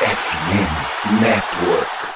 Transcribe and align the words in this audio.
FM 0.00 1.20
Network. 1.20 2.07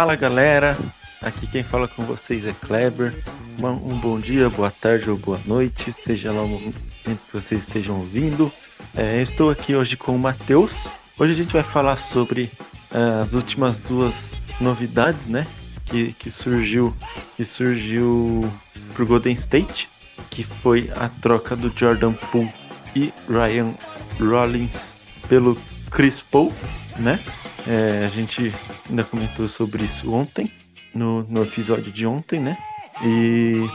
Fala 0.00 0.16
galera, 0.16 0.78
aqui 1.20 1.46
quem 1.46 1.62
fala 1.62 1.86
com 1.86 2.02
vocês 2.02 2.46
é 2.46 2.54
Kleber. 2.54 3.22
Um 3.58 3.98
bom 3.98 4.18
dia, 4.18 4.48
boa 4.48 4.70
tarde 4.70 5.10
ou 5.10 5.18
boa 5.18 5.38
noite, 5.44 5.92
seja 5.92 6.32
lá 6.32 6.40
o 6.40 6.48
momento 6.48 6.80
que 7.04 7.32
vocês 7.34 7.60
estejam 7.60 7.96
ouvindo. 7.96 8.50
É, 8.96 9.20
estou 9.20 9.50
aqui 9.50 9.76
hoje 9.76 9.98
com 9.98 10.16
o 10.16 10.18
Matheus. 10.18 10.72
Hoje 11.18 11.34
a 11.34 11.36
gente 11.36 11.52
vai 11.52 11.62
falar 11.62 11.98
sobre 11.98 12.50
ah, 12.90 13.20
as 13.20 13.34
últimas 13.34 13.78
duas 13.80 14.40
novidades, 14.58 15.26
né? 15.26 15.46
Que, 15.84 16.14
que 16.14 16.30
surgiu 16.30 16.96
que 17.36 17.44
surgiu 17.44 18.50
pro 18.94 19.04
Golden 19.04 19.34
State, 19.34 19.86
que 20.30 20.44
foi 20.44 20.90
a 20.96 21.10
troca 21.10 21.54
do 21.54 21.70
Jordan 21.76 22.14
Poole 22.14 22.50
e 22.96 23.12
Ryan 23.28 23.74
Rollins 24.18 24.96
pelo 25.28 25.58
Chris 25.90 26.22
Paul, 26.22 26.54
né? 26.98 27.20
É, 27.66 28.06
a 28.06 28.08
gente 28.08 28.54
ainda 28.90 29.04
comentou 29.04 29.48
sobre 29.48 29.84
isso 29.84 30.12
ontem, 30.12 30.50
no, 30.94 31.22
no 31.24 31.42
episódio 31.42 31.90
de 31.92 32.06
ontem, 32.06 32.40
né? 32.40 32.58
E, 33.02 33.66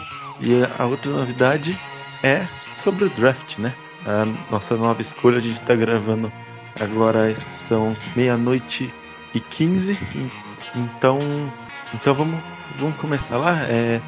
e 0.41 0.51
a 0.77 0.85
outra 0.85 1.09
novidade 1.11 1.77
é 2.21 2.45
sobre 2.75 3.05
o 3.05 3.09
draft, 3.09 3.57
né? 3.57 3.73
A 4.05 4.25
nossa 4.51 4.75
nova 4.75 5.01
escolha, 5.01 5.37
a 5.37 5.41
gente 5.41 5.59
tá 5.61 5.73
gravando 5.75 6.31
agora, 6.79 7.35
são 7.53 7.95
meia-noite 8.15 8.93
e 9.33 9.39
15, 9.39 9.93
e- 9.93 10.31
então, 10.75 11.19
então 11.93 12.13
vamos, 12.13 12.39
vamos 12.77 12.97
começar 12.97 13.37
lá, 13.37 13.63
é, 13.63 14.01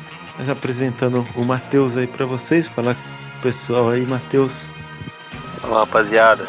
apresentando 0.51 1.25
o 1.35 1.43
Matheus 1.43 1.95
aí 1.95 2.05
pra 2.05 2.25
vocês, 2.25 2.67
falar 2.67 2.95
com 2.95 3.39
o 3.39 3.41
pessoal 3.41 3.89
aí, 3.89 4.05
Matheus. 4.05 4.69
Fala 5.61 5.79
rapaziada, 5.79 6.45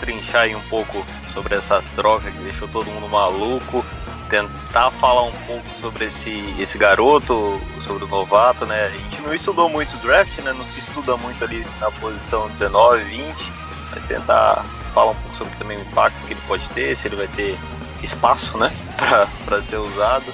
trinchar 0.00 0.42
aí 0.42 0.54
um 0.54 0.60
pouco 0.62 1.04
sobre 1.32 1.54
essa 1.54 1.82
troca 1.96 2.30
que 2.30 2.38
deixou 2.38 2.68
todo 2.68 2.90
mundo 2.90 3.08
maluco, 3.08 3.84
tentar 4.32 4.90
falar 4.92 5.24
um 5.24 5.32
pouco 5.46 5.66
sobre 5.78 6.06
esse, 6.06 6.54
esse 6.58 6.78
garoto, 6.78 7.60
sobre 7.86 8.04
o 8.04 8.08
novato, 8.08 8.64
né? 8.64 8.86
A 8.86 8.88
gente 8.88 9.20
não 9.20 9.34
estudou 9.34 9.68
muito 9.68 9.94
draft, 9.98 10.38
né? 10.38 10.54
Não 10.54 10.64
se 10.64 10.80
estuda 10.80 11.18
muito 11.18 11.44
ali 11.44 11.66
na 11.78 11.90
posição 11.90 12.48
19, 12.58 13.04
20, 13.04 13.52
mas 13.90 14.04
tentar 14.06 14.64
falar 14.94 15.10
um 15.10 15.14
pouco 15.14 15.36
sobre 15.36 15.54
também 15.56 15.76
o 15.76 15.82
impacto 15.82 16.16
que 16.26 16.32
ele 16.32 16.40
pode 16.48 16.66
ter, 16.70 16.96
se 16.96 17.08
ele 17.08 17.16
vai 17.16 17.28
ter 17.28 17.58
espaço, 18.02 18.56
né? 18.56 18.72
Pra 19.44 19.60
ser 19.62 19.76
usado. 19.76 20.24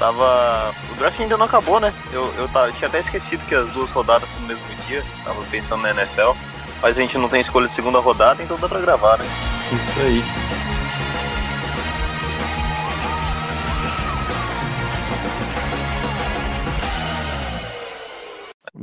Tava. 0.00 0.74
O 0.90 0.94
draft 0.96 1.20
ainda 1.20 1.36
não 1.36 1.46
acabou, 1.46 1.78
né? 1.78 1.94
Eu, 2.12 2.34
eu, 2.36 2.48
tava, 2.48 2.72
tinha 2.72 2.88
até 2.88 2.98
esquecido 2.98 3.46
que 3.46 3.54
as 3.54 3.68
duas 3.70 3.88
rodadas 3.90 4.28
são 4.30 4.40
no 4.40 4.48
mesmo 4.48 4.64
dia, 4.88 5.04
tava 5.24 5.40
pensando 5.44 5.82
na 5.82 5.90
NFL. 5.90 6.32
Mas 6.82 6.98
a 6.98 7.00
gente 7.00 7.16
não 7.16 7.28
tem 7.28 7.40
escolha 7.40 7.68
de 7.68 7.76
segunda 7.76 8.00
rodada, 8.00 8.42
então 8.42 8.58
dá 8.58 8.68
pra 8.68 8.80
gravar, 8.80 9.16
né? 9.16 9.24
Isso 9.72 10.00
aí. 10.00 10.73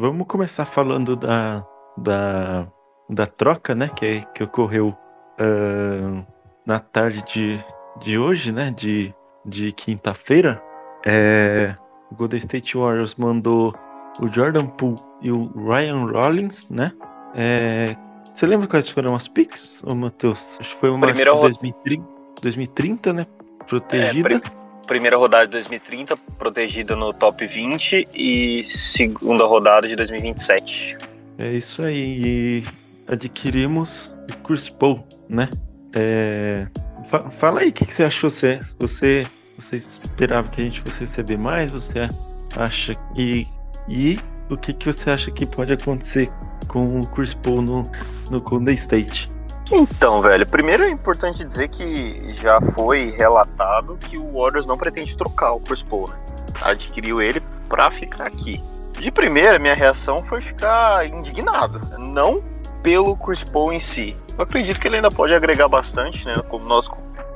Vamos 0.01 0.25
começar 0.25 0.65
falando 0.65 1.15
da, 1.15 1.63
da, 1.95 2.67
da 3.07 3.27
troca, 3.27 3.75
né? 3.75 3.87
Que, 3.87 4.25
que 4.33 4.43
ocorreu 4.43 4.97
ah, 5.37 6.23
na 6.65 6.79
tarde 6.79 7.23
de, 7.31 7.63
de 7.99 8.17
hoje, 8.17 8.51
né? 8.51 8.73
De, 8.75 9.13
de 9.45 9.71
quinta-feira. 9.71 10.59
É, 11.05 11.75
o 12.11 12.15
Golden 12.15 12.39
State 12.39 12.75
Warriors 12.75 13.13
mandou 13.13 13.75
o 14.19 14.27
Jordan 14.27 14.65
Poole 14.65 14.99
e 15.21 15.31
o 15.31 15.51
Ryan 15.67 16.07
Rollins, 16.07 16.67
né? 16.67 16.91
É, 17.35 17.95
você 18.33 18.47
lembra 18.47 18.65
quais 18.65 18.89
foram 18.89 19.13
as 19.13 19.27
picks, 19.27 19.83
ô 19.83 19.93
Matheus? 19.93 20.57
Acho 20.59 20.73
que 20.73 20.79
foi 20.79 20.89
uma 20.89 21.05
Primeira 21.05 21.29
acho 21.29 21.41
que 21.41 21.45
ro- 21.45 21.53
2030, 21.53 22.07
2030, 22.41 23.13
né? 23.13 23.27
Protegida. 23.67 24.41
É, 24.43 24.60
primeira 24.91 25.15
rodada 25.15 25.45
de 25.45 25.53
2030, 25.53 26.17
protegida 26.37 26.97
no 26.97 27.13
top 27.13 27.47
20, 27.47 28.09
e 28.13 28.65
segunda 28.93 29.45
rodada 29.45 29.87
de 29.87 29.95
2027. 29.95 30.97
É 31.37 31.53
isso 31.53 31.81
aí. 31.81 32.61
Adquirimos 33.07 34.13
o 34.29 34.43
Chris 34.43 34.67
Paul, 34.67 35.01
né? 35.29 35.47
É, 35.95 36.67
fa- 37.09 37.29
fala 37.29 37.61
aí 37.61 37.69
o 37.69 37.71
que, 37.71 37.85
que 37.85 37.93
você 37.93 38.03
achou. 38.03 38.29
Você, 38.29 38.59
você, 38.77 39.25
você 39.57 39.77
esperava 39.77 40.49
que 40.49 40.59
a 40.59 40.65
gente 40.65 40.81
fosse 40.81 40.99
receber 40.99 41.37
mais? 41.37 41.71
Você 41.71 42.09
acha 42.57 42.93
que. 43.15 43.47
E 43.87 44.19
o 44.49 44.57
que, 44.57 44.73
que 44.73 44.87
você 44.87 45.09
acha 45.09 45.31
que 45.31 45.45
pode 45.45 45.71
acontecer 45.71 46.29
com 46.67 46.99
o 46.99 47.07
Chris 47.07 47.33
Paul 47.33 47.61
no, 47.61 47.89
no 48.29 48.41
Golden 48.41 48.75
State? 48.75 49.30
Então, 49.71 50.21
velho, 50.21 50.45
primeiro 50.45 50.83
é 50.83 50.89
importante 50.89 51.43
dizer 51.45 51.69
que 51.69 52.35
já 52.41 52.59
foi 52.75 53.11
relatado 53.17 53.97
que 54.09 54.17
o 54.17 54.33
Warriors 54.33 54.65
não 54.65 54.77
pretende 54.77 55.15
trocar 55.15 55.53
o 55.53 55.59
Chris 55.61 55.81
Paul, 55.83 56.09
né? 56.09 56.15
Adquiriu 56.61 57.21
ele 57.21 57.41
pra 57.69 57.89
ficar 57.91 58.27
aqui. 58.27 58.59
De 58.99 59.09
primeira, 59.09 59.57
minha 59.57 59.73
reação 59.73 60.23
foi 60.25 60.41
ficar 60.41 61.07
indignado. 61.07 61.79
Não 61.97 62.43
pelo 62.83 63.15
Chris 63.17 63.43
Paul 63.45 63.71
em 63.73 63.79
si. 63.87 64.15
Eu 64.37 64.43
acredito 64.43 64.79
que 64.79 64.87
ele 64.87 64.97
ainda 64.97 65.09
pode 65.09 65.33
agregar 65.33 65.67
bastante, 65.67 66.23
né? 66.25 66.33
Como 66.49 66.65
nós 66.65 66.85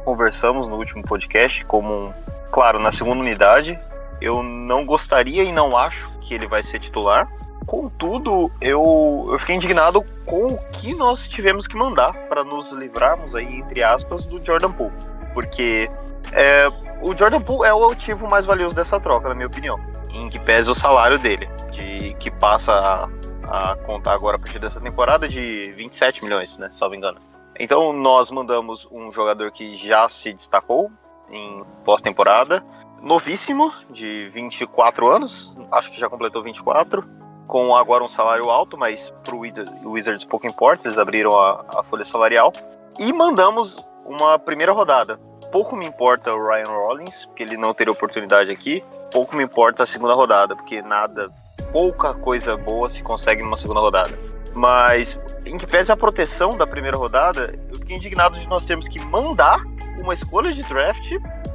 conversamos 0.03 0.67
no 0.67 0.75
último 0.75 1.03
podcast, 1.03 1.63
como, 1.65 1.91
um- 2.07 2.13
claro, 2.51 2.79
na 2.79 2.91
segunda 2.93 3.21
unidade. 3.21 3.79
Eu 4.21 4.43
não 4.43 4.85
gostaria 4.85 5.43
e 5.43 5.51
não 5.51 5.75
acho 5.77 6.09
que 6.21 6.33
ele 6.33 6.47
vai 6.47 6.63
ser 6.63 6.79
titular. 6.79 7.27
Contudo, 7.65 8.51
eu, 8.61 9.27
eu 9.31 9.39
fiquei 9.39 9.55
indignado 9.55 10.03
com 10.25 10.53
o 10.53 10.71
que 10.73 10.93
nós 10.93 11.19
tivemos 11.29 11.65
que 11.67 11.75
mandar 11.75 12.13
para 12.27 12.43
nos 12.43 12.71
livrarmos 12.71 13.33
aí, 13.33 13.59
entre 13.59 13.81
aspas, 13.81 14.25
do 14.25 14.43
Jordan 14.45 14.71
Poole. 14.71 14.93
Porque 15.33 15.89
é, 16.31 16.67
o 17.01 17.15
Jordan 17.15 17.41
Poole 17.41 17.67
é 17.67 17.73
o 17.73 17.89
ativo 17.89 18.29
mais 18.29 18.45
valioso 18.45 18.75
dessa 18.75 18.99
troca, 18.99 19.29
na 19.29 19.35
minha 19.35 19.47
opinião. 19.47 19.79
Em 20.11 20.29
que 20.29 20.39
pese 20.39 20.69
o 20.69 20.79
salário 20.79 21.17
dele, 21.17 21.49
de 21.71 22.13
que 22.19 22.29
passa 22.29 22.71
a, 22.71 23.71
a 23.71 23.75
contar 23.77 24.13
agora 24.13 24.37
a 24.37 24.39
partir 24.39 24.59
dessa 24.59 24.79
temporada 24.79 25.27
de 25.27 25.73
27 25.75 26.23
milhões, 26.23 26.55
né? 26.57 26.71
Salvo 26.77 26.95
engano. 26.95 27.19
Então 27.59 27.91
nós 27.91 28.29
mandamos 28.29 28.87
um 28.91 29.11
jogador 29.11 29.51
que 29.51 29.77
já 29.87 30.07
se 30.21 30.33
destacou 30.33 30.91
em 31.31 31.63
pós-temporada, 31.83 32.63
novíssimo, 33.01 33.73
de 33.89 34.29
24 34.29 35.09
anos, 35.09 35.55
acho 35.71 35.91
que 35.91 35.99
já 35.99 36.07
completou 36.07 36.43
24 36.43 37.24
com 37.47 37.75
agora 37.75 38.03
um 38.03 38.09
salário 38.09 38.49
alto, 38.49 38.77
mas 38.77 38.99
pro 39.23 39.39
Wizards, 39.39 39.73
Wizards 39.83 40.25
pouco 40.25 40.47
importa, 40.47 40.87
eles 40.87 40.97
abriram 40.97 41.37
a, 41.37 41.65
a 41.79 41.83
folha 41.83 42.05
salarial. 42.05 42.51
E 42.97 43.11
mandamos 43.11 43.75
uma 44.05 44.37
primeira 44.39 44.71
rodada. 44.71 45.19
Pouco 45.51 45.75
me 45.75 45.85
importa 45.85 46.33
o 46.33 46.47
Ryan 46.47 46.67
Rollins, 46.67 47.25
porque 47.27 47.43
ele 47.43 47.57
não 47.57 47.73
teria 47.73 47.91
oportunidade 47.91 48.51
aqui. 48.51 48.83
Pouco 49.11 49.35
me 49.35 49.43
importa 49.43 49.83
a 49.83 49.87
segunda 49.87 50.13
rodada, 50.13 50.55
porque 50.55 50.81
nada, 50.81 51.29
pouca 51.71 52.13
coisa 52.13 52.57
boa 52.57 52.89
se 52.91 53.01
consegue 53.01 53.41
numa 53.41 53.57
segunda 53.57 53.79
rodada. 53.79 54.11
Mas, 54.53 55.07
em 55.45 55.57
que 55.57 55.67
pese 55.67 55.91
a 55.91 55.97
proteção 55.97 56.57
da 56.57 56.65
primeira 56.65 56.97
rodada, 56.97 57.53
eu 57.69 57.75
fiquei 57.75 57.97
indignado 57.97 58.39
de 58.39 58.47
nós 58.47 58.65
termos 58.65 58.87
que 58.87 58.99
mandar 59.05 59.61
uma 59.97 60.13
escolha 60.13 60.53
de 60.53 60.61
draft 60.63 61.13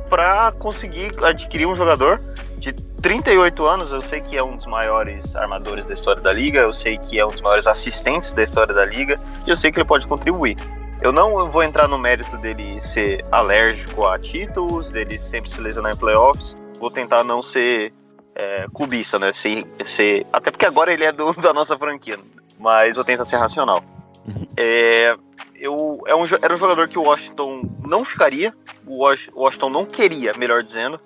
para 0.08 0.52
conseguir 0.52 1.12
adquirir 1.25 1.66
um 1.66 1.76
jogador 1.76 2.20
de 2.60 2.72
38 2.72 3.66
anos, 3.66 3.90
eu 3.90 4.00
sei 4.02 4.20
que 4.20 4.36
é 4.36 4.44
um 4.44 4.56
dos 4.56 4.66
maiores 4.66 5.34
armadores 5.34 5.84
da 5.86 5.94
história 5.94 6.20
da 6.20 6.32
liga, 6.32 6.60
eu 6.60 6.72
sei 6.74 6.98
que 6.98 7.18
é 7.18 7.24
um 7.24 7.30
dos 7.30 7.40
maiores 7.40 7.66
assistentes 7.66 8.30
da 8.32 8.44
história 8.44 8.74
da 8.74 8.84
liga, 8.84 9.18
e 9.46 9.50
eu 9.50 9.56
sei 9.56 9.72
que 9.72 9.80
ele 9.80 9.88
pode 9.88 10.06
contribuir. 10.06 10.56
Eu 11.02 11.12
não 11.12 11.50
vou 11.50 11.62
entrar 11.62 11.88
no 11.88 11.98
mérito 11.98 12.36
dele 12.36 12.78
ser 12.92 13.24
alérgico 13.32 14.06
a 14.06 14.18
títulos, 14.18 14.88
dele 14.90 15.18
sempre 15.18 15.50
se 15.50 15.60
lesionar 15.60 15.94
em 15.94 15.96
playoffs. 15.96 16.54
Vou 16.78 16.90
tentar 16.90 17.24
não 17.24 17.42
ser 17.42 17.92
é, 18.34 18.66
clubista, 18.74 19.18
né? 19.18 19.32
Ser, 19.40 19.66
ser, 19.96 20.26
até 20.30 20.50
porque 20.50 20.66
agora 20.66 20.92
ele 20.92 21.04
é 21.04 21.10
do, 21.10 21.32
da 21.40 21.54
nossa 21.54 21.78
franquia, 21.78 22.18
mas 22.58 22.94
vou 22.94 23.04
tentar 23.04 23.24
ser 23.26 23.36
racional. 23.36 23.82
É, 24.58 25.16
eu, 25.56 26.02
é 26.06 26.14
um, 26.14 26.26
era 26.26 26.54
um 26.54 26.58
jogador 26.58 26.86
que 26.86 26.98
o 26.98 27.02
Washington 27.02 27.62
não 27.82 28.04
ficaria, 28.04 28.52
o 28.86 29.02
Washington 29.34 29.70
não 29.70 29.86
queria, 29.86 30.32
melhor 30.36 30.62
dizendo. 30.62 31.00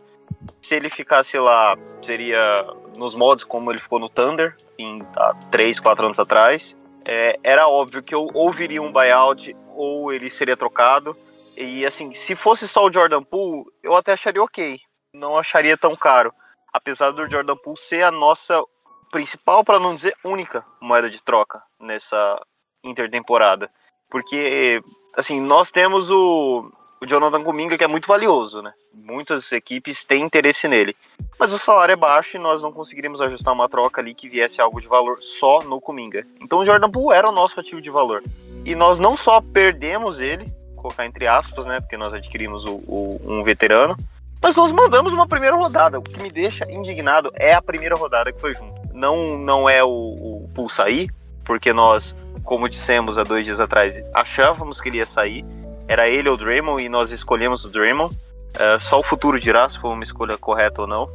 Se 0.69 0.75
ele 0.75 0.91
ficasse 0.91 1.39
lá, 1.39 1.77
seria 2.05 2.65
nos 2.97 3.15
modos 3.15 3.45
como 3.45 3.71
ele 3.71 3.81
ficou 3.81 3.99
no 3.99 4.09
Thunder, 4.09 4.57
em, 4.79 5.03
há 5.17 5.35
3, 5.51 5.79
4 5.81 6.07
anos 6.07 6.19
atrás. 6.19 6.63
é, 7.05 7.39
era 7.43 7.69
óbvio 7.69 8.03
que 8.03 8.15
eu 8.15 8.27
ouviria 8.33 8.81
um 8.81 8.93
buyout 8.93 9.55
ou 9.75 10.13
ele 10.13 10.31
seria 10.33 10.57
trocado. 10.57 11.17
E 11.57 11.85
assim, 11.87 12.13
se 12.27 12.35
fosse 12.37 12.67
só 12.69 12.87
o 12.87 12.93
Jordan 12.93 13.23
Poole, 13.23 13.65
eu 13.83 13.95
até 13.95 14.13
acharia 14.15 14.43
ok. 14.43 14.81
Não 15.13 15.37
acharia 15.37 15.77
tão 15.77 15.95
caro. 15.95 16.33
Apesar 16.73 17.11
do 17.11 17.31
Jordan 17.31 17.57
Poole 17.57 17.79
ser 17.89 18.03
a 18.03 18.11
nossa 18.11 18.63
principal, 19.13 19.63
para 19.63 19.79
não 19.79 19.95
dizer 19.95 20.17
única, 20.25 20.65
moeda 20.81 21.09
de 21.09 21.23
troca 21.23 21.63
nessa 21.79 22.41
intertemporada. 22.83 23.71
Porque, 24.11 24.83
assim, 25.17 25.41
nós 25.41 25.71
temos 25.71 26.11
o, 26.11 26.73
o 27.05 27.07
Jonathan 27.07 27.45
Kuminga, 27.45 27.77
que 27.77 27.85
é 27.85 27.89
muito 27.89 28.09
valioso, 28.09 28.63
né? 28.63 28.73
Muitas 28.93 29.51
equipes 29.53 29.97
têm 30.07 30.23
interesse 30.23 30.67
nele. 30.67 30.97
Mas 31.39 31.53
o 31.53 31.59
salário 31.61 31.93
é 31.93 31.97
baixo 31.97 32.37
e 32.37 32.41
nós 32.41 32.63
não 32.63 32.73
conseguiríamos 32.73 33.21
ajustar 33.21 33.53
uma 33.53 33.69
troca 33.69 34.01
ali 34.01 34.15
que 34.15 34.29
viesse 34.29 34.61
algo 34.61 34.81
de 34.81 34.89
valor 34.89 35.19
só 35.39 35.63
no 35.63 35.81
Kuminga. 35.81 36.25
Então 36.41 36.61
o 36.61 36.67
Jordan 36.67 36.91
Poole 36.91 37.17
era 37.17 37.29
o 37.29 37.33
nosso 37.33 37.59
ativo 37.61 37.81
de 37.81 37.91
valor. 37.91 38.23
E 38.65 38.75
nós 38.75 38.99
não 38.99 39.17
só 39.19 39.41
perdemos 39.41 40.19
ele, 40.19 40.47
colocar 40.77 41.05
entre 41.05 41.27
aspas, 41.27 41.67
né? 41.67 41.81
Porque 41.81 41.97
nós 41.97 42.13
adquirimos 42.15 42.65
o, 42.65 42.75
o, 42.87 43.21
um 43.25 43.45
veterano, 43.45 43.97
mas 44.43 44.57
nós 44.57 44.73
mandamos 44.73 45.13
uma 45.13 45.29
primeira 45.29 45.57
rodada. 45.57 45.99
O 45.99 46.03
que 46.03 46.21
me 46.21 46.31
deixa 46.31 46.71
indignado 46.71 47.31
é 47.35 47.55
a 47.55 47.63
primeira 47.63 47.97
rodada 47.97 48.33
que 48.33 48.41
foi 48.41 48.55
junto. 48.55 48.75
Não, 48.95 49.37
não 49.39 49.69
é 49.69 49.85
o, 49.85 49.89
o 49.89 50.51
Poole 50.55 50.73
sair, 50.75 51.11
porque 51.45 51.73
nós, 51.73 52.03
como 52.45 52.69
dissemos 52.69 53.19
há 53.19 53.25
dois 53.25 53.45
dias 53.45 53.61
atrás, 53.61 53.95
achávamos 54.15 54.81
que 54.81 54.89
ele 54.89 54.99
ia 54.99 55.07
sair 55.09 55.45
era 55.89 56.09
ele 56.09 56.29
ou 56.29 56.35
o 56.35 56.39
Draymond 56.39 56.83
e 56.83 56.89
nós 56.89 57.11
escolhemos 57.11 57.65
o 57.65 57.71
Draymond. 57.71 58.15
Uh, 58.15 58.81
só 58.89 59.01
o 59.01 59.05
futuro 59.05 59.39
dirá 59.41 59.69
se 59.69 59.81
foi 59.81 59.91
uma 59.91 60.05
escolha 60.05 60.39
correta 60.39 60.83
ou 60.83 60.87
não. 60.87 61.09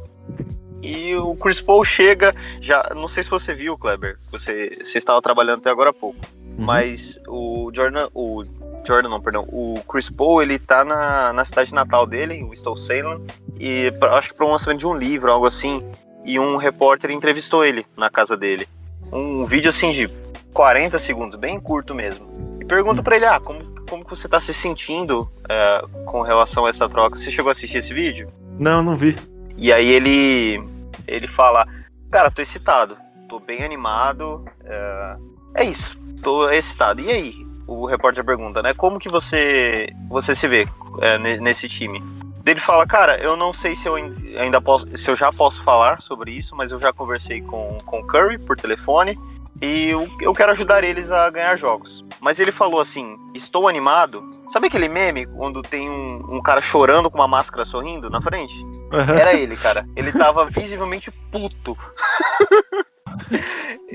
E 0.82 1.14
o 1.16 1.34
Chris 1.36 1.60
Paul 1.60 1.84
chega, 1.84 2.34
já 2.60 2.92
não 2.94 3.08
sei 3.08 3.22
se 3.22 3.30
você 3.30 3.52
viu, 3.52 3.76
Kleber, 3.76 4.16
você, 4.30 4.78
você 4.82 4.98
estava 4.98 5.20
trabalhando 5.20 5.60
até 5.60 5.70
agora 5.70 5.90
há 5.90 5.92
pouco, 5.92 6.18
uhum. 6.18 6.64
mas 6.64 7.00
o 7.28 7.70
Jordan, 7.74 8.08
o 8.14 8.42
Jordan 8.86 9.10
não, 9.10 9.20
perdão, 9.20 9.42
o 9.42 9.82
Chris 9.86 10.08
Paul 10.08 10.42
ele 10.42 10.58
tá 10.58 10.82
na, 10.82 11.34
na 11.34 11.44
cidade 11.44 11.72
natal 11.74 12.06
dele, 12.06 12.42
o 12.42 12.48
Winston-Salem, 12.50 13.26
e 13.58 13.92
acho 14.12 14.28
que 14.30 14.34
para 14.34 14.46
um 14.46 14.52
lançamento 14.52 14.78
de 14.78 14.86
um 14.86 14.94
livro, 14.94 15.30
algo 15.30 15.48
assim, 15.48 15.84
e 16.24 16.38
um 16.38 16.56
repórter 16.56 17.10
entrevistou 17.10 17.62
ele 17.62 17.84
na 17.94 18.08
casa 18.08 18.34
dele. 18.34 18.66
Um 19.12 19.44
vídeo 19.44 19.70
assim 19.70 19.92
de 19.92 20.08
40 20.54 20.98
segundos, 21.00 21.38
bem 21.38 21.60
curto 21.60 21.94
mesmo. 21.94 22.58
E 22.58 22.64
pergunta 22.64 23.02
para 23.02 23.16
ele, 23.16 23.26
ah, 23.26 23.38
como 23.38 23.60
como 23.90 24.04
que 24.04 24.16
você 24.16 24.28
tá 24.28 24.40
se 24.42 24.54
sentindo 24.62 25.28
é, 25.48 25.82
com 26.06 26.22
relação 26.22 26.64
a 26.64 26.70
essa 26.70 26.88
troca. 26.88 27.18
Você 27.18 27.32
chegou 27.32 27.50
a 27.50 27.52
assistir 27.52 27.78
esse 27.78 27.92
vídeo? 27.92 28.28
Não, 28.58 28.82
não 28.82 28.96
vi. 28.96 29.18
E 29.58 29.72
aí 29.72 29.88
ele 29.88 30.62
ele 31.08 31.26
fala, 31.28 31.66
cara, 32.10 32.30
tô 32.30 32.40
excitado, 32.40 32.96
tô 33.28 33.40
bem 33.40 33.64
animado, 33.64 34.44
é, 34.64 35.16
é 35.56 35.64
isso, 35.64 35.98
tô 36.22 36.48
excitado. 36.48 37.00
E 37.00 37.10
aí? 37.10 37.50
O 37.66 37.86
repórter 37.86 38.24
pergunta, 38.24 38.62
né? 38.62 38.74
Como 38.74 38.98
que 38.98 39.08
você 39.08 39.88
você 40.08 40.34
se 40.36 40.46
vê 40.46 40.66
é, 41.00 41.18
nesse 41.18 41.68
time? 41.68 42.02
Ele 42.46 42.60
fala, 42.60 42.86
cara, 42.86 43.16
eu 43.18 43.36
não 43.36 43.52
sei 43.54 43.76
se 43.76 43.86
eu 43.86 43.94
ainda 43.94 44.60
posso, 44.60 44.86
se 44.98 45.08
eu 45.08 45.16
já 45.16 45.32
posso 45.32 45.62
falar 45.62 46.00
sobre 46.00 46.32
isso, 46.32 46.56
mas 46.56 46.72
eu 46.72 46.80
já 46.80 46.92
conversei 46.92 47.40
com 47.42 47.78
com 47.84 48.06
Curry 48.06 48.38
por 48.38 48.56
telefone 48.56 49.16
e 49.62 49.90
eu, 49.90 50.08
eu 50.20 50.32
quero 50.34 50.52
ajudar 50.52 50.82
eles 50.84 51.10
a 51.10 51.28
ganhar 51.30 51.56
jogos. 51.56 52.04
Mas 52.20 52.38
ele 52.38 52.52
falou 52.52 52.80
assim: 52.80 53.16
estou 53.34 53.68
animado. 53.68 54.22
Sabe 54.52 54.66
aquele 54.66 54.88
meme 54.88 55.26
quando 55.26 55.62
tem 55.62 55.88
um, 55.88 56.36
um 56.36 56.42
cara 56.42 56.60
chorando 56.62 57.10
com 57.10 57.18
uma 57.18 57.28
máscara 57.28 57.64
sorrindo 57.66 58.10
na 58.10 58.20
frente? 58.20 58.52
Uhum. 58.92 59.18
Era 59.18 59.34
ele, 59.34 59.56
cara. 59.56 59.86
Ele 59.94 60.10
tava 60.12 60.46
visivelmente 60.46 61.10
puto. 61.30 61.76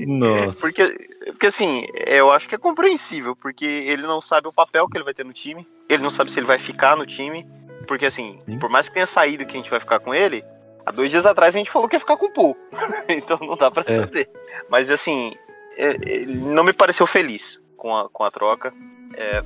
Nossa. 0.06 0.60
Porque, 0.60 1.08
porque 1.26 1.46
assim, 1.46 1.86
eu 2.06 2.30
acho 2.32 2.48
que 2.48 2.54
é 2.54 2.58
compreensível, 2.58 3.36
porque 3.36 3.64
ele 3.64 4.02
não 4.02 4.20
sabe 4.22 4.48
o 4.48 4.52
papel 4.52 4.88
que 4.88 4.96
ele 4.96 5.04
vai 5.04 5.14
ter 5.14 5.24
no 5.24 5.32
time, 5.32 5.66
ele 5.88 6.02
não 6.02 6.10
sabe 6.12 6.32
se 6.32 6.38
ele 6.38 6.46
vai 6.46 6.58
ficar 6.60 6.96
no 6.96 7.06
time, 7.06 7.46
porque 7.86 8.06
assim, 8.06 8.38
Sim. 8.44 8.58
por 8.58 8.70
mais 8.70 8.86
que 8.86 8.94
tenha 8.94 9.08
saído 9.08 9.44
que 9.46 9.52
a 9.52 9.56
gente 9.56 9.70
vai 9.70 9.80
ficar 9.80 10.00
com 10.00 10.14
ele, 10.14 10.44
há 10.84 10.90
dois 10.90 11.10
dias 11.10 11.24
atrás 11.24 11.54
a 11.54 11.58
gente 11.58 11.70
falou 11.70 11.88
que 11.88 11.96
ia 11.96 12.00
ficar 12.00 12.16
com 12.16 12.26
o 12.26 12.32
Pool. 12.32 12.56
então 13.08 13.38
não 13.40 13.56
dá 13.56 13.70
pra 13.70 13.84
é. 13.86 14.00
saber. 14.00 14.28
Mas 14.70 14.90
assim, 14.90 15.34
ele 15.76 16.34
não 16.38 16.64
me 16.64 16.72
pareceu 16.72 17.06
feliz 17.06 17.42
com 17.76 17.94
a, 17.94 18.08
com 18.08 18.24
a 18.24 18.30
troca. 18.30 18.72
É, 19.14 19.42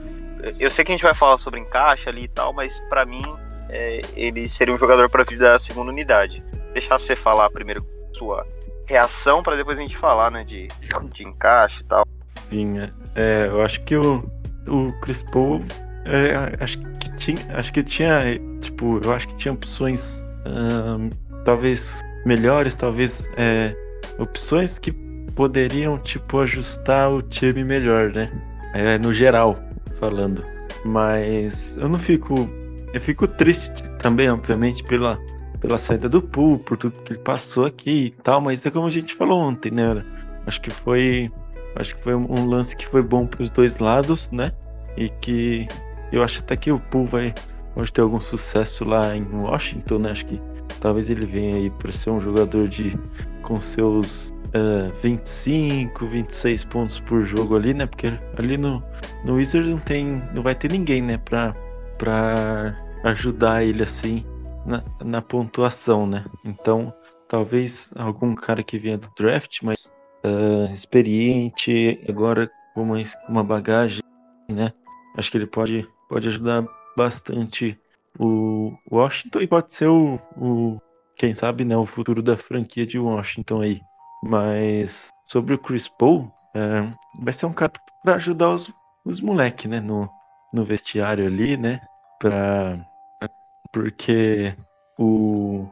eu 0.59 0.71
sei 0.73 0.85
que 0.85 0.93
a 0.93 0.95
gente 0.95 1.03
vai 1.03 1.15
falar 1.15 1.39
sobre 1.39 1.61
encaixe 1.61 2.09
ali 2.09 2.25
e 2.25 2.29
tal, 2.29 2.53
mas 2.53 2.73
para 2.89 3.05
mim 3.05 3.23
é, 3.69 4.03
ele 4.15 4.49
seria 4.51 4.75
um 4.75 4.79
jogador 4.79 5.11
para 5.11 5.25
vir 5.25 5.39
da 5.39 5.59
segunda 5.61 5.91
unidade. 5.91 6.43
Deixar 6.73 6.99
você 6.99 7.17
falar 7.17 7.51
primeiro 7.51 7.85
sua 8.17 8.47
reação 8.87 9.43
para 9.43 9.57
depois 9.57 9.79
a 9.79 9.83
gente 9.83 9.97
falar, 9.99 10.31
né, 10.31 10.45
de, 10.45 10.69
de 11.13 11.23
encaixe 11.27 11.81
e 11.81 11.85
tal. 11.85 12.07
Sim, 12.49 12.79
é, 12.79 12.91
é 13.15 13.47
eu 13.47 13.63
acho 13.63 13.81
que 13.85 13.97
o, 13.97 14.25
o 14.67 14.93
Chris 15.01 15.23
Paul, 15.25 15.65
é, 16.05 16.63
acho 16.63 16.79
que 16.79 17.17
tinha, 17.17 17.57
acho 17.57 17.73
que 17.73 17.83
tinha, 17.83 18.39
tipo, 18.61 19.01
eu 19.03 19.13
acho 19.13 19.29
que 19.29 19.37
tinha 19.37 19.53
opções 19.53 20.25
talvez 21.45 22.01
melhores, 22.25 22.75
talvez 22.75 23.25
é, 23.37 23.75
opções 24.19 24.79
que 24.79 24.93
poderiam, 25.41 25.97
tipo, 25.97 26.41
ajustar 26.41 27.11
o 27.11 27.23
time 27.23 27.65
melhor, 27.65 28.13
né? 28.13 28.31
É, 28.75 28.99
no 28.99 29.11
geral, 29.11 29.59
falando. 29.99 30.45
Mas 30.85 31.75
eu 31.79 31.89
não 31.89 31.99
fico. 31.99 32.47
Eu 32.93 33.01
fico 33.01 33.27
triste 33.27 33.83
também, 34.01 34.29
obviamente, 34.29 34.85
pela, 34.85 35.19
pela 35.59 35.79
saída 35.79 36.11
do 36.11 36.21
pool, 36.21 36.59
por 36.59 36.77
tudo 36.77 36.93
que 37.05 37.15
ele 37.15 37.23
passou 37.23 37.65
aqui 37.65 38.09
e 38.19 38.23
tal, 38.23 38.43
mas 38.43 38.67
é 38.67 38.71
como 38.71 38.87
a 38.87 38.91
gente 38.91 39.15
falou 39.15 39.41
ontem, 39.41 39.71
né? 39.71 40.05
Acho 40.47 40.61
que 40.61 40.71
foi. 40.71 41.33
Acho 41.75 41.97
que 41.97 42.03
foi 42.03 42.15
um 42.15 42.47
lance 42.47 42.77
que 42.77 42.87
foi 42.87 43.03
bom 43.03 43.27
para 43.27 43.43
os 43.43 43.49
dois 43.49 43.79
lados, 43.79 44.31
né? 44.31 44.53
E 44.95 45.09
que 45.09 45.67
eu 46.13 46.23
acho 46.23 46.41
até 46.41 46.55
que 46.55 46.71
o 46.71 46.79
pool 46.79 47.07
vai 47.07 47.35
pode 47.75 47.91
ter 47.91 48.03
algum 48.03 48.21
sucesso 48.21 48.85
lá 48.85 49.17
em 49.17 49.25
Washington, 49.33 50.01
né? 50.01 50.11
Acho 50.11 50.27
que 50.27 50.39
talvez 50.83 51.09
ele 51.09 51.25
venha 51.25 51.57
aí 51.57 51.71
para 51.71 51.93
ser 51.93 52.11
um 52.11 52.21
jogador 52.21 52.69
de 52.69 52.95
com 53.43 53.59
seus 53.59 54.35
uh, 54.55 54.93
25, 55.03 56.07
26 56.07 56.65
pontos 56.65 57.01
por 57.01 57.25
jogo 57.25 57.57
ali, 57.57 57.75
né? 57.75 57.87
Porque 57.87 58.09
ali 58.37 58.57
no, 58.57 58.83
no 59.25 59.35
Wizards 59.35 59.71
não 59.71 59.79
tem. 59.79 60.23
não 60.35 60.43
vai 60.43 60.55
ter 60.55 60.71
ninguém, 60.71 61.03
né? 61.03 61.19
Pra, 61.19 61.55
pra 61.99 62.77
ajudar 63.05 63.65
ele 63.65 63.83
assim 63.83 64.25
na, 64.67 64.83
na 65.05 65.23
pontuação, 65.23 66.07
né? 66.07 66.25
Então, 66.45 66.93
talvez 67.29 67.91
algum 67.97 68.35
cara 68.35 68.63
que 68.63 68.79
venha 68.79 68.99
do 68.99 69.09
draft, 69.17 69.63
mas 69.63 69.91
uh, 70.25 70.73
experiente, 70.73 72.01
agora 72.09 72.51
com 72.75 72.83
uma, 72.83 72.97
uma 73.29 73.45
bagagem, 73.45 74.03
né? 74.49 74.73
Acho 75.17 75.31
que 75.31 75.39
ele 75.39 75.47
pode, 75.47 75.87
pode 76.09 76.29
ajudar 76.29 76.65
bastante 76.97 77.79
o 78.19 78.73
Washington 78.91 79.41
e 79.41 79.47
pode 79.47 79.75
ser 79.75 79.87
o, 79.87 80.19
o 80.37 80.81
quem 81.17 81.35
sabe, 81.35 81.65
né, 81.65 81.77
o 81.77 81.87
futuro 81.87 82.23
da 82.23 82.37
franquia 82.37 82.87
de 82.87 82.99
Washington 82.99 83.61
aí. 83.61 83.81
Mas 84.23 85.11
sobre 85.27 85.55
o 85.55 85.59
Chris 85.59 85.89
Paul, 85.89 86.31
é, 86.55 86.93
vai 87.23 87.33
ser 87.33 87.47
um 87.47 87.53
cara 87.53 87.73
para 88.03 88.17
ajudar 88.17 88.51
os, 88.51 88.71
os 89.05 89.21
moleques, 89.21 89.71
né? 89.71 89.81
No, 89.81 90.11
no 90.53 90.65
vestiário 90.65 91.27
ali, 91.27 91.57
né? 91.57 91.81
Pra, 92.19 92.79
porque 93.73 94.55
o, 94.99 95.67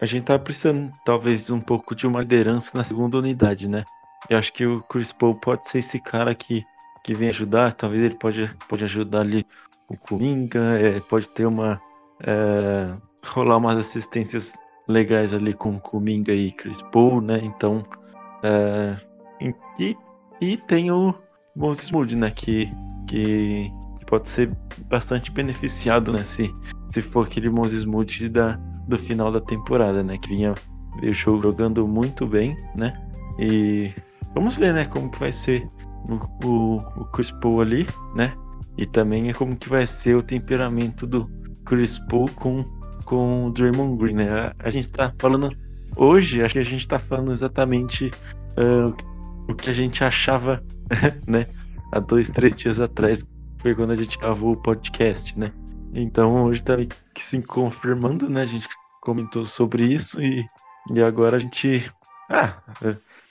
a 0.00 0.06
gente 0.06 0.24
tá 0.24 0.38
precisando, 0.38 0.92
talvez, 1.04 1.50
um 1.50 1.60
pouco 1.60 1.94
de 1.94 2.06
uma 2.06 2.20
liderança 2.20 2.70
na 2.74 2.84
segunda 2.84 3.18
unidade, 3.18 3.68
né? 3.68 3.84
Eu 4.28 4.38
acho 4.38 4.52
que 4.52 4.66
o 4.66 4.82
Chris 4.82 5.12
Paul 5.12 5.34
pode 5.36 5.68
ser 5.68 5.78
esse 5.78 6.00
cara 6.00 6.34
que, 6.34 6.64
que 7.04 7.14
vem 7.14 7.28
ajudar. 7.28 7.72
Talvez 7.72 8.02
ele 8.02 8.16
pode, 8.16 8.50
pode 8.68 8.84
ajudar 8.84 9.20
ali 9.20 9.46
o 9.88 9.96
Coringa, 9.96 10.78
é, 10.78 11.00
pode 11.00 11.28
ter 11.28 11.46
uma. 11.46 11.80
É, 12.26 12.94
rolar 13.24 13.58
umas 13.58 13.76
assistências 13.76 14.52
legais 14.88 15.34
ali 15.34 15.52
com 15.52 15.78
Kuminga 15.78 16.32
e 16.32 16.52
Chris 16.52 16.80
Paul, 16.92 17.20
né? 17.20 17.40
Então, 17.42 17.84
é, 18.42 18.96
e, 19.78 19.96
e 20.40 20.56
tem 20.56 20.90
o 20.90 21.14
Moses 21.54 21.90
Moody, 21.90 22.16
né? 22.16 22.30
Que, 22.30 22.72
que, 23.06 23.70
pode 24.06 24.28
ser 24.28 24.50
bastante 24.88 25.30
beneficiado, 25.30 26.12
né? 26.12 26.24
Se, 26.24 26.54
se 26.86 27.02
for 27.02 27.26
aquele 27.26 27.50
Moses 27.50 27.84
Moody 27.84 28.28
da, 28.28 28.52
do 28.86 28.98
final 28.98 29.32
da 29.32 29.40
temporada, 29.40 30.02
né? 30.02 30.16
Que 30.18 30.28
vinha 30.28 30.54
veio 31.00 31.12
jogando 31.12 31.86
muito 31.86 32.26
bem, 32.26 32.56
né? 32.74 32.94
E 33.38 33.92
vamos 34.34 34.56
ver, 34.56 34.72
né? 34.72 34.84
Como 34.84 35.10
que 35.10 35.18
vai 35.18 35.32
ser 35.32 35.68
o, 36.08 36.46
o, 36.46 36.76
o 36.76 37.04
Chris 37.06 37.30
Paul 37.42 37.60
ali, 37.60 37.86
né? 38.14 38.32
E 38.78 38.86
também 38.86 39.28
é 39.28 39.32
como 39.32 39.56
que 39.56 39.68
vai 39.68 39.86
ser 39.86 40.16
o 40.16 40.22
temperamento 40.22 41.06
do 41.06 41.28
Chris 41.64 41.98
Paul 42.10 42.30
com 42.36 42.64
com 43.06 43.46
o 43.46 43.50
Draymond 43.50 43.96
Green, 43.96 44.16
né? 44.16 44.52
A, 44.58 44.70
gente 44.70 44.88
tá 44.92 45.12
falando 45.18 45.56
hoje, 45.96 46.42
acho 46.42 46.54
que 46.54 46.58
a 46.58 46.64
gente 46.64 46.86
tá 46.86 46.98
falando 46.98 47.32
exatamente 47.32 48.12
uh, 48.58 48.94
o 49.48 49.54
que 49.54 49.70
a 49.70 49.72
gente 49.72 50.04
achava, 50.04 50.62
né? 51.26 51.46
Há 51.92 52.00
dois, 52.00 52.28
três 52.28 52.54
dias 52.54 52.80
atrás, 52.80 53.24
foi 53.60 53.74
quando 53.74 53.92
a 53.92 53.96
gente 53.96 54.18
gravou 54.18 54.52
o 54.52 54.62
podcast, 54.62 55.38
né? 55.38 55.52
Então 55.94 56.44
hoje 56.44 56.62
tá 56.62 56.74
se 57.16 57.40
confirmando, 57.42 58.28
né? 58.28 58.42
A 58.42 58.46
gente 58.46 58.68
comentou 59.00 59.44
sobre 59.44 59.84
isso 59.84 60.20
e, 60.20 60.44
e 60.92 61.00
agora 61.00 61.36
a 61.36 61.38
gente. 61.38 61.90
Ah, 62.28 62.60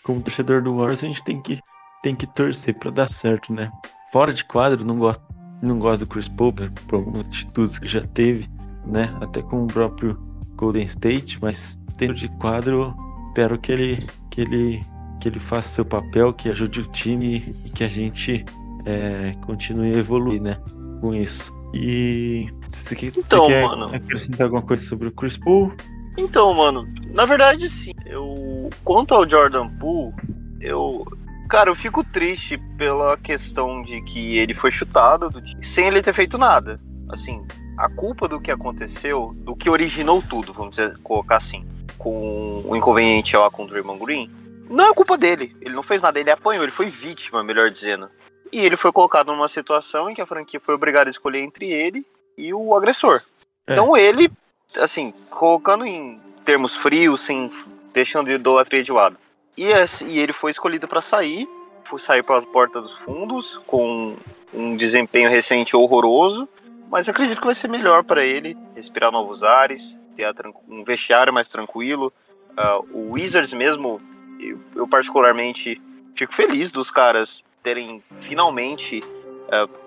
como 0.03 0.22
torcedor 0.22 0.63
do 0.63 0.77
Warriors, 0.77 1.03
a 1.03 1.08
gente 1.08 1.24
tem 1.25 1.41
que, 1.41 1.60
tem 2.01 2.15
que 2.15 2.25
torcer 2.27 2.74
para 2.75 2.91
dar 2.91 3.12
certo, 3.12 3.53
né? 3.53 3.70
Fora 4.13 4.32
de 4.32 4.46
quadro, 4.46 4.86
não 4.86 4.98
gosto, 4.98 5.22
não 5.62 5.77
gosto 5.79 6.05
do 6.05 6.08
Chris 6.08 6.29
Paul 6.29 6.53
por 6.53 6.96
algumas 6.96 7.27
atitudes 7.27 7.77
que 7.77 7.88
já 7.88 8.01
teve, 8.08 8.50
né? 8.86 9.15
Até 9.22 9.42
com 9.42 9.63
o 9.63 9.68
próprio 9.68 10.18
Golden 10.56 10.84
State, 10.84 11.38
mas 11.42 11.77
dentro 11.98 12.15
de 12.15 12.30
quadro, 12.38 12.96
espero 13.27 13.58
que 13.58 13.72
ele 13.72 14.08
que 14.30 14.42
ele 14.42 14.86
que 15.20 15.30
ele 15.30 15.39
faça 15.39 15.70
seu 15.70 15.86
papel, 15.86 16.34
que 16.34 16.50
ajude 16.50 16.82
o 16.82 16.92
time 16.92 17.54
e 17.65 17.70
que 17.70 17.84
a 17.84 17.88
gente 17.88 18.46
é, 18.86 19.36
continue 19.46 19.96
a 19.96 19.98
evoluir, 19.98 20.42
né? 20.42 20.58
Com 21.01 21.13
isso. 21.13 21.54
E 21.74 22.48
você, 22.70 22.96
então, 23.08 23.46
você 23.46 23.54
quer 23.54 23.68
mano, 23.68 23.96
acrescentar 23.96 24.44
alguma 24.44 24.62
coisa 24.62 24.86
sobre 24.86 25.08
o 25.08 25.12
Chris 25.12 25.38
Paul? 25.38 25.74
Então, 26.18 26.54
mano, 26.54 26.88
na 27.13 27.25
verdade 27.25 27.70
sim. 27.84 27.92
Eu 28.06 28.70
quanto 28.84 29.13
ao 29.13 29.27
Jordan 29.27 29.68
Poole, 29.77 30.13
eu 30.62 31.06
cara, 31.50 31.70
eu 31.70 31.75
fico 31.75 32.04
triste 32.04 32.58
pela 32.77 33.18
questão 33.18 33.82
de 33.84 34.01
que 34.01 34.38
ele 34.38 34.54
foi 34.54 34.72
chutado 34.72 35.30
sem 35.74 35.88
ele 35.88 36.01
ter 36.01 36.13
feito 36.13 36.38
nada. 36.38 36.80
Assim, 37.10 37.46
a 37.77 37.89
culpa 37.89 38.27
do 38.27 38.39
que 38.39 38.51
aconteceu, 38.51 39.34
do 39.38 39.55
que 39.55 39.70
originou 39.70 40.22
tudo, 40.22 40.53
vamos 40.53 40.75
dizer, 40.75 40.98
colocar 41.00 41.38
assim, 41.38 41.65
com 41.98 42.63
o 42.65 42.75
inconveniente 42.75 43.36
lá 43.36 43.50
com 43.50 43.63
o 43.63 43.67
Draymond 43.67 44.00
Green, 44.00 44.29
não 44.70 44.86
é 44.86 44.94
culpa 44.94 45.17
dele. 45.17 45.55
Ele 45.62 45.75
não 45.75 45.84
fez 45.84 46.01
nada, 46.01 46.20
ele 46.20 46.32
apanhou, 46.32 46.63
ele 46.63 46.72
foi 46.72 46.89
vítima, 46.89 47.44
melhor 47.44 47.70
dizendo. 47.70 48.10
E 48.51 48.60
ele 48.60 48.77
foi 48.77 48.91
colocado 48.91 49.27
numa 49.27 49.50
situação 49.50 50.10
em 50.10 50.15
que 50.15 50.22
a 50.22 50.25
franquia 50.25 50.60
foi 50.60 50.75
obrigada 50.75 51.10
a 51.10 51.12
escolher 51.12 51.44
entre 51.44 51.72
ele 51.72 52.05
e 52.38 52.53
o 52.53 52.75
agressor. 52.75 53.22
É. 53.67 53.74
Então 53.74 53.96
ele, 53.96 54.32
assim, 54.77 55.13
colocando 55.29 55.86
em 55.86 56.20
termos 56.46 56.75
frios, 56.77 57.24
sem 57.25 57.51
deixando 57.94 58.27
de 58.27 58.34
idolatria 58.34 58.84
de 58.84 58.91
lado. 58.91 59.17
E, 59.58 59.70
e 60.01 60.20
ele 60.20 60.34
foi 60.34 60.51
escolhido 60.51 60.88
para 60.88 61.01
sair, 61.03 61.48
foi 61.86 62.00
sair 62.01 62.24
pelas 62.24 62.46
portas 62.46 62.84
dos 62.84 62.94
fundos 63.00 63.58
com 63.65 64.17
um 64.53 64.75
desempenho 64.75 65.29
recente 65.29 65.75
horroroso, 65.75 66.48
mas 66.89 67.08
acredito 67.08 67.39
que 67.39 67.48
vai 67.48 67.56
ser 67.56 67.68
melhor 67.68 68.04
para 68.04 68.24
ele 68.24 68.58
respirar 68.75 69.12
novos 69.12 69.44
ares, 69.44 69.82
ter 70.15 70.34
um 70.68 70.84
vestiário 70.84 71.34
mais 71.34 71.48
tranquilo. 71.50 72.12
Uh, 72.51 72.98
o 72.98 73.12
Wizards 73.13 73.54
mesmo, 73.54 74.01
eu, 74.39 74.60
eu 74.75 74.88
particularmente 74.88 75.82
fico 76.15 76.34
feliz 76.36 76.72
dos 76.72 76.89
caras 76.92 77.30
terem 77.63 78.01
finalmente 78.22 79.04
uh, 79.46 79.86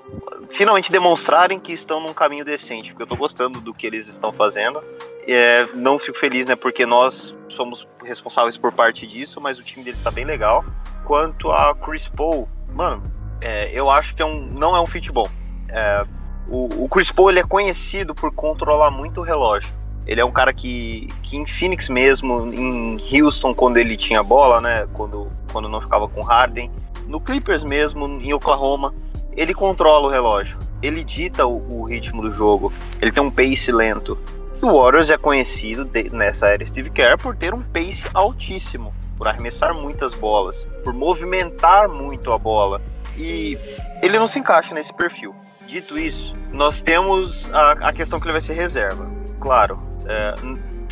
finalmente 0.57 0.91
demonstrarem 0.91 1.61
que 1.61 1.73
estão 1.73 2.01
num 2.01 2.15
caminho 2.15 2.45
decente, 2.45 2.91
porque 2.91 3.03
eu 3.03 3.07
tô 3.07 3.17
gostando 3.17 3.61
do 3.61 3.75
que 3.75 3.87
eles 3.87 4.07
estão 4.09 4.33
fazendo. 4.33 4.83
É, 5.27 5.69
não 5.75 5.99
fico 5.99 6.19
feliz, 6.19 6.47
né, 6.47 6.57
porque 6.57 6.87
nós 6.87 7.15
somos 7.51 7.87
responsáveis 8.03 8.57
por 8.57 8.73
parte 8.73 9.07
disso, 9.07 9.41
mas 9.41 9.59
o 9.59 9.63
time 9.63 9.85
deles 9.85 10.03
tá 10.03 10.11
bem 10.11 10.25
legal. 10.25 10.65
Quanto 11.05 11.51
a 11.51 11.75
Chris 11.75 12.07
Paul, 12.17 12.49
mano, 12.73 13.03
é, 13.41 13.71
eu 13.79 13.91
acho 13.91 14.15
que 14.15 14.23
é 14.23 14.25
um, 14.25 14.41
não 14.41 14.75
é 14.75 14.81
um 14.81 14.87
fit 14.87 15.11
bom. 15.13 15.29
É, 15.69 16.07
o, 16.49 16.85
o, 16.85 16.89
Chris 16.89 17.11
Paul 17.13 17.31
ele 17.31 17.41
é 17.41 17.45
conhecido 17.45 18.15
por 18.15 18.33
controlar 18.33 18.91
muito 18.91 19.21
o 19.21 19.25
relógio. 19.25 19.71
Ele 20.07 20.21
é 20.21 20.25
um 20.25 20.33
cara 20.33 20.53
que, 20.53 21.07
que 21.23 21.37
em 21.37 21.45
Phoenix 21.45 21.89
mesmo, 21.89 22.53
em 22.53 22.97
Houston 23.13 23.55
quando 23.55 23.77
ele 23.77 23.97
tinha 23.97 24.23
bola, 24.23 24.61
né, 24.61 24.87
quando, 24.95 25.31
quando 25.53 25.69
não 25.69 25.81
ficava 25.81 26.09
com 26.09 26.23
Harden, 26.23 26.71
no 27.07 27.21
Clippers 27.21 27.63
mesmo, 27.65 28.07
em 28.07 28.33
Oklahoma, 28.33 28.95
ele 29.37 29.53
controla 29.53 30.09
o 30.09 30.11
relógio. 30.11 30.59
Ele 30.83 31.05
dita 31.05 31.47
o, 31.47 31.81
o 31.81 31.85
ritmo 31.85 32.23
do 32.23 32.33
jogo. 32.33 32.73
Ele 33.01 33.13
tem 33.13 33.23
um 33.23 33.31
pace 33.31 33.71
lento. 33.71 34.19
E 34.61 34.65
o 34.65 34.81
Warriors 34.81 35.11
é 35.11 35.17
conhecido 35.17 35.85
de, 35.85 36.11
nessa 36.11 36.47
era 36.47 36.67
Steve 36.67 36.91
Kerr 36.91 37.19
por 37.19 37.37
ter 37.37 37.55
um 37.55 37.63
pace 37.63 38.03
altíssimo, 38.15 38.93
por 39.17 39.29
arremessar 39.29 39.75
muitas 39.75 40.15
bolas, 40.17 40.57
por 40.83 40.93
movimentar 40.93 41.89
muito 41.89 42.33
a 42.33 42.39
bola. 42.39 42.81
E 43.17 43.59
ele 44.03 44.19
não 44.19 44.29
se 44.29 44.39
encaixa 44.39 44.75
nesse 44.75 44.93
perfil. 44.95 45.35
Dito 45.69 45.99
isso, 45.99 46.35
nós 46.51 46.81
temos 46.81 47.31
a, 47.53 47.73
a 47.89 47.93
questão 47.93 48.19
que 48.19 48.27
ele 48.27 48.41
vai 48.41 48.43
ser 48.43 48.55
reserva. 48.55 49.07
Claro, 49.39 49.79
é, 50.07 50.35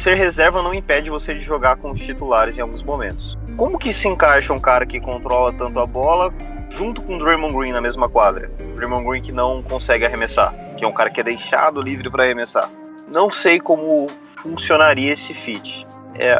ser 0.03 0.15
reserva 0.17 0.63
não 0.63 0.75
impede 0.75 1.09
você 1.09 1.33
de 1.33 1.41
jogar 1.41 1.77
com 1.77 1.93
os 1.93 2.01
titulares 2.01 2.59
em 2.59 2.61
alguns 2.61 2.83
momentos. 2.83 3.35
Como 3.57 3.79
que 3.79 3.95
se 3.95 4.07
encaixa 4.07 4.53
um 4.53 4.61
cara 4.61 4.85
que 4.85 5.01
controla 5.01 5.51
tanto 5.55 5.81
a 5.81 5.87
bola 5.87 6.31
junto 6.77 7.01
com 7.01 7.17
o 7.17 7.19
Draymond 7.19 7.55
Green 7.55 7.73
na 7.73 7.81
mesma 7.81 8.07
quadra? 8.07 8.51
Draymond 8.77 9.09
Green 9.09 9.23
que 9.23 9.33
não 9.33 9.63
consegue 9.63 10.05
arremessar, 10.05 10.55
que 10.77 10.85
é 10.85 10.87
um 10.87 10.93
cara 10.93 11.09
que 11.09 11.21
é 11.21 11.25
deixado 11.25 11.81
livre 11.81 12.11
para 12.11 12.25
arremessar. 12.25 12.71
Não 13.09 13.31
sei 13.31 13.59
como 13.59 14.09
funcionaria 14.43 15.15
esse 15.15 15.33
fit. 15.47 15.87
É, 16.17 16.39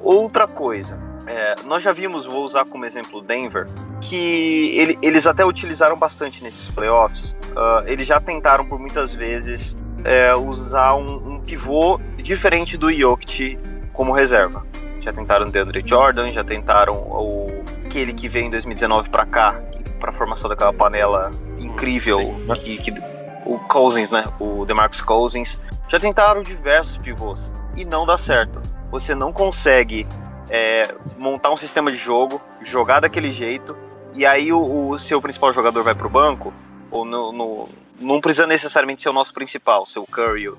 outra 0.00 0.48
coisa, 0.48 0.98
é, 1.28 1.62
nós 1.64 1.84
já 1.84 1.92
vimos, 1.92 2.26
vou 2.26 2.44
usar 2.44 2.64
como 2.64 2.84
exemplo 2.84 3.22
Denver, 3.22 3.68
que 4.02 4.78
ele, 4.78 4.98
eles 5.02 5.26
até 5.26 5.44
utilizaram 5.44 5.96
bastante 5.96 6.42
nesses 6.42 6.70
playoffs. 6.70 7.20
Uh, 7.52 7.86
eles 7.86 8.06
já 8.06 8.20
tentaram 8.20 8.66
por 8.66 8.78
muitas 8.78 9.12
vezes 9.14 9.74
é, 10.04 10.34
usar 10.34 10.94
um, 10.94 11.34
um, 11.34 11.40
pivô 11.40 11.98
diferente 12.18 12.76
do 12.76 12.92
Jokic 12.92 13.58
como 13.92 14.12
reserva. 14.12 14.64
Já 15.00 15.12
tentaram 15.12 15.46
o 15.46 15.50
DeAndre 15.50 15.82
Jordan, 15.86 16.32
já 16.32 16.44
tentaram 16.44 16.94
o 16.94 17.64
aquele 17.96 18.12
que 18.12 18.28
veio 18.28 18.46
em 18.46 18.50
2019 18.50 19.08
para 19.08 19.24
cá, 19.24 19.60
para 19.98 20.10
a 20.10 20.14
formação 20.14 20.48
daquela 20.48 20.72
panela 20.72 21.30
incrível 21.58 22.34
que, 22.62 22.76
que, 22.78 22.92
o 23.46 23.58
Cousins, 23.68 24.10
né? 24.10 24.24
O 24.38 24.66
DeMarcus 24.66 25.00
Cousins. 25.02 25.48
Já 25.88 25.98
tentaram 25.98 26.42
diversos 26.42 26.98
pivôs 26.98 27.40
e 27.76 27.84
não 27.84 28.04
dá 28.04 28.18
certo. 28.18 28.60
Você 28.90 29.14
não 29.14 29.32
consegue 29.32 30.06
é, 30.50 30.94
montar 31.16 31.52
um 31.52 31.56
sistema 31.56 31.90
de 31.90 31.98
jogo, 31.98 32.40
jogar 32.64 33.00
daquele 33.00 33.32
jeito 33.32 33.76
e 34.16 34.24
aí 34.24 34.52
o, 34.52 34.88
o 34.90 34.98
seu 35.00 35.20
principal 35.20 35.52
jogador 35.52 35.82
vai 35.82 35.94
pro 35.94 36.08
banco 36.08 36.52
ou 36.90 37.04
no, 37.04 37.32
no 37.32 37.68
não 38.00 38.20
precisa 38.20 38.46
necessariamente 38.46 39.02
ser 39.02 39.08
o 39.08 39.12
nosso 39.12 39.32
principal, 39.32 39.86
seu 39.86 40.06
Curry, 40.06 40.52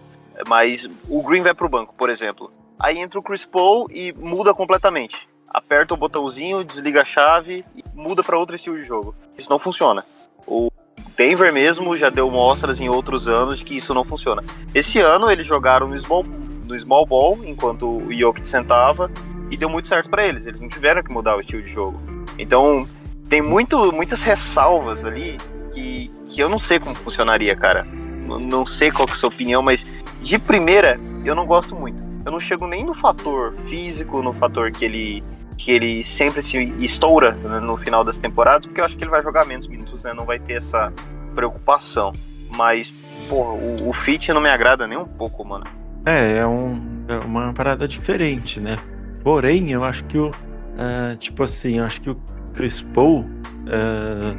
mas 0.48 0.88
o 1.08 1.22
Green 1.24 1.44
vai 1.44 1.54
pro 1.54 1.70
banco, 1.70 1.94
por 1.96 2.10
exemplo. 2.10 2.52
Aí 2.80 2.98
entra 2.98 3.20
o 3.20 3.24
Chris 3.24 3.44
Paul 3.46 3.88
e 3.92 4.14
muda 4.14 4.54
completamente. 4.54 5.16
Aperta 5.48 5.94
o 5.94 5.98
botãozinho, 5.98 6.64
desliga 6.64 7.02
a 7.02 7.06
chave 7.06 7.66
e 7.76 7.84
muda 7.96 8.24
para 8.24 8.38
outro 8.38 8.56
estilo 8.56 8.78
de 8.78 8.86
jogo. 8.86 9.16
Isso 9.38 9.50
não 9.50 9.58
funciona. 9.58 10.06
O 10.46 10.70
Denver 11.16 11.52
mesmo 11.52 11.98
já 11.98 12.10
deu 12.10 12.30
mostras 12.30 12.80
em 12.80 12.90
outros 12.90 13.28
anos 13.28 13.58
de 13.58 13.66
que 13.66 13.78
isso 13.78 13.94
não 13.94 14.04
funciona. 14.04 14.44
Esse 14.76 15.00
ano 15.00 15.32
eles 15.32 15.48
jogaram 15.48 15.88
no 15.88 15.98
small, 16.00 16.24
no 16.24 16.80
small 16.80 17.06
ball 17.06 17.40
enquanto 17.44 17.98
o 17.98 18.14
Jokic 18.14 18.50
sentava 18.52 19.10
e 19.50 19.58
deu 19.58 19.70
muito 19.70 19.88
certo 19.88 20.10
para 20.10 20.28
eles. 20.28 20.46
Eles 20.46 20.62
não 20.62 20.70
tiveram 20.70 21.02
que 21.02 21.12
mudar 21.12 21.36
o 21.36 21.42
estilo 21.42 21.64
de 21.64 21.74
jogo. 21.74 22.00
Então 22.38 22.88
tem 23.30 23.42
muito, 23.42 23.92
muitas 23.92 24.20
ressalvas 24.20 25.04
ali 25.04 25.38
que, 25.74 26.12
que 26.30 26.42
eu 26.42 26.50
não 26.50 26.60
sei 26.60 26.80
como 26.80 26.96
funcionaria, 26.96 27.56
cara. 27.56 27.86
Não, 28.28 28.66
sei 28.66 28.92
qual 28.92 29.08
é 29.08 29.12
a 29.12 29.16
sua 29.16 29.30
opinião, 29.30 29.62
mas 29.62 29.82
de 30.22 30.38
primeira 30.40 31.00
eu 31.24 31.36
não 31.36 31.46
gosto 31.46 31.76
muito. 31.76 31.98
Eu 32.26 32.32
não 32.32 32.40
chego 32.40 32.68
nem 32.68 32.86
no 32.86 32.94
fator 32.96 33.54
físico, 33.70 34.22
no 34.22 34.34
fator 34.34 34.72
que 34.72 34.84
ele 34.84 35.24
que 35.58 35.72
ele 35.72 36.06
sempre 36.18 36.44
se 36.44 36.58
estoura 36.86 37.32
né, 37.32 37.60
no 37.60 37.78
final 37.78 38.04
das 38.04 38.16
temporadas, 38.18 38.68
porque 38.68 38.80
eu 38.80 38.86
acho 38.86 38.96
que 38.96 39.04
ele 39.04 39.10
vai 39.10 39.24
jogar 39.24 39.44
menos 39.46 39.68
minutos, 39.68 40.04
né? 40.04 40.14
Não 40.14 40.24
vai 40.24 40.38
ter 40.38 40.62
essa 40.62 40.94
preocupação. 41.34 42.12
Mas, 42.56 42.88
porra, 43.28 43.54
o, 43.54 43.90
o 43.90 43.94
fit 44.06 44.32
não 44.32 44.40
me 44.40 44.50
agrada 44.50 44.86
nem 44.86 45.00
um 45.00 45.06
pouco, 45.06 45.44
mano. 45.44 45.66
É, 46.06 46.38
é, 46.38 46.46
um, 46.46 47.06
é 47.08 47.18
uma 47.18 47.54
parada 47.54 47.88
diferente, 47.88 48.60
né? 48.60 48.78
Porém, 49.24 49.72
eu 49.72 49.84
acho 49.84 50.04
que 50.06 50.18
o. 50.18 50.30
Uh, 50.30 51.18
tipo 51.18 51.42
assim, 51.42 51.80
eu 51.80 51.86
acho 51.86 52.00
que 52.02 52.12
o 52.12 52.16
Chris 52.58 52.82
Paul. 52.94 53.20
Uh, 53.22 54.36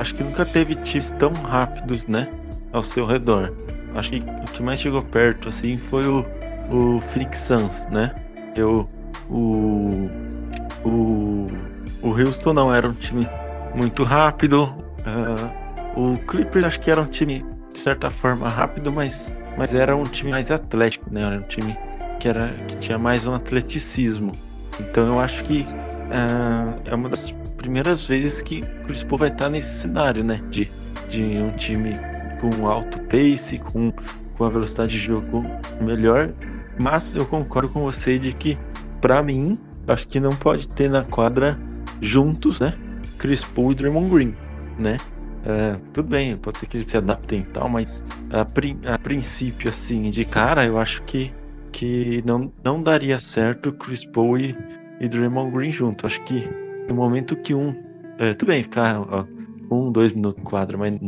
acho 0.00 0.14
que 0.14 0.24
nunca 0.24 0.44
teve 0.44 0.74
times 0.76 1.10
tão 1.12 1.32
rápidos, 1.32 2.06
né? 2.06 2.28
Ao 2.72 2.82
seu 2.82 3.06
redor. 3.06 3.52
Acho 3.94 4.10
que 4.10 4.18
o 4.18 4.52
que 4.52 4.62
mais 4.62 4.80
chegou 4.80 5.02
perto, 5.02 5.48
assim, 5.48 5.76
foi 5.76 6.06
o, 6.06 6.24
o 6.70 7.00
Phoenix 7.12 7.38
Suns, 7.38 7.86
né? 7.86 8.14
Eu, 8.56 8.88
o, 9.30 10.10
o, 10.84 11.46
o 12.02 12.08
Houston 12.08 12.52
não 12.52 12.74
era 12.74 12.88
um 12.88 12.94
time 12.94 13.28
muito 13.74 14.02
rápido. 14.02 14.64
Uh, 15.06 15.66
o 16.00 16.18
Clippers 16.26 16.64
acho 16.64 16.80
que 16.80 16.90
era 16.90 17.00
um 17.00 17.06
time, 17.06 17.44
de 17.72 17.78
certa 17.78 18.10
forma, 18.10 18.48
rápido, 18.48 18.92
mas, 18.92 19.32
mas 19.56 19.72
era 19.72 19.96
um 19.96 20.04
time 20.04 20.30
mais 20.30 20.50
atlético, 20.50 21.08
né? 21.10 21.22
Era 21.22 21.36
um 21.38 21.42
time 21.42 21.76
que, 22.18 22.28
era, 22.28 22.48
que 22.68 22.76
tinha 22.76 22.98
mais 22.98 23.26
um 23.26 23.34
atleticismo. 23.34 24.32
Então 24.78 25.06
eu 25.06 25.20
acho 25.20 25.42
que 25.44 25.64
é 26.84 26.94
uma 26.94 27.08
das 27.08 27.30
primeiras 27.56 28.06
vezes 28.06 28.42
que 28.42 28.60
o 28.60 28.86
Chris 28.86 29.02
Paul 29.02 29.18
vai 29.18 29.28
estar 29.28 29.50
nesse 29.50 29.80
cenário, 29.80 30.22
né? 30.22 30.40
De, 30.50 30.70
de 31.08 31.22
um 31.22 31.50
time 31.56 31.96
com 32.40 32.68
alto 32.68 32.98
pace, 33.00 33.58
com, 33.58 33.92
com 34.36 34.44
a 34.44 34.48
velocidade 34.48 34.92
de 34.92 34.98
jogo 34.98 35.44
melhor. 35.80 36.30
Mas 36.78 37.14
eu 37.14 37.26
concordo 37.26 37.68
com 37.70 37.80
você 37.80 38.18
de 38.18 38.32
que, 38.32 38.58
para 39.00 39.22
mim, 39.22 39.58
acho 39.88 40.06
que 40.06 40.20
não 40.20 40.34
pode 40.34 40.68
ter 40.68 40.90
na 40.90 41.04
quadra 41.04 41.58
juntos, 42.00 42.60
né? 42.60 42.74
Chris 43.18 43.42
Paul 43.42 43.72
e 43.72 43.74
Draymond 43.74 44.10
Green, 44.10 44.34
né? 44.78 44.98
É, 45.44 45.76
tudo 45.92 46.08
bem, 46.08 46.36
pode 46.36 46.58
ser 46.58 46.66
que 46.66 46.76
eles 46.76 46.86
se 46.86 46.96
adaptem 46.96 47.40
e 47.40 47.44
tal, 47.44 47.68
mas 47.68 48.02
a, 48.30 48.44
prin 48.44 48.78
a 48.84 48.98
princípio, 48.98 49.70
assim, 49.70 50.10
de 50.10 50.24
cara, 50.24 50.66
eu 50.66 50.76
acho 50.76 51.02
que, 51.04 51.32
que 51.70 52.20
não, 52.26 52.52
não 52.64 52.82
daria 52.82 53.18
certo 53.20 53.72
Chris 53.72 54.04
Paul 54.04 54.38
e, 54.38 54.56
e 55.00 55.08
Draymond 55.08 55.50
Green 55.52 55.70
junto. 55.70 56.06
Acho 56.06 56.22
que 56.24 56.48
no 56.88 56.94
momento 56.94 57.36
que 57.36 57.54
um 57.54 57.74
É, 58.18 58.32
tudo 58.32 58.48
bem 58.48 58.62
ficar 58.62 59.00
ó, 59.00 59.26
um, 59.70 59.92
dois 59.92 60.12
minutos 60.12 60.42
no 60.42 60.48
quadro, 60.48 60.78
mas 60.78 60.98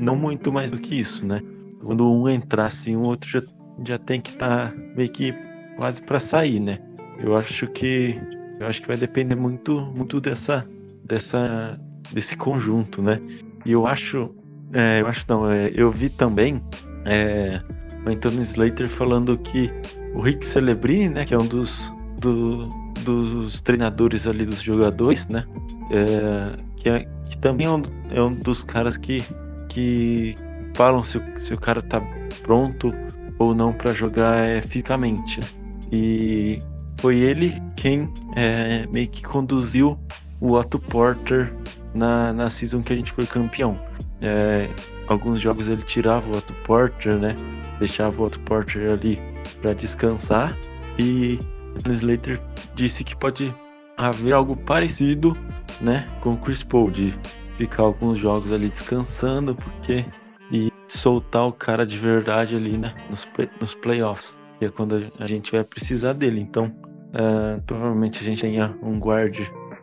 não 0.00 0.16
muito 0.16 0.52
mais 0.52 0.72
do 0.72 0.78
que 0.78 0.98
isso, 0.98 1.24
né? 1.24 1.40
Quando 1.82 2.10
um 2.10 2.28
entrar 2.28 2.66
assim, 2.66 2.96
o 2.96 3.02
outro 3.02 3.30
já, 3.30 3.42
já 3.84 3.98
tem 3.98 4.20
que 4.20 4.32
estar 4.32 4.72
tá 4.72 4.76
meio 4.96 5.08
que 5.08 5.32
quase 5.76 6.02
para 6.02 6.18
sair, 6.18 6.58
né? 6.58 6.80
Eu 7.20 7.36
acho 7.36 7.66
que 7.68 8.20
eu 8.58 8.66
acho 8.66 8.80
que 8.82 8.88
vai 8.88 8.96
depender 8.96 9.36
muito 9.36 9.80
muito 9.94 10.20
dessa 10.20 10.66
dessa 11.04 11.78
desse 12.12 12.36
conjunto, 12.36 13.00
né? 13.02 13.20
E 13.64 13.72
eu 13.72 13.86
acho, 13.86 14.34
é, 14.72 15.00
eu 15.00 15.06
acho 15.06 15.24
não, 15.28 15.50
é, 15.50 15.70
eu 15.74 15.90
vi 15.90 16.08
também 16.08 16.60
é, 17.04 17.60
o 18.04 18.10
Anthony 18.10 18.42
Slater 18.42 18.88
falando 18.88 19.36
que 19.38 19.70
o 20.14 20.20
Rick 20.20 20.44
Celebrini, 20.44 21.08
né, 21.08 21.24
que 21.24 21.34
é 21.34 21.38
um 21.38 21.46
dos, 21.46 21.92
do, 22.18 22.66
dos 23.08 23.60
treinadores 23.62 24.26
ali 24.26 24.44
dos 24.44 24.60
jogadores, 24.60 25.26
né, 25.28 25.44
é, 25.90 26.58
que, 26.76 26.88
é, 26.90 27.08
que, 27.30 27.38
também 27.38 27.66
é 27.66 27.70
um, 27.70 27.82
é 28.10 28.20
um, 28.20 28.34
dos 28.34 28.62
caras 28.62 28.96
que, 28.98 29.24
que 29.68 30.36
falam 30.74 31.02
se, 31.02 31.20
se 31.38 31.54
o 31.54 31.58
cara 31.58 31.80
tá 31.80 32.02
pronto 32.42 32.92
ou 33.38 33.54
não 33.54 33.72
para 33.72 33.94
jogar 33.94 34.36
é, 34.38 34.60
fisicamente. 34.60 35.40
Né? 35.40 35.46
E 35.90 36.62
foi 37.00 37.16
ele 37.16 37.60
quem 37.76 38.12
é, 38.36 38.86
meio 38.90 39.08
que 39.08 39.22
conduziu 39.22 39.98
o 40.40 40.52
Otto 40.52 40.78
Porter 40.78 41.52
na, 41.94 42.32
na 42.34 42.50
season 42.50 42.82
que 42.82 42.92
a 42.92 42.96
gente 42.96 43.12
foi 43.12 43.26
campeão. 43.26 43.78
É, 44.20 44.68
alguns 45.06 45.40
jogos 45.40 45.66
ele 45.66 45.82
tirava 45.82 46.28
o 46.28 46.36
Otto 46.36 46.52
Porter, 46.64 47.14
né? 47.14 47.34
Deixava 47.78 48.20
o 48.20 48.26
Otto 48.26 48.38
Porter 48.40 48.92
ali 48.92 49.18
para 49.62 49.72
descansar. 49.72 50.54
E 50.98 51.38
Slater 51.86 52.40
disse 52.74 53.04
que 53.04 53.16
pode 53.16 53.54
haver 53.98 54.32
algo 54.32 54.56
parecido, 54.56 55.36
né, 55.80 56.06
com 56.20 56.34
o 56.34 56.36
Chris 56.38 56.62
Paul 56.62 56.90
de 56.90 57.12
ficar 57.56 57.82
alguns 57.82 58.18
jogos 58.18 58.52
ali 58.52 58.70
descansando, 58.70 59.54
porque 59.56 60.04
e 60.50 60.72
soltar 60.86 61.46
o 61.46 61.52
cara 61.52 61.84
de 61.84 61.98
verdade 61.98 62.54
ali, 62.54 62.78
né, 62.78 62.94
nos, 63.10 63.26
nos 63.60 63.74
playoffs, 63.74 64.38
que 64.58 64.66
é 64.66 64.70
quando 64.70 65.10
a 65.18 65.26
gente 65.26 65.52
vai 65.52 65.64
precisar 65.64 66.12
dele. 66.14 66.40
Então, 66.40 66.66
uh, 66.66 67.60
provavelmente 67.66 68.20
a 68.20 68.24
gente 68.24 68.40
tenha 68.40 68.74
um 68.82 68.98
guard 68.98 69.36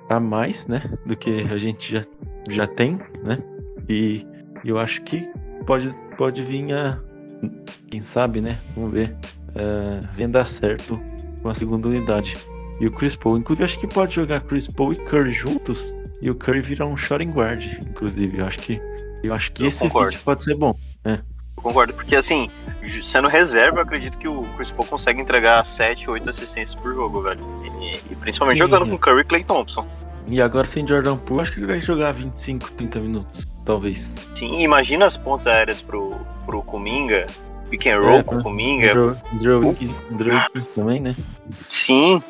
a 0.10 0.20
mais, 0.20 0.66
né, 0.66 0.82
do 1.06 1.16
que 1.16 1.42
a 1.52 1.58
gente 1.58 1.94
já, 1.94 2.06
já 2.50 2.66
tem, 2.66 3.00
né, 3.24 3.38
e 3.90 4.26
eu 4.64 4.80
acho 4.80 5.02
que 5.04 5.30
pode, 5.68 5.94
pode 6.18 6.44
vir 6.44 6.74
a, 6.74 6.98
quem 7.90 8.00
sabe, 8.00 8.40
né, 8.40 8.58
vamos 8.76 8.92
ver, 8.92 9.16
uh, 9.50 10.08
venha 10.16 10.30
dar 10.30 10.46
certo 10.46 11.00
com 11.46 11.50
a 11.50 11.54
segunda 11.54 11.88
unidade. 11.88 12.36
E 12.80 12.88
o 12.88 12.92
Chris 12.92 13.16
Paul, 13.16 13.38
inclusive, 13.38 13.66
acho 13.66 13.80
que 13.80 13.86
pode 13.86 14.16
jogar 14.16 14.42
Chris 14.42 14.68
Paul 14.68 14.94
e 14.94 14.96
Curry 14.96 15.32
juntos 15.32 15.96
e 16.20 16.28
o 16.32 16.34
Curry 16.34 16.62
virar 16.62 16.88
um 16.88 16.98
shooting 16.98 17.30
guard, 17.30 17.64
inclusive. 17.88 18.40
Eu 18.40 18.48
acho 18.48 18.58
que, 18.58 18.82
eu 19.24 19.32
acho 19.32 19.52
que 19.52 19.62
eu 19.62 19.68
esse 19.68 19.78
concordo. 19.78 20.18
pode 20.26 20.42
ser 20.42 20.56
bom. 20.56 20.76
Né? 21.06 21.22
Eu 21.56 21.62
concordo, 21.62 21.94
porque 21.94 22.16
assim, 22.16 22.50
sendo 23.12 23.28
reserva, 23.28 23.78
eu 23.78 23.84
acredito 23.84 24.18
que 24.18 24.28
o 24.28 24.42
Chris 24.58 24.72
Paul 24.72 24.88
consegue 24.88 25.22
entregar 25.22 25.68
7, 25.78 26.10
8 26.10 26.32
assistências 26.32 26.74
por 26.82 26.96
jogo, 26.96 27.22
velho. 27.22 27.42
E, 27.80 28.12
e 28.12 28.16
principalmente 28.16 28.58
Sim. 28.58 28.64
jogando 28.64 28.90
com 28.90 28.98
Curry 28.98 29.22
e 29.22 29.26
Clay 29.26 29.44
Thompson. 29.44 29.88
E 30.28 30.42
agora 30.42 30.66
sem 30.66 30.88
Jordan 30.88 31.18
Poole, 31.18 31.44
acho 31.44 31.52
que 31.52 31.60
ele 31.60 31.68
vai 31.68 31.80
jogar 31.80 32.12
25, 32.14 32.72
30 32.72 33.00
minutos, 33.02 33.46
talvez. 33.64 34.12
Sim, 34.40 34.62
imagina 34.62 35.06
as 35.06 35.18
pontas 35.18 35.46
aéreas 35.46 35.80
pro, 35.84 36.16
pro 36.48 36.64
Kuminga, 36.64 37.28
pick 37.70 37.88
and 37.88 38.00
roll 38.00 38.20
é, 38.20 38.24
com 38.24 38.38
o 38.38 38.44
Kuminga. 38.44 38.94
Drew 39.34 39.76
também, 40.74 41.00
né? 41.00 41.16
Sim, 41.86 42.22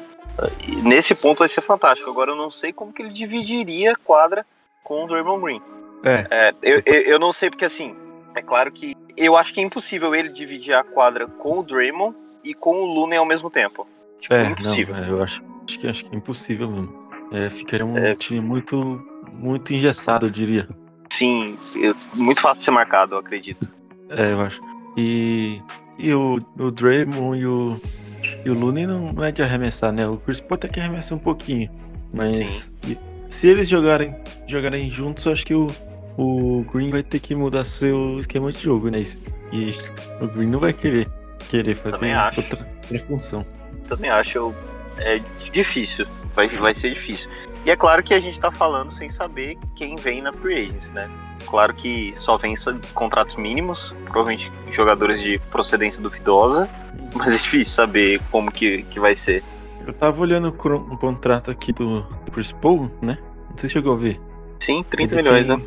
nesse 0.83 1.15
ponto 1.15 1.39
vai 1.39 1.49
ser 1.49 1.61
fantástico. 1.61 2.09
Agora 2.09 2.31
eu 2.31 2.35
não 2.35 2.51
sei 2.51 2.73
como 2.73 2.93
que 2.93 3.01
ele 3.01 3.13
dividiria 3.13 3.93
a 3.93 3.95
quadra 3.95 4.45
com 4.83 5.03
o 5.03 5.07
Draymond 5.07 5.41
Green. 5.43 5.61
É. 6.03 6.27
é 6.29 6.53
eu, 6.61 6.81
eu, 6.85 7.01
eu, 7.01 7.19
não 7.19 7.33
sei 7.33 7.49
porque 7.49 7.65
assim, 7.65 7.95
é 8.35 8.41
claro 8.41 8.71
que 8.71 8.95
eu 9.17 9.35
acho 9.35 9.53
que 9.53 9.59
é 9.59 9.63
impossível 9.63 10.13
ele 10.13 10.29
dividir 10.29 10.73
a 10.73 10.83
quadra 10.83 11.27
com 11.27 11.59
o 11.59 11.63
Draymond 11.63 12.15
e 12.43 12.53
com 12.53 12.75
o 12.75 12.85
Looney 12.85 13.17
ao 13.17 13.25
mesmo 13.25 13.49
tempo. 13.49 13.87
Tipo, 14.19 14.33
é, 14.33 14.45
impossível. 14.47 14.95
Não, 14.95 15.03
é, 15.03 15.09
eu 15.09 15.23
acho, 15.23 15.43
acho, 15.67 15.79
que, 15.79 15.87
acho 15.87 16.05
que 16.05 16.13
é 16.13 16.17
impossível 16.17 16.69
mesmo. 16.69 17.05
É, 17.31 17.49
ficaria 17.49 17.85
um 17.85 17.97
é. 17.97 18.15
time 18.15 18.39
muito, 18.39 19.03
muito 19.31 19.73
engessado, 19.73 20.27
eu 20.27 20.29
diria. 20.29 20.67
Sim, 21.17 21.57
eu, 21.75 21.95
muito 22.13 22.41
fácil 22.41 22.59
de 22.59 22.65
ser 22.65 22.71
marcado, 22.71 23.15
eu 23.15 23.19
acredito. 23.19 23.67
É, 24.09 24.33
eu 24.33 24.41
acho. 24.41 24.61
E, 24.97 25.61
e 25.97 26.13
o, 26.13 26.39
o 26.57 26.71
Draymond 26.71 27.39
e 27.39 27.45
o, 27.45 27.81
e 28.45 28.49
o 28.49 28.53
Looney 28.53 28.87
não, 28.87 29.13
não 29.13 29.23
é 29.23 29.31
de 29.31 29.41
arremessar, 29.41 29.91
né? 29.91 30.07
O 30.07 30.17
Chris 30.17 30.39
Paul 30.39 30.55
até 30.55 30.67
que 30.67 30.79
arremessa 30.79 31.15
um 31.15 31.19
pouquinho. 31.19 31.69
Mas 32.13 32.71
se 33.29 33.47
eles 33.47 33.67
jogarem, 33.67 34.15
jogarem 34.47 34.89
juntos, 34.89 35.25
eu 35.25 35.33
acho 35.33 35.45
que 35.45 35.53
o, 35.53 35.67
o 36.17 36.65
Green 36.71 36.89
vai 36.89 37.03
ter 37.03 37.19
que 37.19 37.35
mudar 37.35 37.65
seu 37.65 38.19
esquema 38.19 38.51
de 38.51 38.59
jogo, 38.59 38.89
né? 38.89 39.03
E 39.51 39.75
o 40.21 40.27
Green 40.27 40.47
não 40.47 40.59
vai 40.59 40.73
querer, 40.73 41.07
querer 41.49 41.75
fazer 41.75 42.15
outra, 42.37 42.67
outra 42.83 42.99
função. 43.07 43.45
Também 43.87 44.09
acho. 44.09 44.53
É 44.97 45.19
difícil. 45.51 46.05
Vai, 46.33 46.47
vai 46.57 46.73
ser 46.75 46.93
difícil. 46.93 47.29
E 47.65 47.71
é 47.71 47.75
claro 47.75 48.01
que 48.03 48.13
a 48.13 48.19
gente 48.19 48.39
tá 48.39 48.51
falando 48.51 48.93
sem 48.97 49.11
saber 49.11 49.57
quem 49.75 49.95
vem 49.97 50.21
na 50.21 50.31
Free 50.31 50.69
Agents, 50.69 50.89
né? 50.91 51.09
Claro 51.47 51.73
que 51.73 52.13
só 52.19 52.37
vem 52.37 52.55
contratos 52.93 53.35
mínimos, 53.35 53.95
provavelmente 54.05 54.51
jogadores 54.71 55.21
de 55.21 55.39
procedência 55.51 56.01
duvidosa, 56.01 56.69
mas 57.13 57.27
é 57.27 57.37
difícil 57.37 57.73
saber 57.73 58.21
como 58.31 58.51
que, 58.51 58.83
que 58.83 58.99
vai 58.99 59.15
ser. 59.17 59.43
Eu 59.85 59.93
tava 59.93 60.19
olhando 60.21 60.49
o 60.49 60.97
contrato 60.97 61.51
aqui 61.51 61.71
do, 61.71 62.01
do 62.01 62.31
Chris 62.31 62.51
Paul, 62.51 62.89
né? 63.01 63.17
Não 63.49 63.57
sei 63.57 63.69
se 63.69 63.73
chegou 63.73 63.93
a 63.93 63.97
ver. 63.97 64.19
Sim, 64.65 64.83
30 64.89 65.13
Ele 65.13 65.21
milhões, 65.21 65.47
né? 65.47 65.61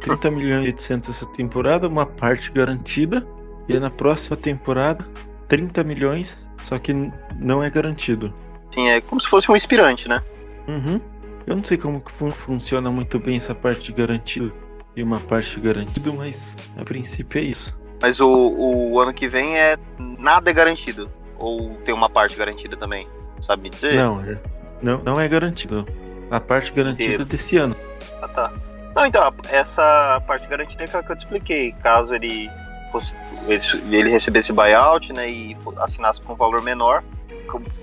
30 0.00 0.30
milhões 0.30 0.64
e 0.64 0.68
800 0.68 1.10
essa 1.10 1.26
temporada, 1.26 1.88
uma 1.88 2.06
parte 2.06 2.50
garantida. 2.50 3.26
E 3.68 3.78
na 3.78 3.90
próxima 3.90 4.36
temporada, 4.36 5.06
30 5.48 5.84
milhões, 5.84 6.48
só 6.62 6.78
que 6.78 6.92
não 7.38 7.62
é 7.62 7.70
garantido. 7.70 8.34
Sim, 8.74 8.88
é 8.88 9.00
como 9.00 9.20
se 9.20 9.28
fosse 9.28 9.50
um 9.50 9.56
inspirante, 9.56 10.08
né? 10.08 10.22
Uhum. 10.66 11.00
Eu 11.46 11.56
não 11.56 11.64
sei 11.64 11.76
como 11.76 12.00
que 12.00 12.10
fun 12.12 12.32
funciona 12.32 12.90
muito 12.90 13.18
bem 13.18 13.36
essa 13.36 13.54
parte 13.54 13.86
de 13.86 13.92
garantido 13.92 14.52
e 14.96 15.02
uma 15.02 15.20
parte 15.20 15.58
garantida, 15.60 16.12
mas 16.12 16.56
a 16.76 16.84
princípio 16.84 17.40
é 17.40 17.44
isso. 17.44 17.78
Mas 18.00 18.18
o, 18.18 18.26
o 18.26 19.00
ano 19.00 19.12
que 19.12 19.28
vem 19.28 19.58
é 19.58 19.78
nada 20.18 20.50
é 20.50 20.52
garantido. 20.52 21.10
Ou 21.38 21.76
tem 21.84 21.94
uma 21.94 22.08
parte 22.08 22.36
garantida 22.36 22.76
também? 22.76 23.08
Sabe 23.46 23.70
dizer? 23.70 23.94
Não, 23.94 24.20
é, 24.20 24.38
não, 24.82 24.98
não 25.02 25.20
é 25.20 25.28
garantido. 25.28 25.86
A 26.30 26.40
parte 26.40 26.72
garantida 26.72 27.24
desse 27.24 27.56
ano. 27.56 27.76
Ah 28.22 28.28
tá. 28.28 28.52
Não, 28.94 29.06
então, 29.06 29.32
essa 29.48 30.22
parte 30.26 30.46
garantida 30.48 30.84
é 30.84 30.86
que 30.86 30.96
eu 30.96 31.16
te 31.16 31.20
expliquei. 31.20 31.72
Caso 31.82 32.14
ele 32.14 32.48
fosse, 32.90 33.12
ele 33.46 34.10
recebesse 34.10 34.52
buyout, 34.52 35.12
né, 35.12 35.30
e 35.30 35.56
assinasse 35.78 36.20
com 36.22 36.32
um 36.32 36.36
valor 36.36 36.62
menor, 36.62 37.02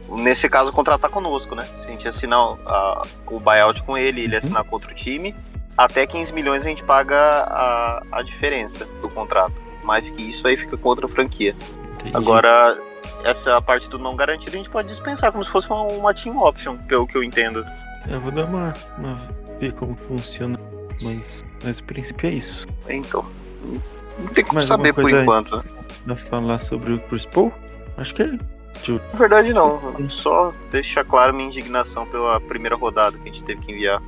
nesse 0.10 0.48
caso 0.50 0.72
contratar 0.72 1.10
conosco, 1.10 1.56
né? 1.56 1.68
Se 1.82 1.88
a 1.88 1.92
gente 1.92 2.08
assinar 2.08 2.58
o 3.28 3.40
buyout 3.40 3.82
com 3.84 3.98
ele, 3.98 4.22
ele 4.22 4.36
uhum. 4.36 4.44
assinar 4.44 4.64
com 4.64 4.76
outro 4.76 4.94
time, 4.96 5.36
até 5.78 6.08
15 6.08 6.34
milhões 6.34 6.64
a 6.64 6.70
gente 6.70 6.84
paga 6.84 7.18
a, 7.18 8.04
a 8.12 8.22
diferença 8.24 8.86
do 9.02 9.10
contrato. 9.10 9.54
Mais 9.84 10.10
que 10.10 10.22
isso 10.22 10.46
aí 10.48 10.58
fica 10.58 10.76
com 10.76 10.90
outra 10.90 11.08
franquia. 11.08 11.56
Entendi. 11.94 12.18
Agora, 12.18 12.78
essa 13.24 13.62
parte 13.62 13.88
do 13.90 13.98
não 13.98 14.16
garantido 14.16 14.56
a 14.56 14.58
gente 14.58 14.70
pode 14.70 14.88
dispensar 14.90 15.32
como 15.32 15.46
se 15.46 15.52
fosse 15.52 15.68
uma, 15.68 15.84
uma 15.84 16.14
team 16.14 16.38
option, 16.38 16.78
pelo 16.88 17.08
que 17.08 17.16
eu 17.16 17.24
entendo. 17.24 17.64
Eu 18.10 18.20
vou 18.20 18.32
dar 18.32 18.46
uma, 18.46 18.74
uma 18.98 19.18
ver 19.60 19.74
como 19.74 19.96
funciona, 19.96 20.60
mas, 21.02 21.46
mas 21.64 21.80
o 21.80 21.84
princípio 21.84 22.30
é 22.30 22.34
isso. 22.34 22.68
Então, 22.90 23.26
não 24.20 24.28
tem 24.34 24.44
como 24.44 24.62
saber 24.66 24.94
por 24.94 25.10
enquanto. 25.10 25.64
Pra 26.06 26.16
falar 26.16 26.60
sobre 26.60 26.94
o 26.94 27.00
Chris 27.00 27.26
Paul? 27.26 27.52
Acho 27.98 28.16
que 28.16 28.24
é 28.24 28.38
na 29.14 29.20
verdade 29.20 29.54
não, 29.54 29.80
só 30.10 30.54
deixar 30.72 31.04
claro 31.06 31.34
minha 31.34 31.48
indignação 31.48 32.06
pela 32.08 32.40
primeira 32.42 32.76
rodada 32.76 33.18
que 33.18 33.30
a 33.30 33.34
gente 33.34 33.44
teve 33.44 33.62
que 33.62 33.72
enviar. 33.72 34.02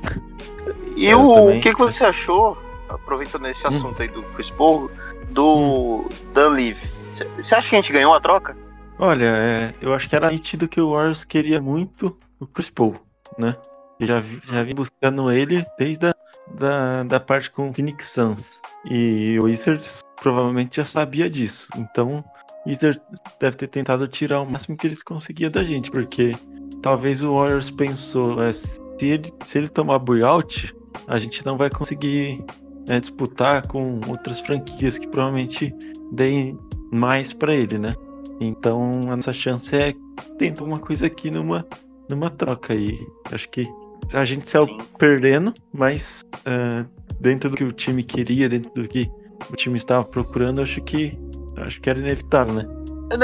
E 0.96 1.12
o, 1.14 1.50
o 1.50 1.60
que, 1.60 1.74
que 1.74 1.78
você 1.78 2.04
achou, 2.04 2.56
aproveitando 2.88 3.46
esse 3.46 3.66
hum. 3.66 3.76
assunto 3.76 4.02
aí 4.02 4.08
do 4.08 4.22
Chris 4.34 4.50
Paul, 4.50 4.90
do 5.30 5.46
hum. 5.46 6.08
Dan 6.32 6.48
Levy? 6.50 7.00
Você 7.36 7.54
acha 7.54 7.68
que 7.68 7.76
a 7.76 7.80
gente 7.80 7.92
ganhou 7.92 8.14
a 8.14 8.20
troca? 8.20 8.56
Olha, 8.98 9.24
é, 9.24 9.74
eu 9.80 9.94
acho 9.94 10.08
que 10.08 10.16
era 10.16 10.30
nítido 10.30 10.68
que 10.68 10.80
o 10.80 10.92
Warriors 10.92 11.24
queria 11.24 11.60
muito 11.60 12.18
o 12.38 12.46
Chris 12.46 12.70
Paul, 12.70 12.96
né? 13.38 13.56
Eu 13.98 14.06
já, 14.06 14.20
vi, 14.20 14.40
já 14.44 14.62
vim 14.62 14.74
buscando 14.74 15.30
ele 15.30 15.64
desde 15.78 16.06
a 16.06 16.14
da, 16.54 17.02
da 17.04 17.20
parte 17.20 17.50
com 17.50 17.68
o 17.68 17.72
Phoenix 17.72 18.06
Suns. 18.06 18.60
E 18.84 19.38
o 19.38 19.44
Wizards 19.44 20.00
provavelmente 20.20 20.76
já 20.76 20.84
sabia 20.84 21.28
disso. 21.28 21.68
Então, 21.76 22.24
Wizards 22.66 23.00
deve 23.40 23.56
ter 23.56 23.68
tentado 23.68 24.06
tirar 24.06 24.40
o 24.40 24.50
máximo 24.50 24.76
que 24.76 24.86
eles 24.86 25.02
conseguiam 25.02 25.50
da 25.50 25.64
gente, 25.64 25.90
porque 25.90 26.36
talvez 26.82 27.22
o 27.22 27.34
Warriors 27.34 27.70
pensou, 27.70 28.42
é, 28.42 28.52
se, 28.52 28.78
ele, 29.00 29.32
se 29.44 29.58
ele 29.58 29.68
tomar 29.68 29.98
buyout, 29.98 30.74
a 31.06 31.18
gente 31.18 31.44
não 31.44 31.56
vai 31.56 31.70
conseguir 31.70 32.44
é, 32.86 33.00
disputar 33.00 33.66
com 33.66 34.00
outras 34.08 34.40
franquias 34.40 34.98
que 34.98 35.06
provavelmente 35.06 35.74
deem 36.12 36.58
mais 36.92 37.32
para 37.32 37.54
ele, 37.54 37.78
né? 37.78 37.94
Então 38.40 39.10
a 39.10 39.16
nossa 39.16 39.32
chance 39.32 39.74
é 39.74 39.94
tentar 40.38 40.64
uma 40.64 40.78
coisa 40.78 41.06
aqui 41.06 41.30
numa, 41.30 41.66
numa 42.08 42.30
troca 42.30 42.72
aí. 42.72 42.98
Acho 43.26 43.48
que 43.50 43.68
a 44.12 44.24
gente 44.24 44.48
saiu 44.48 44.66
perdendo, 44.98 45.54
mas 45.72 46.22
uh, 46.38 46.88
dentro 47.20 47.50
do 47.50 47.56
que 47.56 47.64
o 47.64 47.72
time 47.72 48.02
queria, 48.02 48.48
dentro 48.48 48.72
do 48.74 48.88
que 48.88 49.10
o 49.50 49.56
time 49.56 49.76
estava 49.76 50.04
procurando, 50.04 50.62
acho 50.62 50.80
que 50.82 51.18
acho 51.62 51.80
que 51.80 51.90
era 51.90 51.98
inevitável, 51.98 52.54
né? 52.54 52.66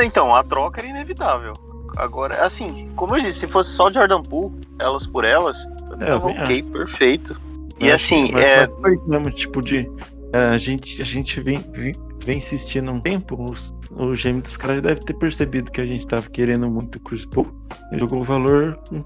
Então, 0.04 0.34
a 0.34 0.42
troca 0.42 0.80
era 0.80 0.88
inevitável. 0.88 1.54
Agora, 1.96 2.46
assim, 2.46 2.90
como 2.96 3.16
eu 3.16 3.22
disse, 3.22 3.40
se 3.40 3.48
fosse 3.48 3.74
só 3.76 3.90
Jordan 3.90 4.22
Poole, 4.22 4.66
elas 4.78 5.06
por 5.06 5.24
elas, 5.24 5.56
é, 6.00 6.06
tava 6.06 6.26
ok, 6.26 6.42
acho. 6.42 6.64
perfeito. 6.64 7.40
E 7.80 7.90
assim, 7.90 8.32
é. 8.34 8.66
Mesmo, 9.06 9.30
tipo 9.30 9.62
de. 9.62 9.90
É, 10.32 10.38
a 10.38 10.58
gente, 10.58 11.00
a 11.00 11.04
gente 11.04 11.40
vem, 11.40 11.64
vem, 11.72 11.94
vem 12.24 12.38
insistindo 12.38 12.90
um 12.90 13.00
tempo, 13.00 13.50
os, 13.50 13.72
o 13.92 14.12
GM 14.14 14.40
dos 14.40 14.56
caras 14.56 14.82
deve 14.82 15.00
ter 15.02 15.14
percebido 15.14 15.70
que 15.70 15.80
a 15.80 15.86
gente 15.86 16.06
tava 16.06 16.28
querendo 16.28 16.68
muito 16.68 16.96
o 16.96 17.00
Chris 17.00 17.24
Paul. 17.26 17.46
Ele 17.90 18.00
jogou 18.00 18.20
o 18.20 18.24
valor 18.24 18.78
um, 18.90 19.02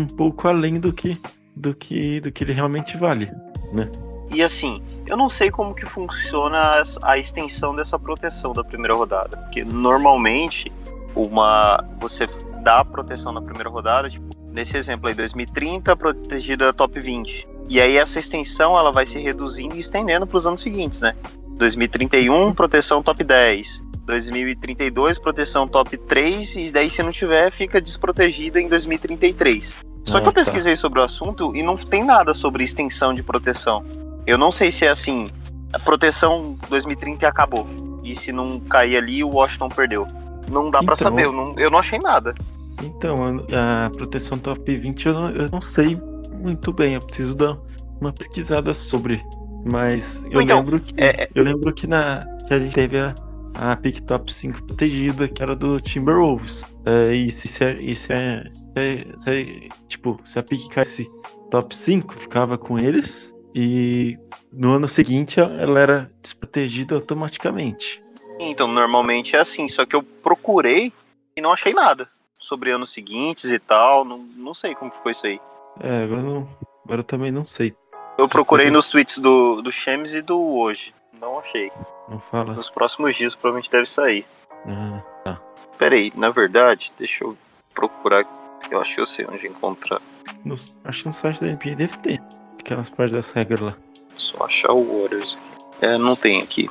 um 0.00 0.06
pouco 0.06 0.48
além 0.48 0.80
do 0.80 0.92
que, 0.92 1.20
do 1.54 1.74
que 1.74 2.20
do 2.20 2.32
que 2.32 2.44
ele 2.44 2.52
realmente 2.52 2.96
vale, 2.96 3.30
né? 3.72 3.90
E 4.32 4.42
assim, 4.42 4.82
eu 5.06 5.16
não 5.16 5.28
sei 5.30 5.50
como 5.50 5.74
que 5.74 5.84
funciona 5.86 6.84
a 7.02 7.18
extensão 7.18 7.76
dessa 7.76 7.98
proteção 7.98 8.52
da 8.52 8.64
primeira 8.64 8.94
rodada, 8.94 9.36
porque 9.36 9.62
normalmente 9.62 10.72
uma 11.14 11.84
você 12.00 12.26
dá 12.62 12.84
proteção 12.84 13.32
na 13.32 13.42
primeira 13.42 13.68
rodada, 13.68 14.08
tipo, 14.08 14.34
nesse 14.50 14.76
exemplo 14.76 15.08
aí 15.08 15.14
2030 15.14 15.94
protegida 15.96 16.72
top 16.72 16.98
20. 16.98 17.46
E 17.68 17.80
aí 17.80 17.96
essa 17.96 18.18
extensão 18.18 18.78
ela 18.78 18.90
vai 18.90 19.06
se 19.06 19.18
reduzindo 19.18 19.76
e 19.76 19.80
estendendo 19.80 20.26
para 20.26 20.38
os 20.38 20.46
anos 20.46 20.62
seguintes, 20.62 20.98
né? 21.00 21.14
2031 21.58 22.54
proteção 22.54 23.02
top 23.02 23.22
10, 23.22 23.66
2032 24.06 25.18
proteção 25.18 25.68
top 25.68 25.96
3 25.96 26.56
e 26.56 26.70
daí 26.70 26.90
se 26.90 27.02
não 27.02 27.12
tiver 27.12 27.52
fica 27.52 27.80
desprotegida 27.80 28.60
em 28.60 28.68
2033. 28.68 29.92
Só 30.06 30.20
que 30.20 30.28
eu 30.28 30.32
pesquisei 30.32 30.76
sobre 30.78 30.98
o 30.98 31.02
assunto 31.02 31.54
e 31.54 31.62
não 31.62 31.76
tem 31.76 32.04
nada 32.04 32.34
sobre 32.34 32.64
extensão 32.64 33.14
de 33.14 33.22
proteção. 33.22 33.84
Eu 34.26 34.38
não 34.38 34.52
sei 34.52 34.72
se 34.72 34.84
é 34.84 34.90
assim, 34.90 35.30
a 35.72 35.78
proteção 35.78 36.56
2030 36.68 37.26
acabou. 37.26 37.66
E 38.04 38.18
se 38.20 38.32
não 38.32 38.60
cair 38.60 38.96
ali, 38.96 39.22
o 39.22 39.30
Washington 39.30 39.68
perdeu. 39.68 40.06
Não 40.50 40.70
dá 40.70 40.80
então, 40.82 40.84
para 40.84 40.96
saber, 40.96 41.24
eu 41.24 41.32
não, 41.32 41.58
eu 41.58 41.70
não 41.70 41.78
achei 41.78 41.98
nada. 41.98 42.34
Então, 42.82 43.44
a, 43.52 43.86
a 43.86 43.90
proteção 43.90 44.38
top 44.38 44.76
20 44.76 45.06
eu 45.06 45.14
não, 45.14 45.30
eu 45.30 45.50
não, 45.50 45.62
sei 45.62 45.96
muito 46.40 46.72
bem, 46.72 46.94
eu 46.94 47.00
preciso 47.00 47.36
dar 47.36 47.56
uma 48.00 48.12
pesquisada 48.12 48.74
sobre. 48.74 49.22
Mas 49.64 50.24
eu 50.30 50.42
então, 50.42 50.58
lembro 50.58 50.80
que 50.80 50.94
é... 50.96 51.22
é- 51.22 51.28
eu 51.34 51.44
lembro 51.44 51.72
que 51.72 51.86
na 51.86 52.26
que 52.48 52.54
a 52.54 52.58
gente 52.58 52.74
teve 52.74 52.98
a, 52.98 53.14
a 53.54 53.76
pick 53.76 54.00
top 54.00 54.32
5 54.32 54.64
protegida, 54.64 55.28
que 55.28 55.42
era 55.42 55.54
do 55.54 55.80
Timberwolves. 55.80 56.64
É, 56.84 57.14
e 57.14 57.30
se, 57.30 57.46
se, 57.46 57.62
é, 57.62 57.76
se, 57.76 57.94
se, 57.94 59.06
se, 59.18 59.68
tipo, 59.88 60.20
se 60.24 60.38
a 60.38 60.42
pick 60.42 60.68
caísse 60.68 61.08
top 61.50 61.74
5, 61.74 62.14
ficava 62.14 62.58
com 62.58 62.78
eles. 62.78 63.31
E 63.54 64.18
no 64.52 64.72
ano 64.72 64.88
seguinte 64.88 65.38
ela 65.40 65.78
era 65.78 66.10
desprotegida 66.22 66.94
automaticamente. 66.94 68.02
Então, 68.38 68.66
normalmente 68.66 69.36
é 69.36 69.40
assim, 69.40 69.68
só 69.68 69.84
que 69.84 69.94
eu 69.94 70.02
procurei 70.02 70.92
e 71.36 71.40
não 71.40 71.52
achei 71.52 71.72
nada 71.72 72.08
sobre 72.38 72.70
anos 72.70 72.92
seguintes 72.92 73.44
e 73.44 73.58
tal, 73.58 74.04
não, 74.04 74.18
não 74.18 74.54
sei 74.54 74.74
como 74.74 74.90
ficou 74.90 75.12
isso 75.12 75.26
aí. 75.26 75.40
É, 75.80 76.04
agora, 76.04 76.22
não, 76.22 76.48
agora 76.84 77.00
eu 77.00 77.04
também 77.04 77.30
não 77.30 77.46
sei. 77.46 77.74
Eu 78.18 78.28
procurei 78.28 78.70
nos 78.70 78.88
tweets 78.90 79.16
do, 79.18 79.62
do 79.62 79.72
Chemes 79.72 80.12
e 80.12 80.20
do 80.20 80.38
hoje, 80.38 80.92
não 81.18 81.38
achei. 81.38 81.70
Não 82.08 82.18
fala. 82.20 82.54
Nos 82.54 82.68
próximos 82.70 83.16
dias 83.16 83.34
provavelmente 83.34 83.70
deve 83.70 83.86
sair. 83.86 84.26
Ah, 84.66 85.02
tá. 85.24 85.40
Pera 85.78 85.94
aí, 85.94 86.12
na 86.14 86.30
verdade, 86.30 86.92
deixa 86.98 87.24
eu 87.24 87.36
procurar, 87.74 88.24
eu 88.70 88.80
acho 88.80 88.94
que 88.94 89.00
eu 89.00 89.06
sei 89.08 89.26
onde 89.26 89.46
encontrar. 89.46 90.00
No, 90.44 90.54
acho 90.84 91.00
que 91.02 91.06
no 91.06 91.12
site 91.12 91.40
da 91.40 91.46
NBA 91.46 91.76
deve 91.76 91.96
ter 91.98 92.20
aquelas 92.62 92.88
partes 92.88 93.14
das 93.14 93.30
regras 93.30 93.60
lá. 93.60 93.76
Só 94.16 94.44
achar 94.44 94.72
o 94.72 95.02
Warriors. 95.02 95.36
É, 95.80 95.98
não 95.98 96.16
tem 96.16 96.40
aqui. 96.42 96.68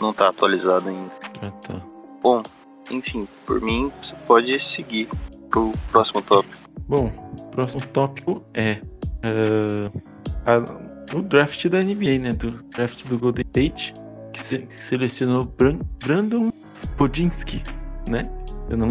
Não 0.00 0.12
tá 0.12 0.28
atualizado 0.28 0.88
ainda. 0.88 1.12
Ah, 1.42 1.50
tá. 1.62 1.80
Bom, 2.22 2.42
enfim, 2.90 3.28
por 3.46 3.60
mim, 3.60 3.92
você 4.02 4.14
pode 4.26 4.74
seguir 4.74 5.08
pro 5.50 5.72
próximo 5.92 6.22
tópico. 6.22 6.56
Bom, 6.88 7.12
o 7.38 7.50
próximo 7.50 7.86
tópico 7.88 8.44
é 8.54 8.80
uh, 9.24 10.02
a, 10.44 11.16
o 11.16 11.22
draft 11.22 11.66
da 11.68 11.82
NBA, 11.82 12.18
né? 12.18 12.32
Do 12.32 12.50
draft 12.74 13.04
do 13.06 13.18
Golden 13.18 13.44
State, 13.46 13.94
que, 14.32 14.42
se, 14.42 14.58
que 14.58 14.84
selecionou 14.84 15.44
Bran, 15.44 15.78
Brandon 16.04 16.50
Podinski, 16.96 17.62
né? 18.08 18.30
Eu 18.70 18.76
não, 18.76 18.88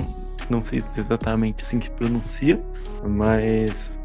não 0.50 0.62
sei 0.62 0.84
exatamente 0.98 1.64
assim 1.64 1.80
que 1.80 1.90
pronuncia, 1.92 2.62
mas 3.04 4.00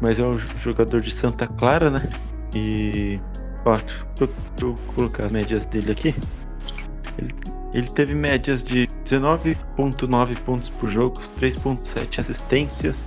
mas 0.00 0.18
é 0.18 0.24
um 0.24 0.38
jogador 0.38 1.00
de 1.00 1.10
Santa 1.10 1.46
Clara, 1.46 1.90
né? 1.90 2.08
E. 2.54 3.20
Ó, 3.64 3.76
deixa 3.76 4.34
eu 4.62 4.78
colocar 4.94 5.24
as 5.24 5.32
médias 5.32 5.64
dele 5.66 5.92
aqui. 5.92 6.14
Ele, 7.18 7.34
ele 7.74 7.88
teve 7.88 8.14
médias 8.14 8.62
de 8.62 8.88
19,9 9.04 10.36
pontos 10.44 10.70
por 10.70 10.88
jogo, 10.88 11.20
3,7 11.38 12.18
assistências, 12.18 13.04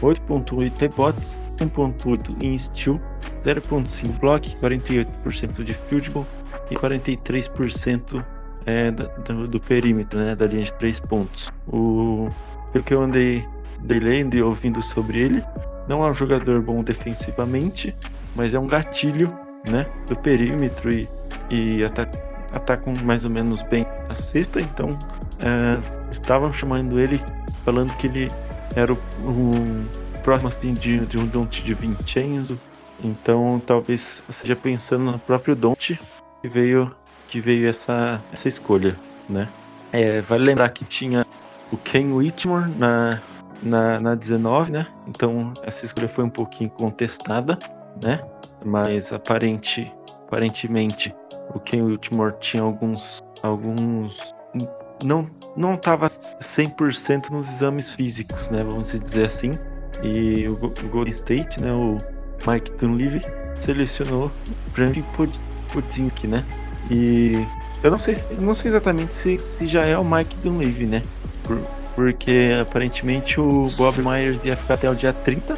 8,8 0.00 0.80
rebotes, 0.80 1.38
1,8 1.58 2.42
em 2.42 2.58
steal, 2.58 3.00
0,5 3.44 4.18
block, 4.18 4.56
48% 4.56 5.62
de 5.62 5.74
field 5.74 6.10
goal 6.10 6.26
e 6.70 6.74
43% 6.74 8.24
é, 8.66 8.90
do, 8.90 9.48
do, 9.48 9.60
perímetro, 9.60 10.18
né, 10.18 10.34
da 10.34 10.46
linha 10.46 10.64
de 10.64 10.72
3 10.74 11.00
pontos. 11.00 11.50
O, 11.68 12.28
pelo 12.72 12.84
que 12.84 12.94
eu 12.94 13.02
andei 13.02 13.46
lendo 13.84 14.34
e 14.34 14.42
ouvindo 14.42 14.80
sobre 14.82 15.20
ele, 15.20 15.44
não 15.88 16.04
é 16.04 16.10
um 16.10 16.14
jogador 16.14 16.60
bom 16.60 16.82
defensivamente, 16.82 17.94
mas 18.34 18.54
é 18.54 18.58
um 18.58 18.66
gatilho 18.66 19.32
né, 19.68 19.86
do 20.08 20.16
perímetro 20.16 20.92
e, 20.92 21.08
e 21.50 21.84
ataca, 21.84 22.18
ataca 22.52 22.90
mais 23.04 23.24
ou 23.24 23.30
menos 23.30 23.62
bem 23.64 23.86
a 24.08 24.14
cesta. 24.14 24.60
Então 24.60 24.98
é, 25.40 25.78
estavam 26.10 26.52
chamando 26.52 26.98
ele, 26.98 27.20
falando 27.64 27.94
que 27.96 28.06
ele 28.06 28.30
era 28.74 28.92
um 28.92 29.86
próximo 30.22 30.48
assim, 30.48 30.72
de, 30.74 31.04
de 31.06 31.18
um 31.18 31.26
Don't 31.26 31.62
de 31.62 31.74
Vincenzo. 31.74 32.58
Então 33.02 33.60
talvez 33.66 34.22
seja 34.28 34.54
pensando 34.54 35.04
no 35.04 35.18
próprio 35.18 35.56
Don't 35.56 35.98
que 36.40 36.48
veio 36.48 36.90
que 37.28 37.40
veio 37.40 37.66
essa, 37.66 38.20
essa 38.30 38.46
escolha, 38.46 38.94
né? 39.26 39.48
É, 39.90 40.20
vale 40.20 40.44
lembrar 40.44 40.68
que 40.68 40.84
tinha 40.84 41.26
o 41.72 41.78
Ken 41.78 42.12
Whitmore 42.12 42.70
na, 42.76 43.22
na, 43.62 44.00
na 44.00 44.14
19, 44.14 44.72
né? 44.72 44.86
Então 45.08 45.52
essa 45.62 45.84
escolha 45.84 46.08
foi 46.08 46.24
um 46.24 46.30
pouquinho 46.30 46.70
contestada, 46.70 47.58
né? 48.02 48.20
Mas 48.64 49.12
aparente, 49.12 49.92
aparentemente 50.26 51.14
o 51.54 51.60
Ken 51.60 51.82
Whitmore 51.82 52.34
tinha 52.40 52.62
alguns 52.62 53.22
alguns 53.42 54.34
não 55.02 55.28
não 55.56 55.74
estava 55.74 56.06
100% 56.06 57.30
nos 57.30 57.48
exames 57.48 57.90
físicos, 57.90 58.48
né? 58.50 58.64
Vamos 58.64 58.90
dizer 58.98 59.26
assim. 59.26 59.58
E 60.02 60.48
o, 60.48 60.54
o 60.54 60.88
Golden 60.88 61.12
State, 61.12 61.60
né? 61.60 61.70
O 61.72 61.98
Mike 62.50 62.72
Dunleavy 62.78 63.20
selecionou 63.60 64.30
Brandon 64.74 65.04
Podzinski, 65.72 66.26
né? 66.26 66.44
E 66.90 67.46
eu 67.82 67.90
não 67.90 67.98
sei, 67.98 68.14
eu 68.30 68.40
não 68.40 68.54
sei 68.54 68.70
exatamente 68.70 69.12
se, 69.12 69.38
se 69.38 69.66
já 69.66 69.84
é 69.84 69.96
o 69.98 70.04
Mike 70.04 70.36
Dunleavy, 70.36 70.86
né? 70.86 71.02
Por, 71.44 71.58
porque 71.94 72.50
aparentemente 72.60 73.40
o 73.40 73.70
Bob 73.76 74.02
Myers 74.02 74.44
ia 74.44 74.56
ficar 74.56 74.74
até 74.74 74.90
o 74.90 74.94
dia 74.94 75.12
30, 75.12 75.54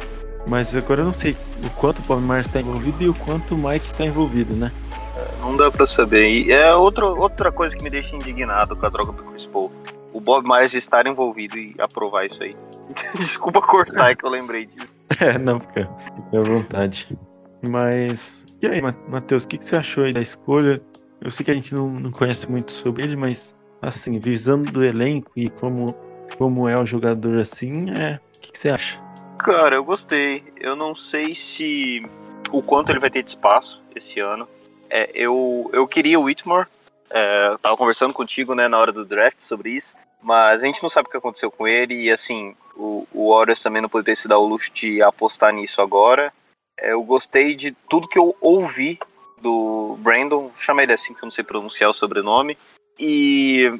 mas 0.47 0.75
agora 0.75 1.01
eu 1.01 1.05
não 1.05 1.13
sei 1.13 1.35
o 1.63 1.69
quanto 1.71 1.99
o 1.99 2.01
Bob 2.03 2.23
Myers 2.23 2.47
está 2.47 2.61
envolvido 2.61 3.03
e 3.03 3.09
o 3.09 3.13
quanto 3.13 3.55
o 3.55 3.57
Mike 3.57 3.85
está 3.87 4.05
envolvido, 4.05 4.53
né? 4.53 4.71
É, 5.15 5.37
não 5.39 5.55
dá 5.55 5.71
pra 5.71 5.87
saber. 5.87 6.27
E 6.27 6.51
é 6.51 6.73
outra, 6.75 7.05
outra 7.05 7.51
coisa 7.51 7.75
que 7.75 7.83
me 7.83 7.89
deixa 7.89 8.15
indignado 8.15 8.75
com 8.75 8.85
a 8.85 8.89
droga 8.89 9.11
do 9.13 9.23
Chris 9.23 9.45
Paul. 9.47 9.71
O 10.13 10.21
Bob 10.21 10.47
Myers 10.47 10.73
estar 10.73 11.07
envolvido 11.07 11.57
e 11.57 11.75
aprovar 11.79 12.25
isso 12.25 12.41
aí. 12.41 12.55
Desculpa 13.17 13.61
cortar, 13.61 14.11
é 14.11 14.15
que 14.15 14.25
eu 14.25 14.29
lembrei 14.29 14.65
disso. 14.65 14.87
É, 15.19 15.37
não, 15.37 15.59
fica, 15.59 15.87
fica 16.03 16.39
à 16.39 16.41
vontade. 16.41 17.17
Mas. 17.61 18.43
E 18.59 18.67
aí, 18.67 18.81
Matheus, 18.81 19.43
o 19.43 19.47
que, 19.47 19.59
que 19.59 19.65
você 19.65 19.75
achou 19.75 20.03
aí 20.03 20.11
da 20.11 20.19
escolha? 20.19 20.81
Eu 21.21 21.29
sei 21.29 21.45
que 21.45 21.51
a 21.51 21.53
gente 21.53 21.73
não, 21.75 21.89
não 21.89 22.11
conhece 22.11 22.49
muito 22.49 22.71
sobre 22.71 23.03
ele, 23.03 23.15
mas 23.15 23.55
assim, 23.81 24.19
visando 24.19 24.71
do 24.71 24.83
elenco 24.83 25.31
e 25.35 25.49
como 25.49 25.95
como 26.37 26.67
é 26.67 26.77
o 26.77 26.85
jogador 26.85 27.37
assim, 27.39 27.89
é. 27.91 28.19
O 28.35 28.39
que, 28.39 28.57
você 28.57 28.69
acha? 28.69 28.99
Cara, 29.39 29.75
eu 29.75 29.83
gostei. 29.83 30.43
Eu 30.59 30.75
não 30.75 30.95
sei 30.95 31.35
se 31.35 32.05
o 32.51 32.61
quanto 32.61 32.91
ele 32.91 32.99
vai 32.99 33.09
ter 33.09 33.23
de 33.23 33.31
espaço 33.31 33.81
esse 33.95 34.19
ano. 34.19 34.47
É, 34.89 35.09
eu, 35.13 35.69
eu 35.73 35.87
queria 35.87 36.19
o 36.19 36.23
Whitmore. 36.23 36.67
É, 37.09 37.57
tava 37.61 37.77
conversando 37.77 38.13
contigo 38.13 38.55
né, 38.55 38.67
na 38.67 38.77
hora 38.77 38.91
do 38.91 39.05
draft 39.05 39.37
sobre 39.47 39.71
isso. 39.71 39.87
Mas 40.21 40.61
a 40.61 40.65
gente 40.65 40.81
não 40.81 40.89
sabe 40.89 41.07
o 41.07 41.11
que 41.11 41.17
aconteceu 41.17 41.51
com 41.51 41.67
ele. 41.67 41.93
E 42.03 42.11
assim, 42.11 42.55
o, 42.75 43.07
o 43.13 43.33
Warriors 43.33 43.61
também 43.61 43.81
não 43.81 43.89
poderia 43.89 44.19
se 44.21 44.27
dar 44.27 44.39
o 44.39 44.47
luxo 44.47 44.71
de 44.73 45.01
apostar 45.01 45.53
nisso 45.53 45.81
agora. 45.81 46.33
É, 46.79 46.93
eu 46.93 47.03
gostei 47.03 47.55
de 47.55 47.71
tudo 47.89 48.07
que 48.07 48.19
eu 48.19 48.35
ouvi 48.41 48.99
do 49.41 49.97
Brandon. 49.99 50.51
Chama 50.65 50.83
ele 50.83 50.93
assim, 50.93 51.13
que 51.13 51.19
eu 51.19 51.25
não 51.25 51.31
sei 51.31 51.43
pronunciar 51.43 51.89
o 51.89 51.95
sobrenome. 51.95 52.57
E 52.99 53.71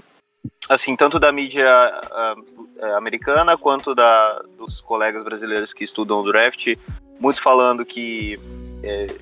assim, 0.69 0.95
tanto 0.95 1.19
da 1.19 1.31
mídia 1.31 1.65
uh, 1.67 2.95
americana 2.97 3.57
quanto 3.57 3.93
da, 3.93 4.41
dos 4.57 4.81
colegas 4.81 5.23
brasileiros 5.23 5.73
que 5.73 5.83
estudam 5.83 6.19
o 6.19 6.31
draft, 6.31 6.65
muitos 7.19 7.41
falando 7.41 7.85
que 7.85 8.39
é, 8.83 9.15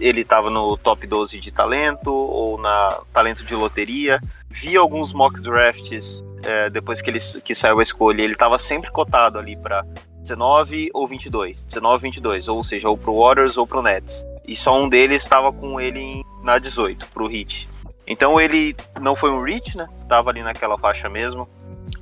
ele 0.00 0.20
estava 0.20 0.50
no 0.50 0.76
top 0.76 1.06
12 1.06 1.40
de 1.40 1.50
talento 1.50 2.12
ou 2.12 2.58
na 2.58 3.00
talento 3.12 3.44
de 3.44 3.54
loteria. 3.54 4.20
Vi 4.50 4.76
alguns 4.76 5.12
mock 5.12 5.40
drafts 5.40 6.04
é, 6.42 6.70
depois 6.70 7.00
que 7.00 7.10
ele 7.10 7.20
que 7.42 7.54
saiu 7.56 7.80
a 7.80 7.82
escolha, 7.82 8.22
ele 8.22 8.34
estava 8.34 8.60
sempre 8.60 8.90
cotado 8.90 9.38
ali 9.38 9.56
para 9.56 9.82
19 10.22 10.90
ou 10.94 11.06
22, 11.08 11.56
19 11.68 12.02
22, 12.02 12.48
ou 12.48 12.64
seja, 12.64 12.88
ou 12.88 12.96
pro 12.96 13.18
Warriors 13.18 13.56
ou 13.56 13.66
pro 13.66 13.82
Nets. 13.82 14.14
E 14.46 14.56
só 14.56 14.78
um 14.78 14.88
deles 14.88 15.22
estava 15.22 15.52
com 15.52 15.80
ele 15.80 16.22
na 16.42 16.58
18, 16.58 17.06
pro 17.08 17.30
Heat. 17.30 17.68
Então 18.06 18.40
ele 18.40 18.76
não 19.00 19.16
foi 19.16 19.30
um 19.30 19.42
reach, 19.42 19.76
né? 19.76 19.88
Tava 20.08 20.30
ali 20.30 20.42
naquela 20.42 20.78
faixa 20.78 21.08
mesmo. 21.08 21.48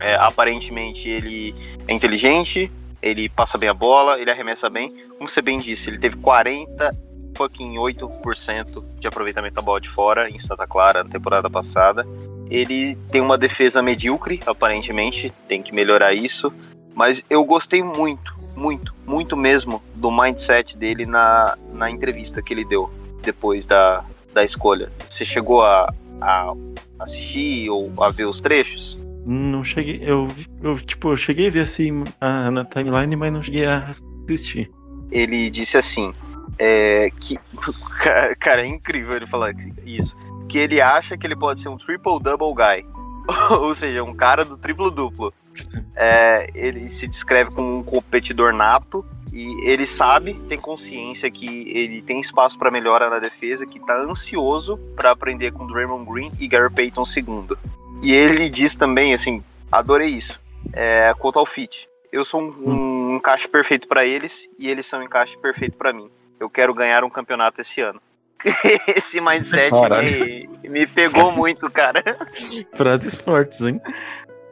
É, 0.01 0.15
aparentemente 0.15 1.09
ele 1.09 1.55
é 1.87 1.93
inteligente, 1.93 2.71
ele 3.01 3.29
passa 3.29 3.57
bem 3.59 3.69
a 3.69 3.75
bola, 3.75 4.19
ele 4.19 4.31
arremessa 4.31 4.69
bem. 4.69 4.93
Como 5.19 5.31
você 5.31 5.41
bem 5.41 5.61
disse, 5.61 5.89
ele 5.89 5.99
teve 5.99 6.17
40 6.17 6.91
fucking 7.37 7.75
8% 7.75 8.85
de 8.99 9.07
aproveitamento 9.07 9.55
da 9.55 9.63
bola 9.63 9.81
de 9.81 9.89
fora 9.91 10.29
em 10.29 10.39
Santa 10.41 10.67
Clara 10.67 11.03
na 11.03 11.11
temporada 11.11 11.49
passada. 11.49 12.07
Ele 12.51 12.97
tem 13.11 13.21
uma 13.21 13.39
defesa 13.39 13.83
medíocre, 13.83 14.43
aparentemente, 14.47 15.33
tem 15.49 15.63
que 15.63 15.75
melhorar 15.75 16.13
isso. 16.13 16.53
Mas 16.95 17.23
eu 17.31 17.45
gostei 17.45 17.83
muito, 17.83 18.35
muito, 18.55 18.95
muito 19.07 19.37
mesmo 19.37 19.83
do 19.95 20.11
mindset 20.11 20.77
dele 20.77 21.07
na, 21.07 21.57
na 21.73 21.91
entrevista 21.91 22.43
que 22.43 22.53
ele 22.53 22.65
deu 22.65 22.91
depois 23.23 23.65
da, 23.65 24.05
da 24.33 24.45
escolha. 24.45 24.91
Você 25.11 25.25
chegou 25.27 25.63
a, 25.63 25.93
a 26.21 26.53
assistir 27.01 27.71
ou 27.71 27.93
a 28.03 28.11
ver 28.11 28.25
os 28.25 28.41
trechos? 28.41 28.99
Não 29.25 29.63
cheguei. 29.63 30.01
Eu, 30.03 30.31
eu 30.63 30.77
tipo, 30.79 31.11
eu 31.11 31.17
cheguei 31.17 31.49
a 31.49 31.51
ver 31.51 31.61
assim 31.61 32.05
a, 32.21 32.51
na 32.51 32.65
timeline, 32.65 33.15
mas 33.17 33.33
não 33.33 33.43
cheguei 33.43 33.67
a 33.67 33.93
assistir. 34.29 34.71
Ele 35.11 35.51
disse 35.51 35.77
assim: 35.77 36.13
é, 36.59 37.11
que. 37.21 37.39
Cara, 38.41 38.63
é 38.63 38.67
incrível 38.67 39.17
ele 39.17 39.27
falar 39.27 39.53
isso. 39.85 40.15
Que 40.49 40.59
ele 40.59 40.81
acha 40.81 41.17
que 41.17 41.27
ele 41.27 41.37
pode 41.37 41.63
ser 41.63 41.69
um 41.69 41.77
triple-double 41.77 42.55
guy. 42.55 42.85
Ou 43.51 43.77
seja, 43.77 44.03
um 44.03 44.15
cara 44.15 44.45
do 44.45 44.57
triplo-duplo. 44.57 45.33
É, 45.95 46.49
ele 46.55 46.89
se 46.99 47.07
descreve 47.07 47.51
como 47.51 47.79
um 47.79 47.83
competidor 47.83 48.55
nato 48.55 49.05
e 49.33 49.67
ele 49.67 49.87
sabe, 49.97 50.35
tem 50.47 50.61
consciência 50.61 51.31
que 51.31 51.47
ele 51.71 52.03
tem 52.03 52.21
espaço 52.21 52.59
para 52.59 52.71
melhora 52.71 53.09
na 53.09 53.19
defesa, 53.19 53.65
que 53.65 53.79
está 53.79 53.99
ansioso 54.03 54.79
para 54.95 55.11
aprender 55.11 55.53
com 55.53 55.67
Draymond 55.67 56.05
Green 56.05 56.33
e 56.39 56.47
Gary 56.47 56.71
Payton 56.73 57.05
II. 57.17 57.57
E 58.03 58.13
ele 58.13 58.51
diz 58.51 58.75
também, 58.77 59.15
assim, 59.15 59.43
adorei 59.71 60.11
isso. 60.11 60.39
É, 60.75 61.15
quanto 61.19 61.39
ao 61.39 61.47
fit, 61.47 61.89
eu 62.13 62.27
sou 62.27 62.43
um, 62.43 62.55
um, 62.71 63.17
encaixe 63.17 63.49
perfeito 63.49 63.89
para 63.89 64.05
eles 64.05 64.33
e 64.59 64.69
eles 64.69 64.87
são 64.91 65.01
um 65.01 65.03
encaixe 65.03 65.37
perfeito 65.39 65.79
para 65.79 65.95
mim. 65.95 66.11
Eu 66.39 66.51
quero 66.51 66.75
ganhar 66.75 67.03
um 67.03 67.11
campeonato 67.11 67.61
esse 67.63 67.81
ano. 67.81 68.01
Esse 68.45 69.21
mindset 69.21 69.71
me, 69.73 70.69
me, 70.69 70.87
pegou 70.89 71.31
muito, 71.31 71.71
cara. 71.71 72.03
Frases 72.75 73.21
fortes, 73.21 73.61
hein? 73.61 73.81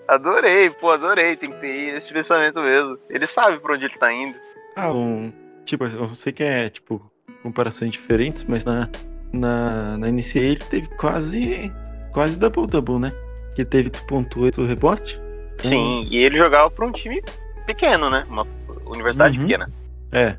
Adorei, 0.07 0.71
pô, 0.71 0.93
adorei. 0.93 1.37
Tem 1.37 1.51
que 1.51 1.59
ter 1.59 1.99
esse 1.99 2.13
pensamento 2.13 2.61
mesmo. 2.61 2.97
Ele 3.09 3.27
sabe 3.29 3.59
pra 3.59 3.75
onde 3.75 3.87
ele 3.87 3.99
tá 3.99 4.13
indo. 4.13 4.39
Ah, 4.81 4.93
um. 4.93 5.31
Tipo, 5.67 5.85
eu 5.85 6.09
sei 6.15 6.33
que 6.33 6.43
é, 6.43 6.71
tipo, 6.71 7.03
comparações 7.43 7.91
diferentes, 7.91 8.45
mas 8.49 8.65
na, 8.65 8.89
na, 9.31 9.99
na 9.99 10.11
NCA 10.11 10.39
ele 10.39 10.65
teve 10.71 10.89
quase. 10.97 11.71
Quase 12.15 12.39
double-double, 12.39 12.99
né? 12.99 13.13
Que 13.55 13.65
teve 13.65 13.91
ponto 14.09 14.41
8 14.41 14.65
rebote. 14.65 15.21
Sim, 15.61 16.09
e 16.11 16.17
ele 16.17 16.39
jogava 16.39 16.71
pra 16.71 16.87
um 16.87 16.93
time 16.93 17.23
pequeno, 17.67 18.09
né? 18.09 18.25
Uma 18.29 18.47
universidade 18.87 19.37
uhum. 19.37 19.45
pequena. 19.45 19.71
É. 20.13 20.37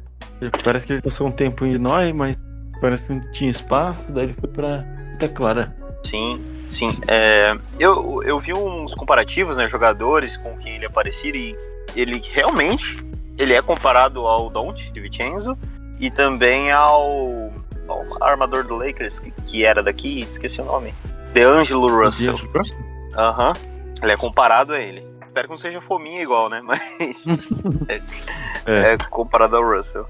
Parece 0.63 0.87
que 0.87 0.93
ele 0.93 1.01
passou 1.03 1.27
um 1.27 1.31
tempo 1.31 1.63
em 1.63 1.69
Illinois, 1.69 2.11
mas 2.11 2.43
parece 2.81 3.07
que 3.07 3.13
não 3.13 3.31
tinha 3.31 3.51
espaço, 3.51 4.11
daí 4.11 4.25
ele 4.25 4.33
foi 4.33 4.49
pra 4.49 4.83
Santa 5.11 5.29
Clara. 5.29 5.75
Sim, 6.09 6.43
sim. 6.79 6.99
É, 7.07 7.55
eu, 7.79 8.23
eu 8.23 8.39
vi 8.39 8.53
uns 8.53 8.91
comparativos, 8.95 9.55
né, 9.55 9.69
jogadores 9.69 10.35
com 10.37 10.57
quem 10.57 10.77
ele 10.77 10.87
aparecia 10.87 11.35
e 11.35 11.55
ele 11.95 12.19
realmente 12.33 13.10
ele 13.41 13.53
é 13.55 13.61
comparado 13.61 14.27
ao 14.27 14.51
Don't 14.51 14.91
de 14.91 14.99
Vincenzo 14.99 15.57
e 15.99 16.11
também 16.11 16.71
ao, 16.71 17.51
ao 17.87 18.23
armador 18.23 18.63
do 18.63 18.75
Lakers 18.75 19.17
que, 19.17 19.31
que, 19.31 19.65
era 19.65 19.81
daqui, 19.81 20.21
esqueci 20.31 20.61
o 20.61 20.65
nome. 20.65 20.93
DeAngelo 21.33 21.89
Russell. 21.89 22.35
Aham. 23.17 23.49
Uhum. 23.49 23.71
Ele 24.03 24.11
é 24.11 24.17
comparado 24.17 24.73
a 24.73 24.79
ele. 24.79 25.03
Espero 25.25 25.47
que 25.47 25.53
não 25.55 25.61
seja 25.61 25.81
fominha 25.81 26.21
igual, 26.21 26.49
né? 26.49 26.61
Mas 26.61 26.81
é, 27.87 28.01
é. 28.67 28.93
é 28.93 28.97
comparado 29.09 29.55
ao 29.55 29.63
Russell. 29.63 30.05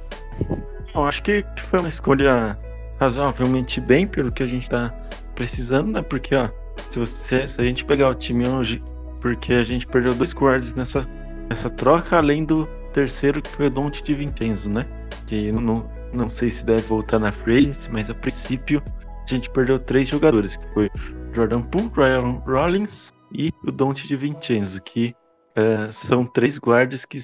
Eu 0.94 1.06
acho 1.06 1.22
que 1.24 1.46
foi 1.70 1.80
uma 1.80 1.89
escolha 1.89 2.58
razoavelmente 3.00 3.80
bem 3.80 4.06
pelo 4.06 4.32
que 4.32 4.44
a 4.44 4.48
gente 4.48 4.70
tá 4.70 4.94
precisando, 5.36 5.91
né? 5.91 6.02
Porque, 6.02 6.36
ó, 6.36 6.50
se, 6.89 7.00
você, 7.00 7.48
se 7.48 7.62
a 7.62 7.63
gente 7.63 7.86
pegar 7.86 8.10
o 8.10 8.15
time 8.15 8.46
hoje, 8.46 8.84
porque 9.22 9.54
a 9.54 9.63
gente 9.63 9.88
perdeu 9.88 10.13
dois 10.13 10.34
guardas 10.34 10.74
nessa, 10.74 11.08
nessa 11.50 11.70
troca, 11.70 12.17
além 12.17 12.44
do 12.44 12.67
terceiro 12.91 13.41
que 13.41 13.51
foi 13.51 13.67
o 13.67 13.69
Don't 13.69 14.04
de 14.04 14.13
Vincenzo, 14.13 14.69
né? 14.69 14.86
Que 15.27 15.51
não, 15.51 15.89
não 16.13 16.30
sei 16.30 16.49
se 16.49 16.65
deve 16.65 16.88
voltar 16.88 17.19
na 17.19 17.32
free 17.32 17.71
mas 17.91 18.10
a 18.10 18.13
princípio 18.13 18.82
a 19.23 19.34
gente 19.34 19.49
perdeu 19.49 19.80
três 19.80 20.08
jogadores, 20.08 20.58
que 20.58 20.73
foi 20.73 20.89
Jordan 21.34 21.62
Poole, 21.63 21.91
Ryan 21.95 22.41
Rollins 22.45 23.12
e 23.32 23.54
o 23.63 23.71
Don't 23.71 24.08
de 24.08 24.15
Vincenzo, 24.15 24.82
que 24.82 25.15
uh, 25.58 25.91
são 25.91 26.25
três 26.25 26.58
guardas 26.58 27.06
que, 27.06 27.19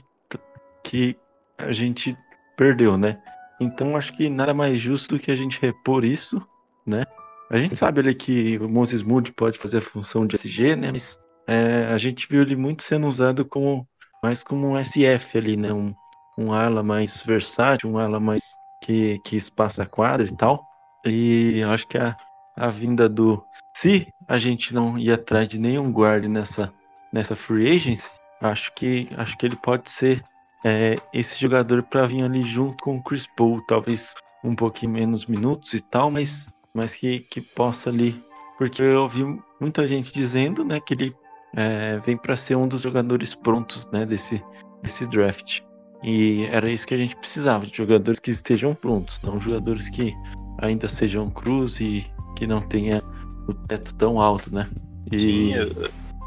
que 0.84 1.17
a 1.58 1.71
gente 1.71 2.17
perdeu, 2.56 2.97
né? 2.97 3.21
Então 3.60 3.97
acho 3.97 4.15
que 4.15 4.30
nada 4.30 4.53
mais 4.53 4.80
justo 4.80 5.15
do 5.15 5.19
que 5.19 5.32
a 5.32 5.36
gente 5.36 5.60
repor 5.62 6.06
isso, 6.06 6.41
né? 6.86 7.03
A 7.49 7.58
gente 7.58 7.75
sabe 7.75 8.01
ali 8.01 8.13
que 8.13 8.58
o 8.58 8.69
Moses 8.69 9.01
Moody 9.01 9.32
pode 9.32 9.58
fazer 9.58 9.77
a 9.77 9.82
função 9.82 10.27
de 10.27 10.36
SG, 10.36 10.75
né? 10.75 10.91
Mas 10.91 11.17
é, 11.47 11.88
a 11.91 11.97
gente 11.97 12.27
viu 12.30 12.41
ele 12.41 12.56
muito 12.56 12.84
sendo 12.84 13.08
usado 13.08 13.45
como 13.45 13.88
mais 14.28 14.44
como 14.44 14.68
um 14.68 14.84
SF 14.84 15.38
ali, 15.38 15.56
né? 15.56 15.72
Um, 15.72 15.96
um 16.38 16.52
ala 16.52 16.84
mais 16.84 17.24
versátil, 17.24 17.90
um 17.90 17.98
ala 17.98 18.20
mais 18.20 18.58
que, 18.82 19.20
que 19.20 19.38
espaça 19.38 19.86
quadra 19.86 20.28
e 20.28 20.36
tal. 20.36 20.68
E 21.06 21.63
acho 21.63 21.88
que 21.88 21.98
a, 21.98 22.18
a 22.54 22.68
vinda 22.68 23.08
do. 23.08 23.42
Se 23.74 24.13
a 24.28 24.38
gente 24.38 24.74
não 24.74 25.00
ir 25.00 25.13
atrás 25.13 25.48
de 25.48 25.58
nenhum 25.58 25.90
guard 25.92 26.26
nessa, 26.26 26.74
nessa 27.13 27.38
free 27.38 27.74
agency, 27.74 28.12
acho 28.42 28.74
que, 28.76 29.08
acho 29.16 29.38
que 29.38 29.46
ele 29.46 29.56
pode 29.56 29.90
ser 29.90 30.22
é, 30.66 30.98
esse 31.13 31.40
jogador 31.40 31.82
para 31.84 32.06
vir 32.06 32.24
ali 32.24 32.44
junto 32.44 32.84
com 32.84 32.98
o 32.98 33.04
Chris 33.04 33.28
Paul, 33.38 33.62
talvez 33.66 34.13
um 34.44 34.56
pouquinho 34.56 34.92
menos 34.92 35.26
minutos 35.26 35.74
e 35.74 35.80
tal, 35.80 36.12
mas, 36.12 36.46
mas 36.74 36.94
que, 36.94 37.22
que 37.22 37.40
possa 37.40 37.90
ali. 37.90 38.22
Porque 38.58 38.82
eu 38.82 39.04
ouvi 39.04 39.24
muita 39.62 39.88
gente 39.88 40.12
dizendo 40.12 40.66
né, 40.66 40.82
que 40.82 40.94
ele 40.94 41.16
é, 41.58 41.98
vem 42.06 42.15
para 42.15 42.36
ser 42.36 42.56
um 42.56 42.67
dos 42.67 42.82
jogadores 42.82 43.34
prontos 43.34 43.89
né, 43.91 44.06
desse, 44.06 44.41
desse 44.84 45.06
draft. 45.08 45.62
E 46.04 46.46
era 46.52 46.70
isso 46.70 46.86
que 46.86 46.93
a 46.93 46.98
gente 46.98 47.15
precisava, 47.15 47.65
de 47.65 47.76
jogadores 47.76 48.20
que 48.20 48.30
estejam 48.30 48.76
prontos, 48.76 49.20
não 49.24 49.41
jogadores 49.41 49.89
que 49.89 50.13
ainda 50.60 50.88
sejam 50.88 51.30
cruz 51.32 51.80
e 51.80 52.06
que 52.36 52.46
não 52.46 52.62
tenha 52.62 53.02
o 53.48 53.54
teto 53.54 53.96
tão 53.96 54.22
alto, 54.22 54.54
né? 54.54 54.70
E... 55.12 55.54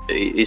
Sim, 0.09 0.45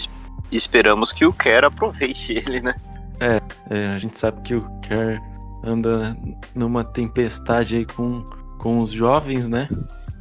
esperamos 0.51 1.13
que 1.13 1.25
o 1.25 1.31
Kerr 1.31 1.63
aproveite 1.63 2.33
ele, 2.33 2.59
né? 2.59 2.75
É, 3.21 3.39
é, 3.69 3.87
a 3.87 3.99
gente 3.99 4.19
sabe 4.19 4.41
que 4.41 4.55
o 4.55 4.79
Kerr 4.81 5.21
anda 5.63 6.17
numa 6.53 6.83
tempestade 6.83 7.77
aí 7.77 7.85
com, 7.85 8.21
com 8.59 8.81
os 8.81 8.91
jovens, 8.91 9.47
né? 9.47 9.69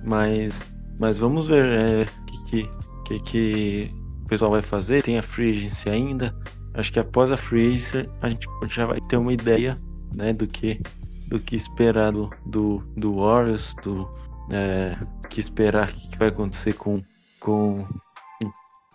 Mas, 0.05 0.63
mas 1.01 1.19
vamos 1.19 1.49
ver 1.49 1.65
o 1.65 1.73
é, 1.73 2.07
que, 2.49 2.71
que, 3.05 3.21
que, 3.21 4.02
pessoal 4.33 4.51
vai 4.51 4.63
fazer. 4.63 5.03
Tem 5.03 5.19
a 5.19 5.23
Free 5.23 5.51
Agency 5.51 5.91
ainda. 5.91 6.35
Acho 6.75 6.91
que 6.91 6.99
após 6.99 7.31
a 7.31 7.37
Free 7.37 7.75
Agency 7.75 8.09
a 8.23 8.31
gente 8.31 8.49
já 8.69 8.87
vai 8.87 8.99
ter 9.03 9.19
uma 9.19 9.33
ideia 9.33 9.79
né, 10.15 10.33
do 10.33 10.47
que 10.47 10.81
do 11.29 11.39
que 11.41 11.57
esperar 11.57 12.13
do, 12.13 12.31
do, 12.45 12.79
do 12.97 13.17
Warriors, 13.17 13.75
do 13.83 14.09
é, 14.51 14.97
que 15.31 15.41
esperar 15.41 15.89
o 15.89 16.11
que 16.11 16.19
vai 16.19 16.29
acontecer 16.29 16.75
com, 16.75 17.03
com 17.41 17.87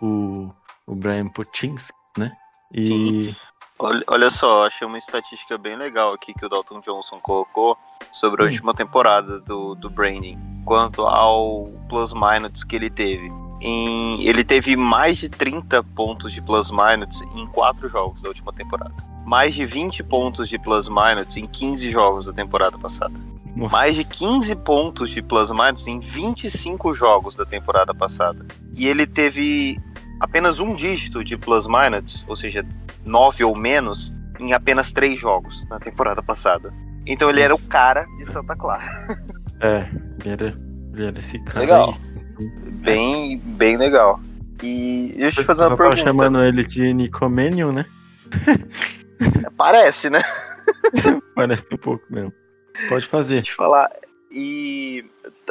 o, 0.00 0.48
o 0.86 0.94
Brian 0.94 1.28
Potinski, 1.28 1.92
né? 2.16 2.30
E 2.72 3.34
Olha, 3.80 4.04
olha 4.08 4.30
só, 4.32 4.66
achei 4.66 4.86
uma 4.86 4.98
estatística 4.98 5.58
bem 5.58 5.76
legal 5.76 6.12
aqui 6.12 6.32
que 6.34 6.46
o 6.46 6.48
Dalton 6.48 6.80
Johnson 6.80 7.18
colocou 7.20 7.76
sobre 8.20 8.42
a 8.42 8.46
hum. 8.46 8.50
última 8.50 8.74
temporada 8.74 9.40
do, 9.40 9.74
do 9.74 9.90
Branding, 9.90 10.38
quanto 10.64 11.02
ao 11.02 11.68
plus-minus 11.88 12.62
que 12.64 12.76
ele 12.76 12.90
teve. 12.90 13.47
Em, 13.60 14.22
ele 14.22 14.44
teve 14.44 14.76
mais 14.76 15.18
de 15.18 15.28
30 15.28 15.82
pontos 15.82 16.32
de 16.32 16.40
plus-minus 16.40 17.20
em 17.34 17.46
4 17.48 17.88
jogos 17.88 18.20
da 18.22 18.28
última 18.28 18.52
temporada. 18.52 18.94
Mais 19.24 19.54
de 19.54 19.66
20 19.66 20.02
pontos 20.04 20.48
de 20.48 20.58
plus-minus 20.58 21.36
em 21.36 21.46
15 21.46 21.90
jogos 21.90 22.26
da 22.26 22.32
temporada 22.32 22.78
passada. 22.78 23.14
Nossa. 23.56 23.72
Mais 23.72 23.96
de 23.96 24.04
15 24.04 24.54
pontos 24.56 25.10
de 25.10 25.20
plus-minus 25.22 25.86
em 25.86 25.98
25 25.98 26.94
jogos 26.94 27.34
da 27.34 27.44
temporada 27.44 27.92
passada. 27.92 28.46
E 28.74 28.86
ele 28.86 29.06
teve 29.06 29.78
apenas 30.20 30.60
um 30.60 30.74
dígito 30.74 31.24
de 31.24 31.36
plus-minus, 31.36 32.24
ou 32.28 32.36
seja, 32.36 32.64
9 33.04 33.44
ou 33.44 33.56
menos, 33.56 34.12
em 34.38 34.52
apenas 34.52 34.90
3 34.92 35.18
jogos 35.20 35.68
na 35.68 35.80
temporada 35.80 36.22
passada. 36.22 36.72
Então 37.06 37.28
ele 37.30 37.42
era 37.42 37.54
o 37.54 37.68
cara 37.68 38.04
de 38.18 38.32
Santa 38.32 38.54
Clara. 38.54 39.18
É, 39.60 39.88
ele 40.20 40.30
era, 40.30 40.58
ele 40.92 41.06
era 41.06 41.18
esse 41.18 41.36
cara. 41.40 41.60
Legal. 41.60 41.90
Aí. 41.90 42.07
Bem, 43.58 43.76
legal. 43.76 44.20
E 44.62 45.10
deixa 45.16 45.40
eu 45.40 45.42
te 45.42 45.46
fazer 45.46 45.62
uma 45.62 45.76
pergunta. 45.76 45.96
chamando 45.96 46.44
ele 46.44 46.62
de 46.62 46.94
Nicomanion, 46.94 47.72
né? 47.72 47.86
Parece, 49.58 50.08
né? 50.08 50.22
Parece 51.34 51.66
um 51.72 51.76
pouco 51.76 52.04
mesmo. 52.08 52.32
Pode 52.88 53.06
fazer. 53.06 53.42
te 53.42 53.52
falar. 53.56 53.90
E 54.30 55.04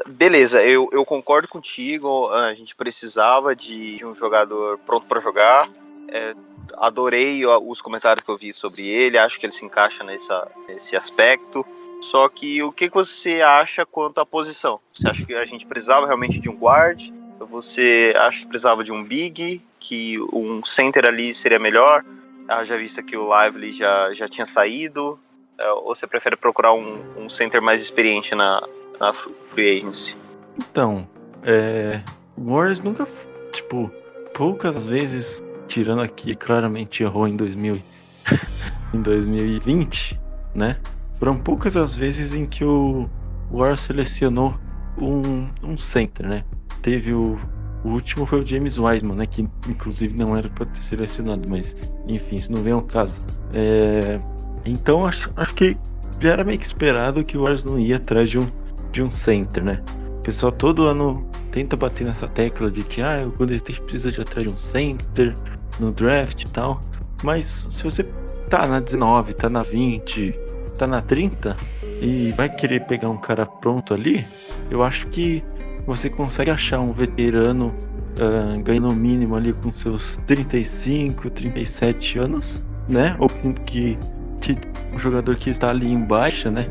beleza, 0.08 0.62
eu, 0.62 0.88
eu 0.94 1.04
concordo 1.04 1.50
contigo. 1.50 2.30
A 2.30 2.54
gente 2.54 2.74
precisava 2.78 3.54
de 3.54 4.00
um 4.06 4.16
jogador 4.16 4.80
pronto 4.86 5.06
para 5.06 5.20
jogar. 5.20 5.70
É, 6.08 6.34
adorei 6.78 7.46
os 7.46 7.82
comentários 7.82 8.26
que 8.26 8.32
eu 8.32 8.38
vi 8.38 8.54
sobre 8.54 8.88
ele. 8.88 9.18
Acho 9.18 9.38
que 9.38 9.46
ele 9.46 9.54
se 9.54 9.66
encaixa 9.66 10.02
nessa, 10.06 10.50
nesse 10.66 10.96
aspecto. 10.96 11.66
Só 12.10 12.30
que 12.30 12.64
o 12.64 12.72
que 12.72 12.90
você 12.90 13.42
acha 13.42 13.86
quanto 13.86 14.22
à 14.22 14.26
posição? 14.26 14.80
Você 14.94 15.10
acha 15.10 15.26
que 15.26 15.36
a 15.36 15.46
gente 15.46 15.66
precisava 15.66 16.06
realmente 16.06 16.40
de 16.40 16.48
um 16.48 16.56
guard? 16.56 17.02
Você 17.40 18.14
acha 18.18 18.40
que 18.40 18.48
precisava 18.48 18.84
de 18.84 18.92
um 18.92 19.04
big? 19.04 19.62
Que 19.80 20.20
um 20.34 20.64
center 20.76 21.06
ali 21.06 21.36
seria 21.36 21.60
melhor? 21.60 22.04
Ah, 22.48 22.64
já 22.64 22.78
visto 22.78 23.04
que 23.04 23.18
o 23.18 23.30
Lively 23.34 23.78
já, 23.78 24.14
já 24.14 24.28
tinha 24.28 24.48
saído. 24.48 25.20
É, 25.60 25.72
ou 25.72 25.96
você 25.96 26.06
prefere 26.08 26.36
procurar 26.36 26.74
um, 26.74 27.00
um 27.18 27.30
center 27.30 27.62
mais 27.62 27.82
experiente 27.82 28.34
na, 28.36 28.62
na 29.00 29.14
free 29.52 29.80
agency? 29.80 30.16
Então, 30.58 31.08
é. 31.44 32.02
O 32.38 32.54
Warriors 32.54 32.80
nunca. 32.80 33.08
Tipo, 33.52 33.92
poucas 34.36 34.86
vezes, 34.86 35.42
tirando 35.68 36.02
aqui, 36.02 36.36
claramente 36.36 37.02
errou 37.02 37.28
em 37.28 37.36
2000, 37.36 37.82
em 38.94 39.02
2020, 39.02 40.20
né? 40.54 40.78
Foram 41.18 41.38
poucas 41.40 41.76
as 41.76 41.96
vezes 41.96 42.34
em 42.34 42.46
que 42.46 42.64
o 42.64 43.10
Warriors 43.52 43.82
selecionou 43.82 44.54
um, 44.98 45.50
um 45.64 45.78
center, 45.78 46.28
né? 46.28 46.44
Teve 46.82 47.14
o. 47.14 47.38
O 47.84 47.90
último 47.90 48.26
foi 48.26 48.42
o 48.42 48.46
James 48.46 48.78
Wiseman, 48.78 49.16
né? 49.16 49.26
Que 49.28 49.48
inclusive 49.70 50.18
não 50.18 50.36
era 50.36 50.50
para 50.50 50.66
ter 50.66 50.82
selecionado, 50.82 51.48
mas 51.48 51.78
enfim, 52.08 52.36
isso 52.36 52.52
não 52.52 52.62
vem 52.62 52.74
ao 52.74 52.82
caso. 52.82 53.22
É, 53.54 54.20
então 54.66 55.06
acho, 55.06 55.32
acho 55.38 55.54
que 55.54 55.78
já 56.20 56.32
era 56.32 56.44
meio 56.44 56.58
que 56.58 56.66
esperado 56.66 57.24
que 57.24 57.38
o 57.38 57.42
Warriors 57.42 57.64
não 57.64 57.80
ia 57.80 57.98
atrás 57.98 58.30
de 58.30 58.40
um, 58.40 58.48
de 58.92 59.04
um 59.04 59.12
center, 59.12 59.64
né? 59.64 59.84
O 60.20 60.22
pessoal 60.22 60.52
todo 60.52 60.84
ano 60.84 61.26
tenta 61.52 61.78
bater 61.78 62.06
nessa 62.06 62.28
tecla 62.28 62.70
de 62.70 62.84
que 62.84 63.02
ah, 63.02 63.24
o 63.26 63.32
Golden 63.38 63.58
State 63.58 63.80
precisa 63.82 64.12
de 64.12 64.22
atrás 64.22 64.46
de 64.46 64.52
um 64.52 64.58
center 64.58 65.36
no 65.80 65.92
draft 65.92 66.44
e 66.44 66.50
tal. 66.50 66.82
Mas 67.24 67.68
se 67.70 67.84
você 67.84 68.04
tá 68.50 68.68
na 68.68 68.80
19, 68.80 69.34
tá 69.34 69.50
na 69.50 69.64
20, 69.64 70.34
tá 70.78 70.88
na 70.88 71.02
30 71.02 71.56
e 72.02 72.34
vai 72.36 72.50
querer 72.50 72.86
pegar 72.86 73.10
um 73.10 73.18
cara 73.18 73.46
pronto 73.46 73.94
ali, 73.94 74.26
eu 74.70 74.84
acho 74.84 75.08
que 75.08 75.44
você 75.88 76.10
consegue 76.10 76.52
achar 76.52 76.82
um 76.82 76.92
veterano 76.92 77.74
ah, 78.20 78.62
ganhando 78.62 78.90
o 78.90 78.94
mínimo 78.94 79.36
ali 79.36 79.54
com 79.54 79.72
seus 79.74 80.18
35, 80.28 81.30
37 81.30 82.20
anos, 82.20 82.62
né? 82.90 83.16
Ou 83.18 83.30
com 83.30 83.54
que, 83.54 83.98
que 84.42 84.58
um 84.94 85.00
jogador 85.00 85.38
que 85.38 85.50
está 85.50 85.70
ali 85.70 85.90
em 85.90 86.04
baixa, 86.04 86.52
né? 86.52 86.70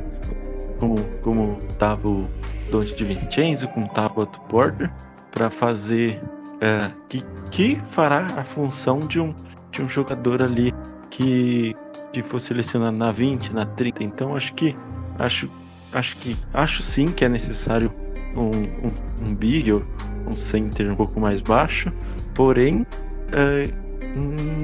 Como, 0.78 0.96
como 1.22 1.58
tava 1.78 2.06
o 2.06 2.28
Dante 2.70 2.94
de 2.94 3.04
Vincenzo, 3.04 3.66
como 3.68 3.88
tava 3.88 4.22
o 4.22 4.26
Porter, 4.26 4.90
para 5.32 5.48
fazer 5.48 6.20
é, 6.60 6.90
que, 7.08 7.24
que 7.50 7.80
fará 7.92 8.34
a 8.36 8.44
função 8.44 9.06
de 9.06 9.18
um, 9.18 9.34
de 9.72 9.80
um 9.80 9.88
jogador 9.88 10.42
ali 10.42 10.74
que, 11.08 11.74
que 12.12 12.22
for 12.22 12.38
selecionado 12.38 12.96
na 12.96 13.10
20, 13.12 13.54
na 13.54 13.64
30. 13.64 14.04
Então 14.04 14.36
acho 14.36 14.52
que 14.52 14.76
acho, 15.18 15.48
acho 15.90 16.16
que 16.18 16.36
acho 16.52 16.82
sim 16.82 17.06
que 17.06 17.24
é 17.24 17.28
necessário 17.30 17.90
um, 18.36 18.50
um, 18.86 18.92
um 19.28 19.34
big 19.34 19.72
um 19.72 20.34
center 20.34 20.90
um 20.90 20.96
pouco 20.96 21.20
mais 21.20 21.40
baixo, 21.40 21.92
porém 22.34 22.86
é, 23.32 23.68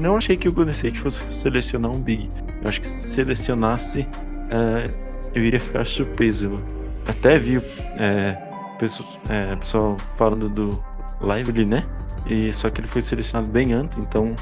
não 0.00 0.16
achei 0.16 0.36
que 0.36 0.48
o 0.48 0.52
Golden 0.52 0.72
State 0.72 0.98
fosse 0.98 1.20
selecionar 1.32 1.90
um 1.90 2.00
big. 2.00 2.28
Eu 2.62 2.68
acho 2.68 2.80
que 2.80 2.88
se 2.88 3.10
selecionasse 3.10 4.06
é, 4.50 4.90
eu 5.34 5.44
iria 5.44 5.60
ficar 5.60 5.86
surpreso. 5.86 6.46
Eu 6.46 6.60
até 7.06 7.38
vi 7.38 7.60
é, 7.98 8.36
pessoal, 8.78 9.08
é, 9.28 9.56
pessoal 9.56 9.96
falando 10.16 10.48
do 10.48 10.84
Lively, 11.20 11.64
né? 11.64 11.84
E 12.26 12.52
só 12.52 12.70
que 12.70 12.80
ele 12.80 12.88
foi 12.88 13.02
selecionado 13.02 13.50
bem 13.50 13.72
antes, 13.72 13.98
então 13.98 14.34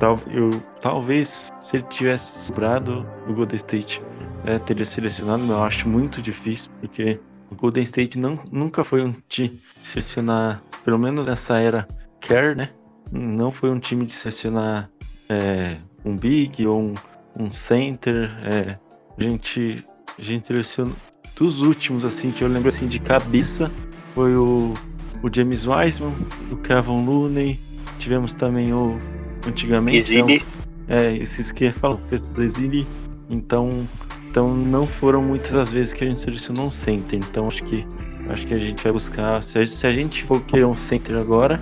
tal, 0.00 0.18
eu 0.28 0.60
talvez 0.80 1.48
se 1.62 1.76
ele 1.76 1.84
tivesse 1.84 2.46
sobrado 2.46 3.06
o 3.28 3.32
Golden 3.32 3.56
State 3.56 4.02
é, 4.44 4.58
teria 4.58 4.84
selecionado, 4.84 5.44
mas 5.44 5.50
eu 5.50 5.62
acho 5.62 5.88
muito 5.88 6.20
difícil 6.20 6.68
porque 6.80 7.20
o 7.50 7.54
Golden 7.54 7.82
State 7.84 8.18
não, 8.18 8.38
nunca 8.50 8.84
foi 8.84 9.02
um 9.02 9.14
time 9.28 9.60
de 9.82 9.88
selecionar, 9.88 10.62
pelo 10.84 10.98
menos 10.98 11.26
nessa 11.26 11.58
era 11.58 11.88
Care, 12.20 12.54
né? 12.54 12.70
Não 13.10 13.50
foi 13.50 13.70
um 13.70 13.78
time 13.78 14.06
de 14.06 14.12
selecionar 14.12 14.90
é, 15.28 15.76
um 16.04 16.16
big 16.16 16.66
ou 16.66 16.80
um, 16.80 16.94
um 17.36 17.50
center. 17.50 18.30
é, 18.44 18.78
a 19.18 19.22
gente, 19.22 19.84
a 20.18 20.22
gente 20.22 20.46
selecionou 20.46 20.96
dos 21.36 21.60
últimos 21.60 22.04
assim 22.04 22.30
que 22.30 22.44
eu 22.44 22.48
lembro 22.48 22.68
assim 22.68 22.86
de 22.86 22.98
cabeça 22.98 23.70
foi 24.14 24.36
o, 24.36 24.74
o 25.22 25.34
James 25.34 25.66
Wiseman, 25.66 26.14
o 26.50 26.56
Kevin 26.58 27.06
Looney, 27.06 27.58
tivemos 27.98 28.34
também 28.34 28.72
o 28.72 28.98
antigamente 29.46 30.12
Exhibe. 30.12 30.44
é, 30.88 31.16
esses 31.16 31.52
que 31.52 31.72
falam 31.72 31.98
festas 32.08 32.38
exile, 32.38 32.86
então 33.28 33.88
então 34.30 34.54
não 34.54 34.86
foram 34.86 35.20
muitas 35.22 35.54
as 35.54 35.70
vezes 35.70 35.92
que 35.92 36.04
a 36.04 36.06
gente 36.06 36.20
selecionou 36.20 36.66
um 36.66 36.70
center, 36.70 37.18
então 37.18 37.48
acho 37.48 37.62
que 37.64 37.86
acho 38.28 38.46
que 38.46 38.54
a 38.54 38.58
gente 38.58 38.82
vai 38.82 38.92
buscar, 38.92 39.42
se 39.42 39.58
a, 39.58 39.66
se 39.66 39.86
a 39.86 39.92
gente 39.92 40.22
for 40.24 40.40
querer 40.42 40.64
um 40.64 40.74
center 40.74 41.16
agora, 41.16 41.60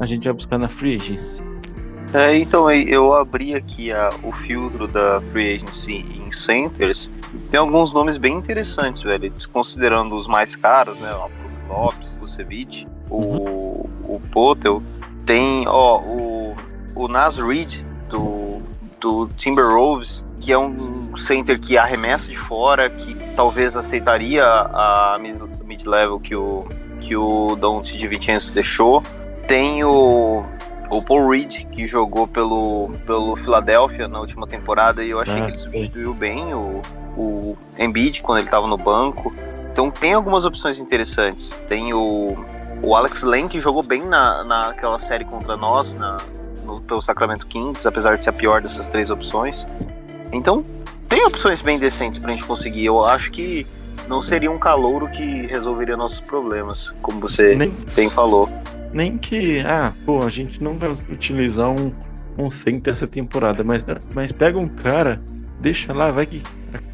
a 0.00 0.06
gente 0.06 0.24
vai 0.24 0.32
buscar 0.32 0.56
na 0.58 0.68
free 0.68 0.96
agency. 0.96 1.44
É, 2.14 2.38
então 2.38 2.70
eu 2.70 3.12
abri 3.12 3.54
aqui 3.54 3.90
a- 3.90 4.10
o 4.22 4.30
filtro 4.46 4.86
da 4.86 5.20
Free 5.32 5.56
Agency 5.56 5.96
em 5.96 6.30
Centers. 6.46 7.10
Tem 7.50 7.58
alguns 7.58 7.92
nomes 7.92 8.18
bem 8.18 8.36
interessantes, 8.36 9.02
velho. 9.02 9.32
Considerando 9.52 10.14
os 10.14 10.28
mais 10.28 10.54
caros, 10.56 10.96
né? 11.00 11.12
O 11.12 11.72
Lopes, 11.72 12.08
o 12.22 12.28
Cevic, 12.28 12.86
o, 13.10 13.88
o 14.04 14.20
Potel. 14.30 14.80
Tem, 15.26 15.66
ó, 15.66 16.00
o, 16.02 16.54
o 16.94 17.08
Nas 17.08 17.36
Reed 17.36 17.82
do, 18.08 18.62
do 19.00 19.28
Timberwolves, 19.36 20.22
que 20.40 20.52
é 20.52 20.58
um 20.58 20.93
center 21.20 21.58
que 21.60 21.76
arremessa 21.78 22.24
de 22.24 22.36
fora, 22.36 22.88
que 22.90 23.14
talvez 23.36 23.74
aceitaria 23.76 24.44
a 24.44 25.18
mid- 25.20 25.40
mid-level 25.64 26.20
que 26.20 26.34
o, 26.34 26.66
que 27.00 27.16
o 27.16 27.56
Don't 27.56 27.96
de 27.96 28.06
Vincenzo 28.08 28.50
deixou. 28.52 29.02
Tem 29.46 29.84
o 29.84 30.44
o 30.90 31.02
Paul 31.02 31.28
Reed, 31.30 31.66
que 31.72 31.88
jogou 31.88 32.28
pelo, 32.28 32.90
pelo 33.06 33.34
Philadelphia 33.36 34.06
na 34.06 34.20
última 34.20 34.46
temporada, 34.46 35.02
e 35.02 35.10
eu 35.10 35.18
achei 35.18 35.34
Ah, 35.40 35.46
que 35.46 35.50
ele 35.52 35.58
sim. 35.58 35.64
substituiu 35.64 36.14
bem 36.14 36.54
o, 36.54 36.82
o 37.16 37.56
Embiid 37.78 38.20
quando 38.22 38.38
ele 38.38 38.46
estava 38.46 38.66
no 38.66 38.76
banco. 38.76 39.32
Então 39.72 39.90
tem 39.90 40.12
algumas 40.12 40.44
opções 40.44 40.78
interessantes. 40.78 41.48
Tem 41.68 41.92
o, 41.94 42.36
o 42.82 42.94
Alex 42.94 43.20
Len, 43.22 43.48
que 43.48 43.60
jogou 43.60 43.82
bem 43.82 44.02
na, 44.02 44.44
naquela 44.44 45.00
série 45.08 45.24
contra 45.24 45.56
nós, 45.56 45.92
na, 45.94 46.18
no 46.64 46.80
pelo 46.82 47.02
Sacramento 47.02 47.46
Kings, 47.46 47.84
apesar 47.88 48.16
de 48.18 48.22
ser 48.24 48.30
a 48.30 48.34
pior 48.34 48.60
dessas 48.62 48.86
três 48.88 49.10
opções. 49.10 49.56
Então 50.32 50.64
tem 51.08 51.24
opções 51.26 51.60
bem 51.62 51.78
decentes 51.78 52.20
pra 52.20 52.32
gente 52.32 52.46
conseguir. 52.46 52.84
Eu 52.86 53.04
acho 53.04 53.30
que 53.30 53.66
não 54.08 54.22
seria 54.22 54.50
um 54.50 54.58
calouro 54.58 55.08
que 55.08 55.46
resolveria 55.46 55.96
nossos 55.96 56.20
problemas, 56.20 56.92
como 57.02 57.20
você 57.20 57.54
Nem, 57.54 57.70
bem 57.94 58.10
falou. 58.10 58.48
nem 58.92 59.16
que, 59.16 59.60
ah, 59.60 59.92
pô, 60.04 60.22
a 60.22 60.30
gente 60.30 60.62
não 60.62 60.78
vai 60.78 60.90
utilizar 60.90 61.70
um, 61.70 61.92
um 62.38 62.50
center 62.50 62.92
essa 62.92 63.06
temporada, 63.06 63.64
mas, 63.64 63.84
mas 64.14 64.32
pega 64.32 64.58
um 64.58 64.68
cara, 64.68 65.20
deixa 65.60 65.92
lá, 65.92 66.10
vai 66.10 66.26
que 66.26 66.42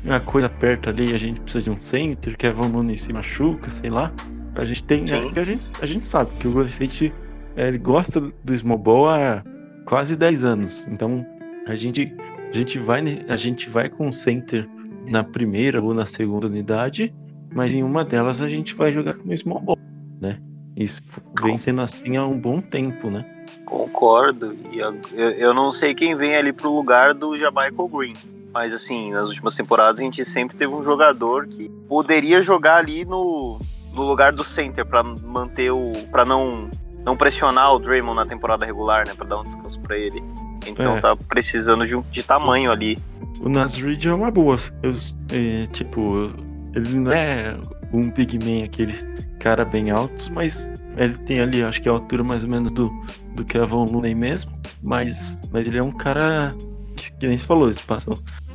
a, 0.08 0.20
coisa 0.20 0.46
aperta 0.46 0.90
ali 0.90 1.14
a 1.14 1.18
gente 1.18 1.40
precisa 1.40 1.64
de 1.64 1.70
um 1.70 1.80
center, 1.80 2.36
que 2.36 2.46
a 2.46 2.52
Nunes 2.52 3.02
se 3.02 3.12
machuca, 3.12 3.70
sei 3.70 3.90
lá. 3.90 4.12
A 4.54 4.64
gente 4.64 4.82
tem. 4.84 5.11
A, 5.12 5.18
a 5.18 5.44
gente, 5.44 5.72
a 5.80 5.86
gente 5.86 6.04
sabe 6.04 6.30
que 6.38 6.48
o 6.48 6.52
Golden 6.52 6.70
State 6.70 7.12
é, 7.56 7.68
ele 7.68 7.78
gosta 7.78 8.20
do 8.20 8.56
small 8.56 8.78
ball 8.78 9.08
há 9.08 9.42
quase 9.84 10.16
10 10.16 10.44
anos. 10.44 10.86
Então 10.88 11.24
a 11.66 11.74
gente, 11.74 12.12
a 12.51 12.57
gente 12.57 12.78
vai 12.78 13.24
a 13.28 13.36
gente 13.36 13.68
vai 13.70 13.88
com 13.88 14.09
o 14.09 14.12
center 14.12 14.68
na 15.07 15.22
primeira 15.24 15.82
ou 15.82 15.94
na 15.94 16.07
segunda 16.07 16.46
unidade, 16.46 17.12
mas 17.55 17.72
em 17.72 17.82
uma 17.82 18.05
delas 18.05 18.40
a 18.40 18.48
gente 18.48 18.74
vai 18.74 18.92
jogar 18.92 19.14
com 19.14 19.28
o 19.28 19.36
small 19.36 19.61
ball, 19.61 19.78
né? 20.20 20.38
Isso 20.76 21.03
vem 21.42 21.59
sendo 21.59 21.80
assim 21.82 22.16
há 22.16 22.24
um 22.26 22.38
bom 22.38 22.61
tempo, 22.61 23.11
né? 23.11 23.24
Concordo. 23.66 24.57
E 24.72 24.78
eu, 24.78 24.94
eu- 25.12 25.55
não 25.55 25.72
sei 25.74 25.94
quem 25.94 26.14
vem 26.16 26.34
ali 26.36 26.53
pro 26.53 26.72
lugar 26.74 27.14
do 27.14 27.38
Jamaica 27.38 27.76
Green. 27.88 28.16
Mas 28.53 28.72
assim, 28.72 29.12
nas 29.12 29.28
últimas 29.28 29.55
temporadas 29.55 30.01
a 30.01 30.03
gente 30.03 30.24
sempre 30.32 30.57
teve 30.57 30.72
um 30.72 30.82
jogador 30.82 31.46
que 31.46 31.68
poderia 31.88 32.42
jogar 32.42 32.76
ali 32.78 33.05
no, 33.05 33.59
no 33.94 34.03
lugar 34.03 34.32
do 34.32 34.44
center 34.55 34.84
pra 34.84 35.03
manter 35.05 35.70
o. 35.70 35.92
para 36.11 36.24
não, 36.24 36.68
não 37.05 37.16
pressionar 37.16 37.72
o 37.74 37.78
Draymond 37.78 38.16
na 38.16 38.26
temporada 38.26 38.66
regular, 38.66 39.07
né? 39.07 39.14
Pra 39.14 39.24
dar 39.26 39.40
um 39.40 39.44
descanso 39.44 39.80
pra 39.80 39.96
ele. 39.96 40.20
Então 40.66 40.96
É. 40.96 41.00
tá 41.00 41.16
precisando 41.16 41.86
de, 41.86 41.94
um- 41.94 42.02
de 42.12 42.22
tamanho 42.22 42.70
ali. 42.70 42.98
o 43.40 43.48
Nasrid 43.48 44.06
é 44.06 44.12
uma 44.14 44.30
boa. 44.30 44.56
Eu, 44.82 44.94
é, 45.30 45.66
tipo, 45.68 46.30
ele 46.74 46.94
não 46.98 47.12
é 47.12 47.56
um 47.92 48.11
pigman, 48.11 48.64
aqueles 48.64 49.06
cara 49.40 49.64
bem 49.64 49.90
altos, 49.90 50.28
mas 50.28 50.70
ele 50.96 51.16
tem 51.18 51.40
ali, 51.40 51.62
acho 51.62 51.80
que 51.80 51.88
a 51.88 51.92
altura 51.92 52.22
mais 52.22 52.42
ou 52.44 52.50
menos 52.50 52.70
do, 52.72 52.90
do 53.34 53.44
Kevin 53.44 53.86
Looney 53.90 54.14
mesmo. 54.14 54.50
Mas, 54.82 55.40
mas 55.50 55.66
ele 55.66 55.78
é 55.78 55.82
um 55.82 55.92
cara 55.92 56.54
que, 56.96 57.11
que 57.12 57.26
nem 57.26 57.38
você 57.38 57.46
falou, 57.46 57.68
ele 57.70 57.78
passa, 57.86 58.11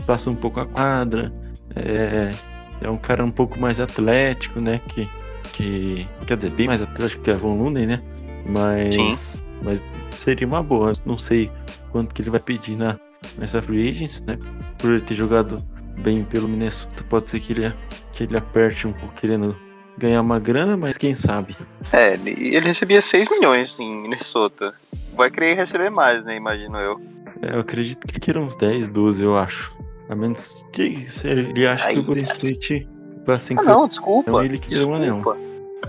passa 0.06 0.30
um 0.30 0.36
pouco 0.36 0.60
a 0.60 0.66
quadra. 0.66 1.34
É, 1.76 2.34
é 2.82 2.90
um 2.90 2.98
cara 2.98 3.26
um 3.26 3.32
pouco 3.32 3.60
mais 3.60 3.80
atlético, 3.80 4.60
né? 4.62 4.80
Que, 4.90 5.08
que 5.54 6.08
quer 6.28 6.38
dizer, 6.38 6.52
bem 6.52 6.68
mais 6.68 6.82
atlético 6.82 7.24
que 7.24 7.32
Kevin 7.32 7.58
Looney, 7.58 7.86
né? 7.88 8.02
Mas, 8.48 9.44
mas 9.64 9.84
seria 10.18 10.46
uma 10.48 10.62
boa. 10.62 10.94
Não 11.06 11.18
sei 11.18 11.50
quanto 11.96 12.14
que 12.14 12.22
ele 12.22 12.30
vai 12.30 12.42
pedir 12.42 12.76
na, 12.76 13.00
nessa 13.38 13.62
free 13.62 13.90
agents, 13.90 14.20
né? 14.28 14.38
Por 14.78 14.90
ele 14.90 15.00
ter 15.00 15.16
jogado 15.16 15.64
bem 16.00 16.26
pelo 16.26 16.46
Minnesota, 16.46 17.06
pode 17.10 17.30
ser 17.30 17.40
que 17.40 17.54
ele, 17.54 17.74
que 18.12 18.24
ele 18.24 18.36
aperte 18.36 18.86
um 18.86 18.92
pouco 18.92 19.16
querendo 19.16 19.56
ganhar 19.98 20.20
uma 20.20 20.38
grana, 20.38 20.76
mas 20.76 20.98
quem 20.98 21.16
sabe. 21.16 21.56
É, 21.94 22.16
ele, 22.16 22.32
ele 22.32 22.68
recebia 22.68 23.02
6 23.02 23.30
milhões 23.30 23.74
em 23.80 24.02
Minnesota. 24.02 24.74
Vai 25.16 25.32
querer 25.32 25.56
receber 25.56 25.90
mais, 25.90 26.22
né? 26.26 26.36
Imagino 26.36 26.78
eu. 26.78 27.00
É, 27.42 27.56
eu 27.56 27.62
acredito 27.62 28.06
que 28.06 28.20
queira 28.20 28.42
uns 28.42 28.58
10, 28.58 28.90
12, 28.90 29.24
eu 29.24 29.38
acho. 29.38 29.74
A 30.10 30.16
menos 30.16 30.66
que 30.74 31.08
ele 31.24 31.66
acha 31.66 31.88
que 31.94 32.00
o 32.00 32.04
Golden 32.04 32.26
State 32.26 32.90
vai 33.26 33.38
assim. 33.38 33.56
Ah, 33.58 33.64
não, 33.64 33.88
desculpa. 33.88 34.32
Então 34.32 34.44
ele 34.44 34.60
queria 34.60 34.86
um 34.86 34.94
anel. 34.94 35.24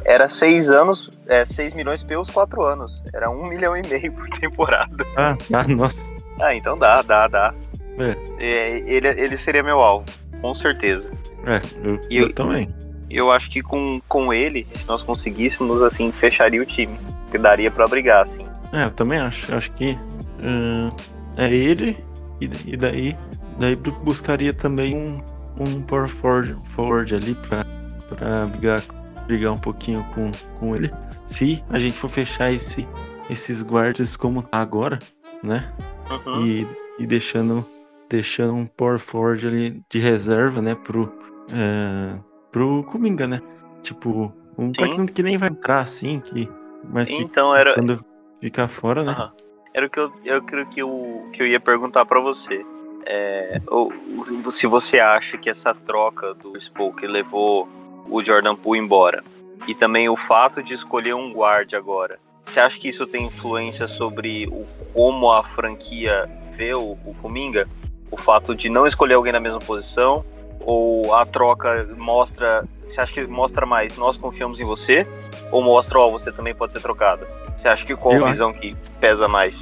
Era 0.04 0.28
6 0.30 0.68
anos, 0.68 1.10
é, 1.26 1.46
6 1.46 1.74
milhões 1.74 2.02
pelos 2.04 2.30
4 2.30 2.62
anos. 2.62 2.92
Era 3.12 3.30
1 3.30 3.46
milhão 3.46 3.76
e 3.76 3.86
meio 3.86 4.12
por 4.12 4.28
temporada. 4.38 5.04
Ah, 5.16 5.36
ah 5.52 5.68
nossa. 5.68 6.10
Ah, 6.40 6.54
então 6.54 6.78
dá, 6.78 7.00
dá, 7.02 7.26
dá. 7.26 7.54
É. 7.98 8.16
é 8.38 8.78
ele, 8.80 9.08
ele 9.08 9.38
seria 9.38 9.62
meu 9.62 9.80
alvo, 9.80 10.04
com 10.42 10.54
certeza. 10.56 11.10
É, 11.46 11.60
eu, 11.82 11.94
eu, 11.94 12.26
eu 12.26 12.32
também. 12.34 12.68
Eu 13.08 13.30
acho 13.30 13.48
que 13.50 13.62
com, 13.62 14.00
com 14.08 14.32
ele, 14.32 14.66
se 14.74 14.86
nós 14.86 15.02
conseguíssemos, 15.02 15.80
assim, 15.82 16.12
fecharia 16.12 16.60
o 16.60 16.66
time. 16.66 16.98
Que 17.30 17.38
daria 17.38 17.70
para 17.70 17.88
brigar, 17.88 18.26
assim. 18.26 18.46
É, 18.72 18.84
eu 18.84 18.90
também 18.90 19.18
acho. 19.18 19.50
Eu 19.50 19.58
acho 19.58 19.70
que 19.72 19.92
uh, 19.92 20.94
é 21.36 21.52
ele 21.52 21.96
e, 22.40 22.50
e, 22.66 22.76
daí, 22.76 23.16
daí 23.58 23.76
buscaria 23.76 24.52
também 24.52 24.94
um, 24.94 25.22
um 25.58 25.82
power 25.82 26.08
forward, 26.08 26.56
forward 26.74 27.14
ali 27.14 27.34
pra, 27.34 27.64
pra 28.08 28.46
brigar, 28.46 28.82
brigar 29.26 29.52
um 29.52 29.58
pouquinho 29.58 30.04
com, 30.14 30.30
com 30.58 30.74
ele. 30.76 30.92
Se 31.26 31.62
a 31.70 31.78
gente 31.78 31.98
for 31.98 32.08
fechar 32.08 32.52
esse, 32.52 32.86
esses 33.28 33.62
guardas 33.62 34.16
como 34.16 34.42
tá 34.42 34.58
agora, 34.58 34.98
né? 35.42 35.72
Uhum. 36.10 36.46
E, 36.46 36.66
e 36.98 37.06
deixando, 37.06 37.66
deixando 38.08 38.54
um 38.54 38.66
power 38.66 38.98
forward 38.98 39.46
ali 39.46 39.82
de 39.90 39.98
reserva, 39.98 40.62
né? 40.62 40.74
Pro, 40.74 41.04
uh, 41.04 42.24
pro 42.52 42.84
Kuminga, 42.84 43.26
né? 43.26 43.42
Tipo, 43.82 44.32
um 44.56 44.72
Sim. 44.74 45.06
que 45.06 45.22
nem 45.22 45.36
vai 45.36 45.48
entrar 45.48 45.80
assim, 45.80 46.20
que, 46.20 46.48
mas 46.84 47.08
que 47.08 47.14
então, 47.14 47.54
era... 47.54 47.74
quando 47.74 48.04
ficar 48.40 48.68
fora, 48.68 49.02
né? 49.02 49.12
Uhum. 49.12 49.46
Era 49.74 49.86
o 49.86 49.90
que 49.90 50.00
eu, 50.00 50.12
eu 50.24 50.42
creio 50.42 50.66
que 50.68 50.80
eu, 50.80 51.30
que 51.34 51.42
eu 51.42 51.46
ia 51.46 51.60
perguntar 51.60 52.06
para 52.06 52.18
você. 52.18 52.64
É, 53.04 53.60
ou, 53.68 53.92
se 54.58 54.66
você 54.66 54.98
acha 54.98 55.36
que 55.38 55.50
essa 55.50 55.74
troca 55.86 56.34
do 56.34 56.58
Spoke 56.60 57.06
levou 57.06 57.68
o 58.10 58.22
Jordan 58.24 58.56
Poole 58.56 58.80
embora 58.80 59.22
e 59.66 59.74
também 59.74 60.08
o 60.08 60.16
fato 60.16 60.62
de 60.62 60.74
escolher 60.74 61.14
um 61.14 61.32
guard 61.32 61.72
agora, 61.74 62.18
você 62.46 62.60
acha 62.60 62.78
que 62.78 62.88
isso 62.88 63.06
tem 63.06 63.26
influência 63.26 63.88
sobre 63.88 64.46
o, 64.46 64.64
como 64.92 65.30
a 65.30 65.42
franquia 65.42 66.28
vê 66.56 66.74
o, 66.74 66.96
o 67.04 67.14
Kuminga? 67.20 67.68
O 68.10 68.16
fato 68.16 68.54
de 68.54 68.68
não 68.68 68.86
escolher 68.86 69.14
alguém 69.14 69.32
na 69.32 69.40
mesma 69.40 69.58
posição 69.58 70.24
ou 70.60 71.14
a 71.14 71.26
troca 71.26 71.88
mostra. 71.96 72.64
Você 72.88 73.00
acha 73.00 73.12
que 73.12 73.26
mostra 73.26 73.66
mais 73.66 73.96
nós 73.96 74.16
confiamos 74.16 74.60
em 74.60 74.64
você? 74.64 75.06
Ou 75.50 75.62
mostra, 75.62 75.98
ó, 75.98 76.10
você 76.10 76.30
também 76.30 76.54
pode 76.54 76.72
ser 76.72 76.80
trocado? 76.80 77.26
Você 77.58 77.68
acha 77.68 77.84
que 77.84 77.96
qual 77.96 78.14
eu 78.14 78.26
visão 78.26 78.52
que 78.52 78.76
pesa 79.00 79.26
mais? 79.26 79.54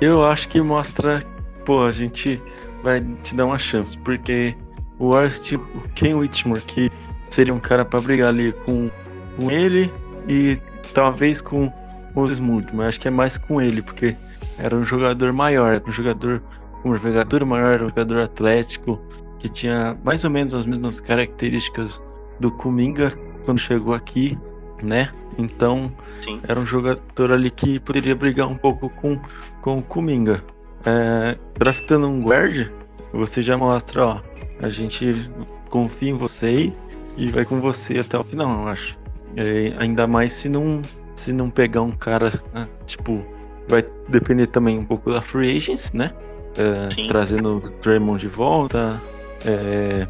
Eu 0.00 0.24
acho 0.24 0.48
que 0.48 0.60
mostra, 0.60 1.24
pô, 1.64 1.84
a 1.84 1.92
gente 1.92 2.42
vai 2.82 3.00
te 3.22 3.34
dar 3.34 3.46
uma 3.46 3.58
chance, 3.58 3.96
porque 3.98 4.54
o 4.98 5.14
Ars, 5.14 5.38
tipo, 5.38 5.64
Ken 5.94 6.14
Whitmore, 6.14 6.60
que 6.62 6.90
seria 7.30 7.54
um 7.54 7.60
cara 7.60 7.84
para 7.84 8.00
brigar 8.00 8.28
ali 8.28 8.52
com, 8.64 8.90
com 9.36 9.50
ele 9.50 9.92
e 10.28 10.58
talvez 10.94 11.40
com 11.40 11.72
o 12.14 12.24
Smooth, 12.26 12.74
mas 12.74 12.88
acho 12.88 13.00
que 13.00 13.08
é 13.08 13.10
mais 13.10 13.36
com 13.36 13.60
ele, 13.60 13.82
porque 13.82 14.16
era 14.58 14.74
um 14.74 14.84
jogador 14.84 15.32
maior, 15.32 15.82
um 15.86 15.92
jogador 15.92 16.42
com 16.82 16.88
uma 16.88 16.96
envergadura 16.96 17.44
maior, 17.44 17.82
um 17.82 17.88
jogador 17.88 18.20
atlético, 18.20 19.00
que 19.38 19.48
tinha 19.48 19.96
mais 20.02 20.24
ou 20.24 20.30
menos 20.30 20.54
as 20.54 20.64
mesmas 20.64 21.00
características 21.00 22.02
do 22.40 22.50
Kuminga 22.50 23.12
quando 23.44 23.58
chegou 23.58 23.94
aqui, 23.94 24.38
né? 24.82 25.10
Então 25.38 25.92
Sim. 26.24 26.40
era 26.48 26.58
um 26.58 26.64
jogador 26.64 27.32
ali 27.32 27.50
que 27.50 27.78
poderia 27.80 28.16
brigar 28.16 28.48
um 28.48 28.56
pouco 28.56 28.88
com, 28.88 29.20
com 29.60 29.78
o 29.78 29.82
Kuminga. 29.82 30.42
É, 30.84 31.36
draftando 31.58 32.08
um 32.08 32.22
guard, 32.22 32.70
você 33.12 33.42
já 33.42 33.56
mostra, 33.56 34.06
ó, 34.06 34.20
a 34.60 34.68
gente 34.70 35.30
confia 35.68 36.10
em 36.10 36.14
você 36.14 36.72
e 37.16 37.30
vai 37.30 37.44
com 37.44 37.60
você 37.60 37.98
até 37.98 38.18
o 38.18 38.24
final, 38.24 38.62
eu 38.62 38.68
acho. 38.68 38.98
É, 39.36 39.74
ainda 39.78 40.06
mais 40.06 40.32
se 40.32 40.48
não 40.48 40.82
se 41.16 41.32
não 41.32 41.48
pegar 41.50 41.82
um 41.82 41.92
cara, 41.92 42.30
né, 42.52 42.68
tipo, 42.86 43.24
vai 43.66 43.84
depender 44.08 44.46
também 44.48 44.78
um 44.78 44.84
pouco 44.84 45.10
da 45.10 45.22
free 45.22 45.56
agents, 45.56 45.92
né? 45.92 46.12
É, 46.56 47.08
trazendo 47.08 47.56
o 47.56 47.60
Draymond 47.82 48.20
de 48.20 48.28
volta, 48.28 49.00
é, 49.44 50.06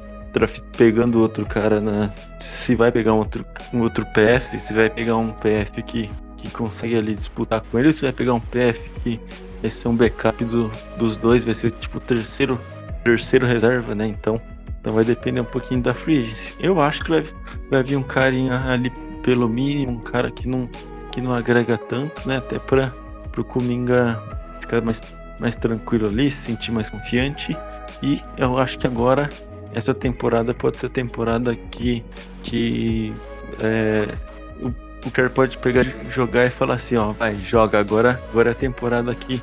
pegando 0.76 1.20
outro 1.20 1.46
cara 1.46 1.80
na. 1.80 2.12
Se 2.40 2.74
vai 2.74 2.92
pegar 2.92 3.14
um 3.14 3.18
outro, 3.18 3.44
um 3.72 3.80
outro 3.80 4.04
PF, 4.06 4.58
se 4.60 4.74
vai 4.74 4.90
pegar 4.90 5.16
um 5.16 5.30
PF 5.30 5.82
que, 5.82 6.10
que 6.36 6.50
consegue 6.50 6.96
ali 6.96 7.14
disputar 7.14 7.62
com 7.62 7.78
ele, 7.78 7.92
se 7.92 8.02
vai 8.02 8.12
pegar 8.12 8.34
um 8.34 8.40
PF 8.40 8.90
que 9.02 9.20
vai 9.60 9.70
ser 9.70 9.88
um 9.88 9.96
backup 9.96 10.44
do, 10.44 10.70
dos 10.98 11.16
dois, 11.16 11.44
vai 11.44 11.54
ser 11.54 11.72
tipo 11.72 11.98
terceiro, 12.00 12.60
terceiro 13.02 13.46
reserva, 13.46 13.94
né? 13.94 14.06
Então, 14.06 14.40
então 14.86 14.94
vai 14.94 15.04
depender 15.04 15.40
um 15.40 15.44
pouquinho 15.44 15.82
da 15.82 15.92
free 15.92 16.20
agency. 16.20 16.54
Eu 16.60 16.80
acho 16.80 17.02
que 17.02 17.10
vai, 17.10 17.24
vai 17.68 17.82
vir 17.82 17.96
um 17.96 18.04
carinha 18.04 18.70
ali 18.70 18.88
pelo 19.20 19.48
mínimo, 19.48 19.90
um 19.90 19.98
cara 19.98 20.30
que 20.30 20.46
não, 20.46 20.70
que 21.10 21.20
não 21.20 21.34
agrega 21.34 21.76
tanto, 21.76 22.26
né? 22.28 22.36
Até 22.36 22.60
para 22.60 22.94
o 23.36 23.42
Kuminga 23.42 24.22
ficar 24.60 24.80
mais, 24.82 25.02
mais 25.40 25.56
tranquilo 25.56 26.06
ali, 26.06 26.30
se 26.30 26.36
sentir 26.36 26.70
mais 26.70 26.88
confiante. 26.88 27.56
E 28.00 28.22
eu 28.38 28.56
acho 28.58 28.78
que 28.78 28.86
agora 28.86 29.28
essa 29.74 29.92
temporada 29.92 30.54
pode 30.54 30.78
ser 30.78 30.86
a 30.86 30.90
temporada 30.90 31.56
que, 31.56 32.04
que 32.44 33.12
é, 33.58 34.14
o, 34.60 34.68
o 35.04 35.10
Kerr 35.10 35.30
pode 35.30 35.58
pegar, 35.58 35.84
jogar 36.08 36.46
e 36.46 36.50
falar 36.50 36.74
assim, 36.74 36.94
ó, 36.94 37.10
vai, 37.10 37.36
joga 37.40 37.80
agora, 37.80 38.22
agora 38.30 38.50
é 38.50 38.52
a 38.52 38.54
temporada 38.54 39.12
que, 39.16 39.42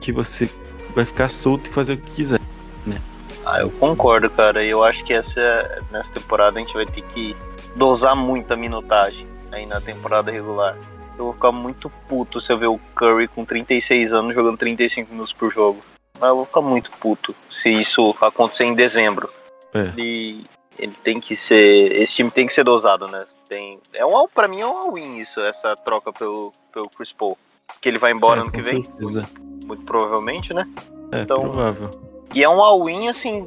que 0.00 0.10
você 0.12 0.48
vai 0.94 1.04
ficar 1.04 1.28
solto 1.28 1.68
e 1.68 1.74
fazer 1.74 1.92
o 1.92 1.98
que 1.98 2.12
quiser? 2.12 2.40
Ah, 3.46 3.60
eu 3.60 3.70
concordo, 3.70 4.28
cara. 4.28 4.64
Eu 4.64 4.82
acho 4.82 5.04
que 5.04 5.12
essa 5.12 5.84
nessa 5.92 6.10
temporada 6.10 6.58
a 6.58 6.60
gente 6.60 6.74
vai 6.74 6.84
ter 6.84 7.02
que 7.02 7.36
dosar 7.76 8.16
muito 8.16 8.52
a 8.52 8.56
minutagem 8.56 9.24
aí 9.52 9.64
na 9.64 9.80
temporada 9.80 10.32
regular. 10.32 10.76
Eu 11.16 11.26
vou 11.26 11.32
ficar 11.32 11.52
muito 11.52 11.88
puto 12.08 12.40
se 12.40 12.52
eu 12.52 12.58
ver 12.58 12.66
o 12.66 12.80
Curry 12.96 13.28
com 13.28 13.44
36 13.44 14.12
anos 14.12 14.34
jogando 14.34 14.58
35 14.58 15.12
minutos 15.12 15.32
por 15.32 15.52
jogo. 15.52 15.80
Mas 16.18 16.28
eu 16.28 16.36
vou 16.36 16.46
ficar 16.46 16.60
muito 16.60 16.90
puto 16.98 17.36
se 17.62 17.68
isso 17.68 18.16
acontecer 18.20 18.64
em 18.64 18.74
dezembro. 18.74 19.30
É. 19.72 19.80
Ele, 19.80 20.44
ele 20.76 20.96
tem 21.04 21.20
que 21.20 21.36
ser. 21.36 22.02
Esse 22.02 22.16
time 22.16 22.32
tem 22.32 22.48
que 22.48 22.54
ser 22.54 22.64
dosado, 22.64 23.06
né? 23.06 23.26
Tem, 23.48 23.78
é 23.94 24.04
um, 24.04 24.26
pra 24.26 24.48
mim 24.48 24.60
é 24.60 24.66
um 24.66 24.76
all-in 24.76 25.18
isso, 25.18 25.38
essa 25.38 25.76
troca 25.76 26.12
pelo, 26.12 26.52
pelo 26.72 26.90
Chris 26.90 27.12
Paul. 27.12 27.38
Que 27.80 27.88
ele 27.88 27.98
vai 28.00 28.10
embora 28.10 28.40
é, 28.40 28.42
ano 28.42 28.50
que 28.50 28.60
vem. 28.60 28.82
Certeza. 28.82 29.28
Muito 29.64 29.84
provavelmente, 29.84 30.52
né? 30.52 30.66
É, 31.12 31.22
então, 31.22 31.42
provável. 31.42 32.05
E 32.36 32.44
é 32.44 32.48
um 32.50 32.62
all-in, 32.62 33.08
assim, 33.08 33.44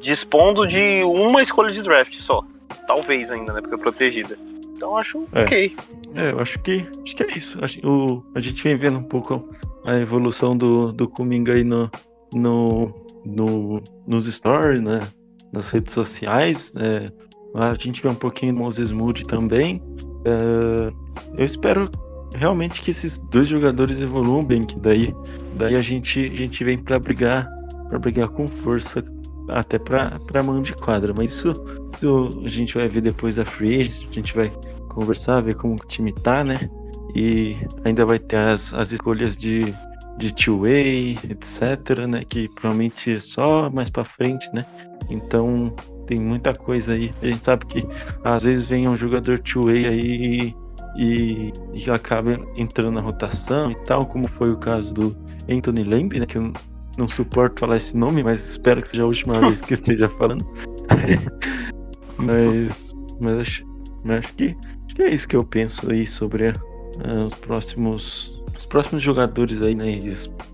dispondo 0.00 0.68
de 0.68 1.02
uma 1.02 1.42
escolha 1.42 1.72
de 1.72 1.82
draft 1.82 2.14
só. 2.20 2.44
Talvez 2.86 3.28
ainda, 3.28 3.52
né? 3.52 3.60
Porque 3.60 3.74
é 3.74 3.78
protegida. 3.78 4.38
Então 4.76 4.96
acho 4.96 5.26
é. 5.32 5.42
ok. 5.42 5.76
É, 6.14 6.30
eu 6.30 6.38
acho 6.38 6.60
que 6.60 6.86
acho 7.02 7.16
que 7.16 7.22
é 7.24 7.26
isso. 7.36 7.58
Acho, 7.60 7.80
o, 7.84 8.24
a 8.32 8.38
gente 8.38 8.62
vem 8.62 8.76
vendo 8.76 9.00
um 9.00 9.02
pouco 9.02 9.50
a 9.84 9.96
evolução 9.96 10.56
do, 10.56 10.92
do 10.92 11.08
Kuminga 11.08 11.54
aí 11.54 11.64
no, 11.64 11.90
no, 12.32 12.94
no, 13.26 13.82
nos 14.06 14.32
stories, 14.32 14.80
né? 14.80 15.08
Nas 15.52 15.70
redes 15.70 15.92
sociais. 15.92 16.72
É, 16.76 17.10
a 17.52 17.74
gente 17.74 18.00
vê 18.00 18.08
um 18.08 18.14
pouquinho 18.14 18.54
do 18.54 18.60
Moses 18.60 18.92
Moody 18.92 19.26
também. 19.26 19.82
É, 20.24 20.92
eu 21.36 21.44
espero 21.44 21.90
realmente 22.32 22.80
que 22.80 22.92
esses 22.92 23.18
dois 23.18 23.48
jogadores 23.48 24.00
evoluam 24.00 24.44
bem, 24.44 24.64
que 24.64 24.78
daí, 24.78 25.12
daí 25.56 25.74
a 25.74 25.82
gente, 25.82 26.20
a 26.20 26.36
gente 26.36 26.62
vem 26.62 26.78
para 26.78 27.00
brigar, 27.00 27.48
para 27.94 27.98
brigar 28.00 28.28
com 28.28 28.48
força 28.48 29.04
até 29.48 29.78
para 29.78 30.42
mão 30.42 30.60
de 30.62 30.72
quadra. 30.72 31.14
Mas 31.14 31.32
isso, 31.32 31.64
isso, 31.94 32.42
a 32.44 32.48
gente 32.48 32.74
vai 32.74 32.88
ver 32.88 33.02
depois 33.02 33.36
da 33.36 33.44
free, 33.44 33.82
a 33.82 34.12
gente 34.12 34.34
vai 34.34 34.50
conversar, 34.88 35.42
ver 35.42 35.54
como 35.54 35.74
o 35.74 35.86
time 35.86 36.12
tá, 36.12 36.42
né? 36.42 36.68
E 37.14 37.56
ainda 37.84 38.04
vai 38.04 38.18
ter 38.18 38.36
as, 38.36 38.74
as 38.74 38.90
escolhas 38.90 39.36
de, 39.36 39.72
de 40.18 40.34
two-way, 40.34 41.20
etc, 41.22 42.04
né? 42.08 42.24
Que 42.28 42.48
provavelmente 42.48 43.14
é 43.14 43.18
só 43.20 43.70
mais 43.70 43.90
para 43.90 44.04
frente, 44.04 44.50
né? 44.52 44.66
Então 45.08 45.72
tem 46.06 46.18
muita 46.18 46.52
coisa 46.52 46.94
aí. 46.94 47.14
A 47.22 47.26
gente 47.26 47.44
sabe 47.44 47.64
que 47.66 47.86
às 48.24 48.42
vezes 48.42 48.64
vem 48.64 48.88
um 48.88 48.96
jogador 48.96 49.38
two-way 49.38 49.86
aí 49.86 50.54
e, 50.96 51.52
e 51.72 51.90
acaba 51.90 52.40
entrando 52.56 52.94
na 52.94 53.00
rotação 53.00 53.70
e 53.70 53.76
tal, 53.86 54.06
como 54.06 54.26
foi 54.26 54.50
o 54.50 54.56
caso 54.56 54.92
do 54.92 55.16
Anthony 55.48 55.84
Lamb, 55.84 56.18
né? 56.18 56.26
Que 56.26 56.38
não 56.98 57.08
suporto 57.08 57.60
falar 57.60 57.76
esse 57.76 57.96
nome, 57.96 58.22
mas 58.22 58.50
espero 58.50 58.80
que 58.80 58.88
seja 58.88 59.02
a 59.02 59.06
última 59.06 59.40
vez 59.40 59.60
que 59.60 59.74
esteja 59.74 60.08
falando. 60.10 60.46
mas, 62.18 62.94
mas 63.20 63.34
acho, 63.40 63.66
mas 64.04 64.18
acho 64.18 64.34
que 64.34 64.56
acho 64.86 64.94
que 64.94 65.02
é 65.02 65.10
isso 65.10 65.28
que 65.28 65.36
eu 65.36 65.44
penso 65.44 65.90
aí 65.90 66.06
sobre 66.06 66.48
uh, 66.48 67.26
os 67.26 67.34
próximos 67.34 68.32
os 68.56 68.66
próximos 68.66 69.02
jogadores 69.02 69.60
aí, 69.62 69.74
né? 69.74 70.00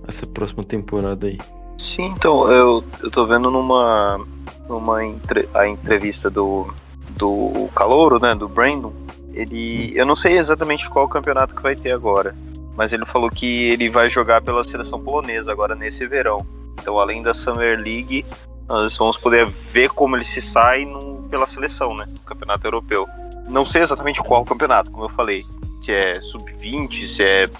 Essa 0.09 0.27
próxima 0.27 0.65
temporada 0.65 1.27
aí. 1.27 1.39
Sim, 1.79 2.15
então 2.17 2.51
eu, 2.51 2.85
eu 3.03 3.11
tô 3.11 3.27
vendo 3.27 3.51
numa 3.51 4.25
numa 4.69 5.05
entre, 5.05 5.49
a 5.55 5.67
entrevista 5.69 6.31
do 6.31 6.73
do 7.17 7.69
Calouro, 7.75 8.19
né, 8.19 8.35
do 8.35 8.49
Brandon, 8.49 8.93
ele 9.35 9.93
eu 9.95 10.07
não 10.07 10.17
sei 10.17 10.39
exatamente 10.39 10.89
qual 10.89 11.09
campeonato 11.09 11.55
que 11.55 11.63
vai 11.63 11.77
ter 11.77 11.93
agora, 11.93 12.35
mas 12.77 12.93
ele 12.93 13.05
falou 13.07 13.31
que 13.31 13.47
ele 13.71 13.91
vai 13.91 14.11
jogar 14.11 14.43
pela 14.43 14.65
seleção 14.65 15.03
polonesa 15.03 15.51
agora 15.51 15.75
nesse 15.75 16.07
verão. 16.07 16.47
Então, 16.79 16.99
além 16.99 17.23
da 17.23 17.35
Summer 17.35 17.79
League, 17.79 18.25
nós 18.67 18.97
vamos 18.97 19.17
poder 19.19 19.47
ver 19.73 19.91
como 19.91 20.17
ele 20.17 20.25
se 20.27 20.41
sai 20.53 20.85
no, 20.85 21.29
pela 21.29 21.47
seleção, 21.49 21.95
né, 21.97 22.07
no 22.07 22.21
campeonato 22.21 22.67
europeu. 22.67 23.07
Não 23.49 23.67
sei 23.67 23.83
exatamente 23.83 24.21
qual 24.23 24.45
campeonato, 24.45 24.91
como 24.91 25.05
eu 25.05 25.11
falei, 25.11 25.45
se 25.85 25.93
é 25.93 26.21
sub-20, 26.21 27.17
se 27.17 27.23
é 27.23 27.51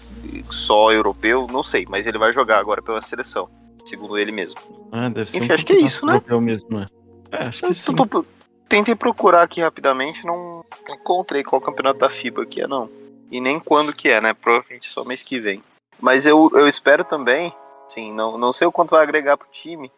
só 0.67 0.93
europeu, 0.93 1.47
não 1.51 1.65
sei, 1.65 1.87
mas 1.89 2.07
ele 2.07 2.19
vai 2.19 2.33
jogar 2.33 2.59
agora 2.59 2.81
pela 2.83 3.03
seleção, 3.09 3.49
segundo 3.89 4.17
ele 4.17 4.31
mesmo. 4.33 4.61
Ah, 4.93 5.09
deve 5.09 5.29
ser 5.29 5.39
Enfim, 5.39 5.51
um 5.51 5.55
acho 5.55 5.65
que 5.65 5.73
é 5.73 5.81
isso, 5.81 6.07
né? 6.07 6.13
europeu 6.15 6.41
mesmo, 6.41 6.79
né? 6.79 6.87
É, 7.33 7.45
acho 7.45 7.63
que 7.67 7.75
sim. 7.75 7.95
tô- 7.95 8.25
tentei 8.69 8.95
procurar 8.95 9.43
aqui 9.43 9.61
rapidamente, 9.61 10.25
não 10.25 10.65
encontrei 10.89 11.43
qual 11.43 11.61
campeonato 11.61 11.99
da 12.01 12.11
FIBA 12.11 12.47
que 12.47 12.61
é, 12.61 12.67
não. 12.67 12.89
E 13.31 13.41
nem 13.41 13.61
quando 13.61 13.93
que 13.93 14.09
é, 14.09 14.21
né? 14.21 14.35
Provavelmente 14.35 14.89
só 14.91 15.05
mês 15.05 15.23
que 15.23 15.39
vem. 15.39 15.63
Mas 16.01 16.25
eu, 16.25 16.51
eu 16.55 16.69
espero 16.69 17.05
também, 17.05 17.55
sim, 17.95 18.13
não, 18.13 18.39
não 18.39 18.53
sei 18.53 18.67
o 18.67 18.73
quanto 18.73 18.91
vai 18.91 19.03
agregar 19.03 19.37
pro 19.37 19.47
time, 19.53 19.91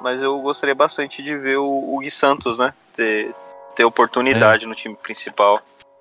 mas 0.00 0.20
eu 0.20 0.40
gostaria 0.40 0.74
bastante 0.74 1.22
de 1.22 1.36
ver 1.36 1.58
o, 1.58 1.94
o 1.94 1.98
Gui 1.98 2.10
Santos, 2.12 2.58
né? 2.58 2.72
Ter, 2.96 3.34
ter 3.76 3.84
oportunidade 3.84 4.66
no 4.66 4.74
time 4.74 4.96
principal. 4.96 5.60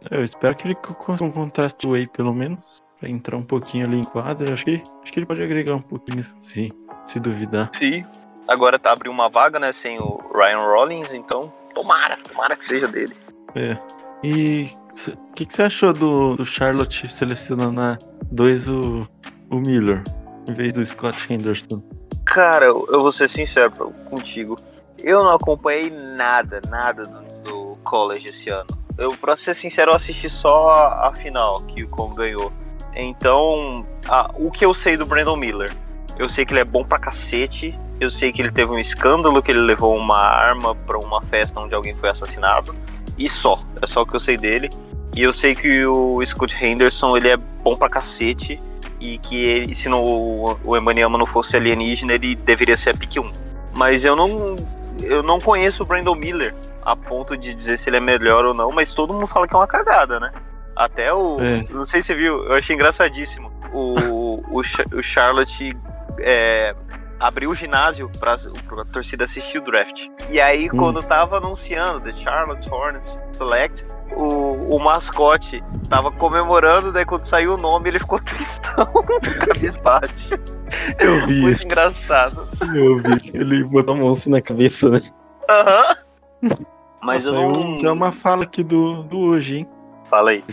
Eu 0.10 0.24
espero 0.24 0.56
que 0.56 0.68
ele 0.68 0.76
consiga 0.76 1.30
um 1.30 1.32
contrato 1.32 1.94
aí, 1.94 2.08
pelo 2.08 2.34
menos, 2.34 2.82
pra 3.00 3.10
entrar 3.10 3.36
um 3.36 3.44
pouquinho 3.44 3.86
ali 3.86 4.00
em 4.00 4.04
quadra. 4.04 4.54
Acho 4.54 4.66
que, 4.66 4.84
acho 5.04 5.12
que 5.12 5.20
ele 5.20 5.26
pode 5.26 5.44
agregar 5.44 5.76
um 5.76 5.82
pouquinho, 5.82 6.24
sim, 6.44 6.72
se 7.06 7.20
duvidar. 7.20 7.70
Sim. 7.78 8.06
Agora 8.48 8.80
tá 8.80 8.92
abrindo 8.92 9.14
uma 9.14 9.30
vaga, 9.30 9.60
né? 9.60 9.74
Sem 9.82 10.00
o 10.00 10.20
Ryan 10.34 10.66
Rollins, 10.66 11.14
então 11.14 11.54
tomara, 11.76 12.18
tomara 12.18 12.56
que 12.56 12.68
seja 12.68 12.88
dele. 12.88 13.16
É. 13.56 13.78
E 14.24 14.70
o 15.08 15.34
que, 15.36 15.46
que 15.46 15.54
você 15.54 15.64
achou 15.64 15.94
do, 15.94 16.36
do 16.36 16.46
Charlotte 16.46 17.12
selecionando 17.12 17.72
na 17.74 17.98
2 18.32 18.68
o, 18.70 19.08
o 19.50 19.56
Miller, 19.56 20.04
em 20.48 20.54
vez 20.54 20.74
do 20.74 20.86
Scott 20.86 21.32
Henderson? 21.32 21.82
Cara, 22.26 22.66
eu 22.66 23.02
vou 23.02 23.12
ser 23.14 23.30
sincero 23.32 23.72
contigo. 24.10 24.58
Eu 25.00 25.24
não 25.24 25.32
acompanhei 25.34 25.90
nada, 25.90 26.62
nada 26.70 27.06
do, 27.06 27.22
do 27.44 27.78
college 27.84 28.28
esse 28.28 28.50
ano. 28.50 28.68
Eu, 28.98 29.10
pra 29.10 29.36
ser 29.38 29.56
sincero, 29.58 29.92
eu 29.92 29.96
assisti 29.96 30.30
só 30.30 30.70
a, 30.70 31.08
a 31.08 31.14
final 31.16 31.62
que 31.62 31.84
o 31.84 31.88
Com 31.88 32.14
ganhou. 32.14 32.52
Então, 32.96 33.86
a- 34.08 34.30
o 34.36 34.52
que 34.52 34.64
eu 34.64 34.74
sei 34.76 34.96
do 34.98 35.06
Brandon 35.06 35.36
Miller? 35.36 35.72
Eu 36.20 36.30
sei 36.32 36.46
que 36.46 36.54
ele 36.54 36.60
é 36.60 36.66
bom 36.66 36.84
pra 36.84 37.00
cacete. 37.00 37.78
Eu 38.00 38.12
sei 38.12 38.32
que 38.32 38.42
ele 38.42 38.52
teve 38.52 38.72
um 38.72 38.78
escândalo, 38.80 39.42
que 39.42 39.52
ele 39.52 39.62
levou 39.62 39.96
uma 39.96 40.18
arma 40.18 40.76
pra 40.76 41.00
uma 41.00 41.22
festa 41.24 41.60
onde 41.60 41.74
alguém 41.74 41.96
foi 41.96 42.10
assassinado. 42.10 42.76
E 43.22 43.30
só. 43.42 43.60
É 43.82 43.88
só 43.88 44.02
o 44.02 44.06
que 44.06 44.16
eu 44.16 44.20
sei 44.20 44.36
dele. 44.36 44.70
E 45.16 45.22
eu 45.22 45.34
sei 45.34 45.54
que 45.54 45.86
o 45.86 46.20
Scott 46.26 46.54
Henderson, 46.64 47.16
ele 47.16 47.30
é 47.30 47.38
bom 47.38 47.78
pra 47.78 47.90
cacete. 47.90 48.60
E 49.00 49.18
que 49.20 49.36
ele, 49.36 49.76
se 49.76 49.88
não, 49.88 50.02
o 50.04 50.78
Embanyama 50.78 51.18
não 51.18 51.26
fosse 51.26 51.56
alienígena, 51.56 52.14
ele 52.14 52.36
deveria 52.36 52.78
ser 52.80 52.92
a 52.92 52.94
pick 52.94 53.18
1. 53.18 53.32
Mas 53.76 54.04
eu 54.04 54.16
não, 54.16 54.56
eu 55.02 55.22
não 55.24 55.40
conheço 55.40 55.84
o 55.84 55.86
Brandon 55.86 56.16
Miller 56.16 56.54
a 56.84 56.96
ponto 56.96 57.38
de 57.38 57.54
dizer 57.54 57.80
se 57.80 57.90
ele 57.90 57.98
é 57.98 58.00
melhor 58.00 58.44
ou 58.44 58.54
não, 58.54 58.72
mas 58.72 58.94
todo 58.96 59.14
mundo 59.14 59.28
fala 59.28 59.48
que 59.48 59.54
é 59.54 59.58
uma 59.58 59.68
cagada, 59.68 60.20
né? 60.20 60.32
Até 60.76 61.14
o. 61.14 61.40
É. 61.40 61.64
Não 61.70 61.86
sei 61.88 62.02
se 62.02 62.08
você 62.08 62.16
viu, 62.16 62.44
eu 62.46 62.54
achei 62.54 62.76
engraçadíssimo. 62.76 63.52
O, 63.72 64.42
o, 64.50 64.62
o 64.62 65.04
Charlotte 65.04 65.78
é, 66.20 66.76
abriu 67.22 67.52
o 67.52 67.56
ginásio 67.56 68.10
pra, 68.20 68.38
pra 68.68 68.84
torcida 68.86 69.26
assistir 69.26 69.60
o 69.60 69.64
draft. 69.64 69.98
E 70.30 70.42
aí, 70.42 70.68
Hum. 70.74 70.78
quando 70.78 71.02
tava 71.04 71.38
anunciando 71.38 72.02
The 72.02 72.12
Charlotte 72.24 72.70
Hornets 72.70 73.18
Select, 73.38 73.86
o, 74.16 74.76
o 74.76 74.80
mascote 74.80 75.64
tava 75.90 76.12
comemorando, 76.12 76.92
daí 76.92 77.06
quando 77.06 77.30
saiu 77.30 77.54
o 77.54 77.58
nome, 77.58 77.90
ele 77.90 78.00
ficou 78.00 78.20
tristão, 78.26 79.04
cabisbaixo. 79.48 80.40
Eu 81.00 81.26
vi 81.28 81.42
Muito 81.42 81.64
engraçado. 81.66 82.48
eu 82.76 82.98
vi. 82.98 83.32
Ele 83.34 83.64
botou 83.64 83.94
a 83.94 83.98
mão 83.98 84.12
assim 84.12 84.30
na 84.30 84.42
cabeça, 84.42 84.90
né? 84.90 85.02
Aham. 85.50 85.96
Mas 87.02 87.26
Nossa, 87.26 87.38
eu 87.38 87.52
não. 87.52 87.76
Tem 87.76 87.90
uma 87.90 88.12
fala 88.12 88.44
aqui 88.44 88.64
do, 88.64 89.04
do 89.04 89.20
hoje, 89.20 89.58
hein? 89.60 89.70
Fala 90.10 90.32
aí. 90.32 90.44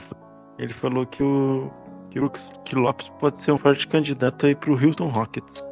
Ele 0.58 0.72
falou 0.72 1.06
que 1.06 1.22
o, 1.22 1.70
que 2.10 2.18
o 2.20 2.28
que 2.64 2.74
o 2.76 2.80
Lopes 2.80 3.08
pode 3.20 3.40
ser 3.40 3.52
um 3.52 3.58
forte 3.58 3.86
candidato 3.86 4.46
aí 4.46 4.54
pro 4.54 4.72
Houston 4.72 5.08
Rockets. 5.08 5.62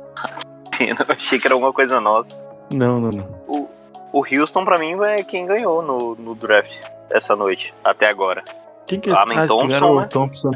Eu 1.08 1.14
achei 1.14 1.38
que 1.38 1.46
era 1.46 1.54
alguma 1.54 1.72
coisa 1.72 2.00
nossa. 2.00 2.28
Não, 2.70 3.00
não, 3.00 3.10
não. 3.10 3.26
O, 3.46 3.68
o 4.12 4.24
Houston, 4.24 4.64
pra 4.64 4.78
mim, 4.78 5.00
é 5.04 5.22
quem 5.22 5.46
ganhou 5.46 5.82
no, 5.82 6.14
no 6.16 6.34
draft 6.34 6.70
essa 7.10 7.36
noite, 7.36 7.72
até 7.84 8.08
agora. 8.08 8.42
Quem 8.86 9.00
que 9.00 9.10
é 9.10 9.12
ah, 9.12 9.46
Thompson, 9.46 9.66
né? 9.66 9.80
o 9.80 10.08
Thompson. 10.08 10.50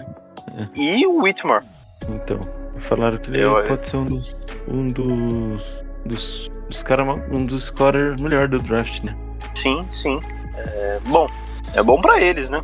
E 0.74 1.06
o 1.06 1.22
Whitmore. 1.22 1.64
Então, 2.08 2.40
falaram 2.78 3.18
que 3.18 3.30
ele 3.30 3.42
Eu- 3.42 3.62
pode 3.64 3.88
ser 3.88 3.96
um 3.96 4.04
dos. 4.04 4.36
Um 4.68 4.88
dos. 4.90 5.80
Dos, 6.04 6.50
dos 6.68 6.82
caras. 6.82 7.06
Um 7.30 7.44
dos 7.46 7.64
scorers 7.66 8.20
melhor 8.20 8.48
do 8.48 8.60
draft, 8.60 9.02
né? 9.02 9.16
Sim, 9.62 9.86
sim. 10.02 10.20
É, 10.56 11.00
bom, 11.08 11.26
é 11.74 11.82
bom 11.82 12.00
pra 12.00 12.20
eles, 12.20 12.48
né? 12.48 12.62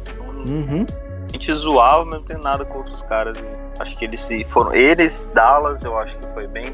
Uhum. 0.49 0.87
A 1.29 1.33
gente 1.33 1.53
zoava, 1.55 2.05
mas 2.05 2.21
não 2.21 2.27
tem 2.27 2.39
nada 2.39 2.65
contra 2.65 2.93
os 2.95 3.03
caras. 3.03 3.37
Acho 3.79 3.97
que 3.99 4.05
eles 4.05 4.21
se 4.27 4.45
foram. 4.47 4.75
Eles, 4.75 5.13
Dallas, 5.35 5.83
eu 5.83 5.99
acho 5.99 6.17
que 6.17 6.27
foi 6.29 6.47
bem, 6.47 6.67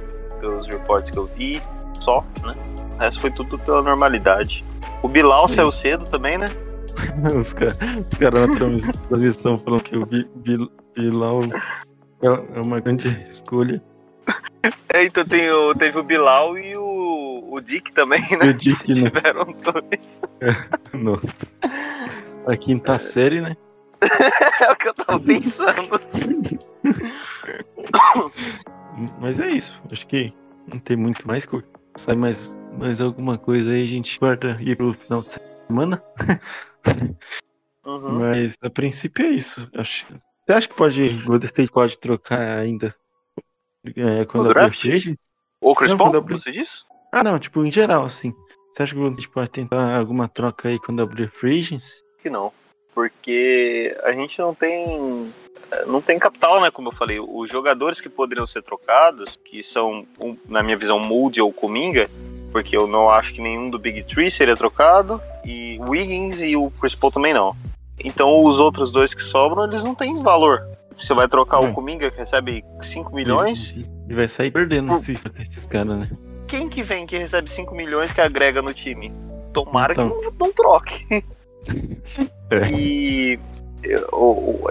pelos 0.43 0.67
reportes 0.67 1.11
que 1.13 1.19
eu 1.19 1.27
vi, 1.27 1.63
só, 2.01 2.23
né? 2.45 2.55
O 2.97 2.99
resto 2.99 3.21
foi 3.21 3.31
tudo 3.31 3.57
pela 3.61 3.81
normalidade. 3.81 4.65
O 5.03 5.09
Bilal 5.09 5.49
Sim. 5.49 5.55
saiu 5.55 5.73
cedo 5.73 6.05
também, 6.11 6.37
né? 6.37 6.47
Os 7.39 7.53
caras 7.55 7.79
cara 8.19 8.47
na 8.47 8.55
trans- 8.55 8.91
transmissão 9.09 9.59
falando 9.59 9.83
que 9.85 9.97
o 9.97 10.05
Bi- 10.05 10.29
Bi- 10.37 10.71
Bilal 10.95 11.41
é 12.23 12.27
é 12.57 12.61
uma 12.61 12.81
grande 12.81 13.09
escolha. 13.29 13.81
É, 14.93 15.05
então 15.05 15.25
tem 15.25 15.51
o, 15.51 15.75
teve 15.75 15.99
o 15.99 16.05
Bilal 16.05 16.57
e 16.59 16.77
o, 16.77 17.49
o 17.53 17.61
Dick 17.61 17.93
também, 17.95 18.25
E 18.31 18.37
né? 18.37 18.51
o 18.51 18.55
Dick, 18.55 18.95
né? 18.95 19.11
Tiveram 19.11 19.45
dois. 19.45 20.01
Nossa. 20.93 21.29
A 22.47 22.57
quinta 22.57 22.99
série, 22.99 23.41
né? 23.41 23.57
É 24.61 24.71
o 24.73 24.77
que 24.77 24.89
eu 24.89 24.95
tava 24.95 25.19
pensando. 25.19 26.01
Mas 29.21 29.39
é 29.41 29.49
isso. 29.51 29.81
Acho 29.91 30.07
que 30.07 30.33
não 30.73 30.79
tem 30.79 30.97
muito 30.97 31.27
mais. 31.27 31.47
Sai 31.97 32.17
mais, 32.17 32.59
mais 32.79 33.01
alguma 33.01 33.37
coisa 33.39 33.71
aí, 33.71 33.83
a 33.83 33.87
gente 33.87 34.19
guarda 34.19 34.57
ir 34.61 34.77
pro 34.77 34.95
final 34.95 35.23
de 35.23 35.33
semana. 35.69 36.03
Uhum. 37.85 38.19
Mas 38.21 38.57
a 38.63 38.71
princípio 38.71 39.27
é 39.27 39.31
isso. 39.31 39.69
Acho, 39.75 40.07
você 40.09 40.53
acha 40.53 40.69
que 40.69 40.75
pode. 40.75 41.23
Golden 41.25 41.47
State 41.47 41.71
pode 41.71 41.99
trocar 41.99 42.59
ainda? 42.59 42.95
É, 43.97 44.25
quando 44.25 44.49
abrir 44.51 44.61
draft? 44.61 44.81
free 44.81 44.93
agency? 44.93 45.21
O 45.61 45.75
Chris 45.75 45.91
Não, 45.91 45.99
Paul, 45.99 46.17
abrir- 46.17 46.41
você 46.41 46.53
disse? 46.53 46.71
Ah, 47.13 47.25
não, 47.25 47.39
tipo, 47.39 47.65
em 47.65 47.73
geral, 47.73 48.05
assim. 48.05 48.33
Você 48.73 48.85
acha 48.85 48.95
que 48.95 48.99
o 48.99 49.03
Golden 49.03 49.19
State 49.19 49.35
pode 49.35 49.51
tentar 49.51 49.97
alguma 49.97 50.29
troca 50.29 50.69
aí 50.69 50.79
quando 50.79 51.03
abrir 51.03 51.29
free 51.31 51.61
agency? 51.61 52.03
que 52.23 52.31
não. 52.31 52.53
Porque 52.95 53.97
a 54.05 54.13
gente 54.13 54.39
não 54.39 54.55
tem. 54.55 55.33
Não 55.87 56.03
tem 56.03 56.19
capital, 56.19 56.61
né? 56.61 56.71
Como 56.71 56.89
eu 56.89 56.93
falei. 56.93 57.19
Os 57.19 57.51
jogadores 57.51 57.99
que 58.01 58.09
poderiam 58.11 58.47
ser 58.47 58.63
trocados, 58.63 59.39
que 59.45 59.63
são, 59.73 60.07
na 60.47 60.63
minha 60.63 60.77
visão, 60.77 60.99
Moody 60.99 61.41
ou 61.41 61.51
Kuminga, 61.53 62.11
porque 62.53 62.77
eu 62.77 62.87
não 62.87 63.09
acho 63.09 63.33
que 63.33 63.41
nenhum 63.41 63.71
do 63.71 63.79
Big 63.79 64.03
Three 64.05 64.31
seria 64.33 64.55
trocado, 64.55 65.19
e 65.45 65.79
o 65.81 65.91
Wiggins 65.91 66.39
e 66.41 66.55
o 66.57 66.71
Chris 66.73 66.95
Paul 66.95 67.11
também 67.11 67.33
não. 67.33 67.57
Então 67.99 68.45
os 68.45 68.59
outros 68.59 68.93
dois 68.93 69.15
que 69.15 69.23
sobram, 69.31 69.65
eles 69.65 69.83
não 69.83 69.95
têm 69.95 70.23
valor. 70.23 70.61
Você 70.99 71.15
vai 71.15 71.27
trocar 71.27 71.61
Hum. 71.61 71.71
o 71.71 71.75
Kuminga, 71.75 72.11
que 72.11 72.19
recebe 72.19 72.63
5 72.93 73.15
milhões, 73.15 73.75
E, 74.09 74.15
vai 74.15 74.29
sair 74.29 74.51
perdendo 74.51 74.95
se 74.99 75.15
com 75.15 75.41
esses 75.41 75.67
caras, 75.67 76.01
né? 76.01 76.11
quem 76.49 76.69
que 76.69 76.83
vem 76.83 77.07
que 77.07 77.17
recebe 77.17 77.51
5 77.55 77.75
milhões 77.75 78.13
que 78.13 78.21
agrega 78.21 78.61
no 78.61 78.75
time? 78.75 79.11
Tomara 79.55 79.95
Então. 79.95 80.11
que 80.11 80.25
não, 80.27 80.33
não 80.39 80.53
troque. 80.53 81.25
É. 82.53 82.69
E, 82.71 83.39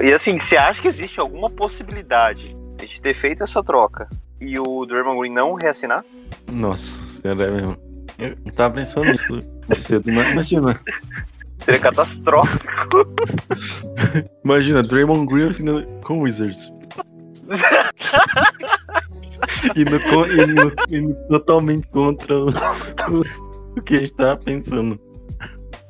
e 0.01 0.13
assim, 0.13 0.39
você 0.39 0.55
acha 0.55 0.81
que 0.81 0.87
existe 0.87 1.19
alguma 1.19 1.49
possibilidade 1.49 2.55
de 2.77 3.01
ter 3.01 3.15
feito 3.19 3.43
essa 3.43 3.61
troca 3.63 4.07
e 4.39 4.57
o 4.59 4.85
Draymond 4.85 5.19
Green 5.19 5.33
não 5.33 5.53
reassinar? 5.55 6.03
Nossa, 6.51 7.03
sério 7.21 7.41
é 7.43 7.51
mesmo. 7.51 7.77
Eu 8.17 8.35
não 8.45 8.53
tava 8.53 8.75
pensando 8.75 9.05
nisso 9.11 9.41
cedo, 9.73 10.11
mas 10.11 10.31
imagina. 10.31 10.79
Seria 11.65 11.79
catastrófico. 11.79 12.65
Imagina, 14.43 14.81
Draymond 14.83 15.27
Green 15.27 15.49
assinando 15.49 15.85
com 16.03 16.21
Wizards. 16.21 16.71
indo, 19.75 19.99
co- 20.09 20.27
indo- 20.27 20.73
indo 20.89 21.15
totalmente 21.27 21.87
contra 21.89 22.33
o- 22.35 22.47
o 23.77 23.81
que 23.81 23.95
a 23.95 23.99
gente 24.01 24.13
tava 24.15 24.37
pensando. 24.37 24.99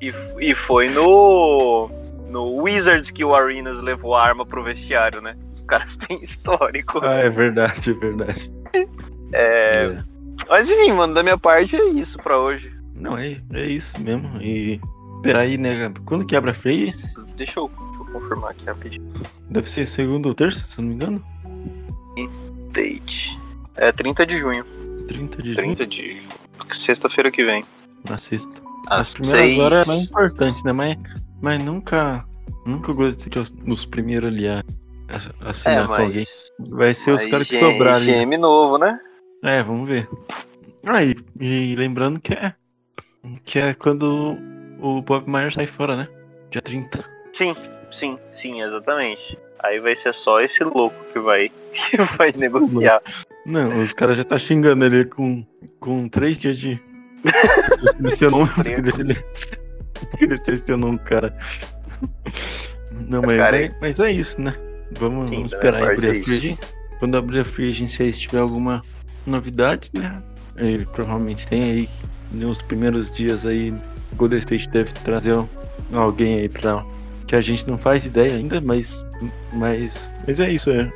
E, 0.01 0.13
e 0.39 0.55
foi 0.67 0.89
no. 0.89 1.89
No 2.29 2.61
Wizards 2.61 3.11
que 3.11 3.25
o 3.25 3.35
Arenas 3.35 3.83
levou 3.83 4.15
a 4.15 4.23
arma 4.23 4.45
pro 4.45 4.63
vestiário, 4.63 5.21
né? 5.21 5.35
Os 5.53 5.61
caras 5.63 5.95
têm 6.07 6.23
histórico. 6.23 6.99
Ah, 7.03 7.15
é 7.17 7.29
verdade, 7.29 7.91
é 7.91 7.93
verdade. 7.93 8.51
É, 8.73 8.87
É. 9.33 10.03
Mas 10.49 10.67
enfim, 10.67 10.93
mano, 10.93 11.13
da 11.13 11.21
minha 11.23 11.37
parte 11.37 11.75
é 11.75 11.89
isso 11.89 12.17
pra 12.19 12.37
hoje. 12.39 12.71
Não, 12.95 13.17
é, 13.17 13.37
é 13.53 13.65
isso 13.65 13.99
mesmo. 13.99 14.41
E 14.41 14.79
espera 15.17 15.39
aí, 15.39 15.57
né? 15.57 15.91
Quando 16.05 16.25
que 16.25 16.35
abre 16.35 16.51
a 16.51 16.53
Free? 16.53 16.85
Deixa 16.85 17.19
eu, 17.19 17.25
deixa 17.35 17.59
eu 17.59 17.69
confirmar 18.11 18.51
aqui 18.51 18.65
rapidinho. 18.65 19.13
Deve 19.49 19.69
ser 19.69 19.85
segunda 19.85 20.27
ou 20.29 20.33
terça, 20.33 20.65
se 20.65 20.79
eu 20.79 20.83
não 20.83 20.89
me 20.89 20.95
engano. 20.95 21.23
Date. 22.71 23.39
É 23.75 23.91
30 23.91 24.25
de 24.25 24.39
junho. 24.39 24.65
30 25.07 25.41
de 25.41 25.53
junho, 25.53 25.75
30 25.75 25.87
de. 25.87 26.21
Sexta-feira 26.85 27.29
que 27.31 27.43
vem. 27.43 27.65
na 28.09 28.17
sexta. 28.17 28.61
Às 28.87 29.01
As 29.01 29.09
primeiras 29.09 29.43
seis- 29.43 29.59
horas 29.59 29.83
é 29.83 29.85
mais 29.87 30.01
importante, 30.01 30.65
né? 30.65 30.71
Mas, 30.71 30.97
mas 31.41 31.59
nunca. 31.59 32.25
Nunca 32.65 32.93
gostei 32.93 33.29
de 33.29 33.45
ser 33.47 33.53
os 33.67 33.85
primeiros 33.85 34.29
ali 34.29 34.47
a, 34.47 34.63
a- 35.09 35.49
assinar 35.49 35.83
É, 35.83 35.87
com 35.87 35.93
alguém. 35.93 36.27
mas. 36.59 36.69
Vai 36.69 36.93
ser 36.93 37.11
os 37.11 37.17
mas 37.23 37.27
caras 37.31 37.47
que 37.47 37.57
sobrarem. 37.57 38.13
ali. 38.13 38.25
GM 38.25 38.37
novo, 38.37 38.77
né? 38.77 38.99
É, 39.43 39.63
vamos 39.63 39.89
ver. 39.89 40.07
Ah, 40.85 41.03
e, 41.03 41.15
e 41.39 41.75
lembrando 41.75 42.19
que 42.19 42.33
é. 42.33 42.53
Que 43.45 43.59
é 43.59 43.73
quando 43.73 44.37
o 44.79 45.01
Bob 45.01 45.27
Myers 45.29 45.53
sai 45.55 45.65
fora, 45.67 45.95
né? 45.95 46.07
Dia 46.51 46.61
30. 46.61 47.03
Sim, 47.37 47.55
sim, 47.99 48.17
sim, 48.41 48.61
exatamente. 48.61 49.37
Aí 49.63 49.79
vai 49.79 49.95
ser 49.97 50.13
só 50.15 50.41
esse 50.41 50.63
louco 50.63 50.95
que 51.13 51.19
vai, 51.19 51.49
que 51.89 51.97
vai 52.17 52.31
negociar. 52.37 53.01
Não, 53.45 53.81
os 53.81 53.93
caras 53.93 54.17
já 54.17 54.23
tá 54.23 54.37
xingando 54.37 54.85
ele 54.85 55.05
com, 55.05 55.43
com 55.79 56.07
três 56.09 56.37
dias 56.37 56.59
de. 56.59 56.79
Ele 60.19 60.37
selecionou 60.37 60.89
um 60.89 60.97
cara. 60.97 61.35
Não, 63.07 63.21
mas, 63.21 63.37
Cara, 63.37 63.57
mas, 63.57 63.75
mas 63.81 63.99
é 63.99 64.11
isso, 64.11 64.39
né? 64.41 64.55
Vamos, 64.99 65.29
Sim, 65.29 65.35
vamos 65.35 65.53
esperar 65.53 65.91
abrir 65.91 66.07
a 66.07 66.17
é 66.17 66.23
Free. 66.23 66.57
Quando 66.99 67.17
abrir 67.17 67.39
a 67.39 67.45
Free 67.45 67.71
Agency 67.71 68.03
aí, 68.03 68.13
se 68.13 68.19
tiver 68.19 68.39
alguma 68.39 68.83
novidade, 69.25 69.89
né? 69.93 70.21
Ele 70.57 70.85
provavelmente 70.85 71.47
tem 71.47 71.63
aí 71.63 71.89
nos 72.31 72.61
primeiros 72.61 73.11
dias 73.11 73.45
aí. 73.45 73.73
Golden 74.15 74.39
State 74.39 74.69
deve 74.69 74.91
trazer 74.93 75.35
alguém 75.93 76.39
aí 76.39 76.49
pra. 76.49 76.85
Que 77.27 77.35
a 77.35 77.41
gente 77.41 77.67
não 77.67 77.77
faz 77.77 78.05
ideia 78.05 78.35
ainda, 78.35 78.59
mas. 78.59 79.03
Mas, 79.53 80.13
mas 80.27 80.39
é 80.39 80.51
isso, 80.51 80.69
é. 80.69 80.91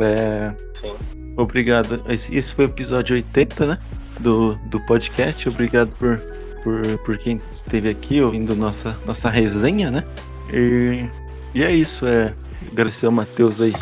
é 0.00 0.54
Sim. 0.80 0.96
Obrigado. 1.36 2.02
Esse, 2.08 2.34
esse 2.34 2.54
foi 2.54 2.64
o 2.64 2.68
episódio 2.68 3.14
80, 3.14 3.66
né? 3.66 3.78
Do, 4.20 4.54
do 4.66 4.80
podcast. 4.86 5.48
Obrigado 5.48 5.94
por, 5.96 6.18
por, 6.62 6.98
por 7.04 7.18
quem 7.18 7.40
esteve 7.50 7.88
aqui 7.88 8.20
ouvindo 8.20 8.54
nossa, 8.54 8.98
nossa 9.06 9.28
resenha, 9.28 9.90
né? 9.90 10.04
E, 10.52 11.08
e 11.54 11.62
é 11.62 11.70
isso. 11.72 12.06
É, 12.06 12.34
agradecer 12.70 13.06
ao 13.06 13.12
Matheus 13.12 13.60
aí 13.60 13.74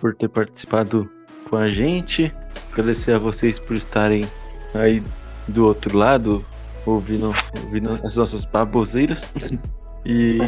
por 0.00 0.14
ter 0.14 0.28
participado 0.28 1.08
com 1.48 1.56
a 1.56 1.68
gente. 1.68 2.32
Agradecer 2.72 3.12
a 3.12 3.18
vocês 3.18 3.58
por 3.58 3.76
estarem 3.76 4.30
aí 4.74 5.02
do 5.48 5.64
outro 5.64 5.96
lado, 5.96 6.44
ouvindo, 6.84 7.32
ouvindo 7.64 7.98
as 8.04 8.16
nossas 8.16 8.44
baboseiras. 8.44 9.30
E, 10.06 10.38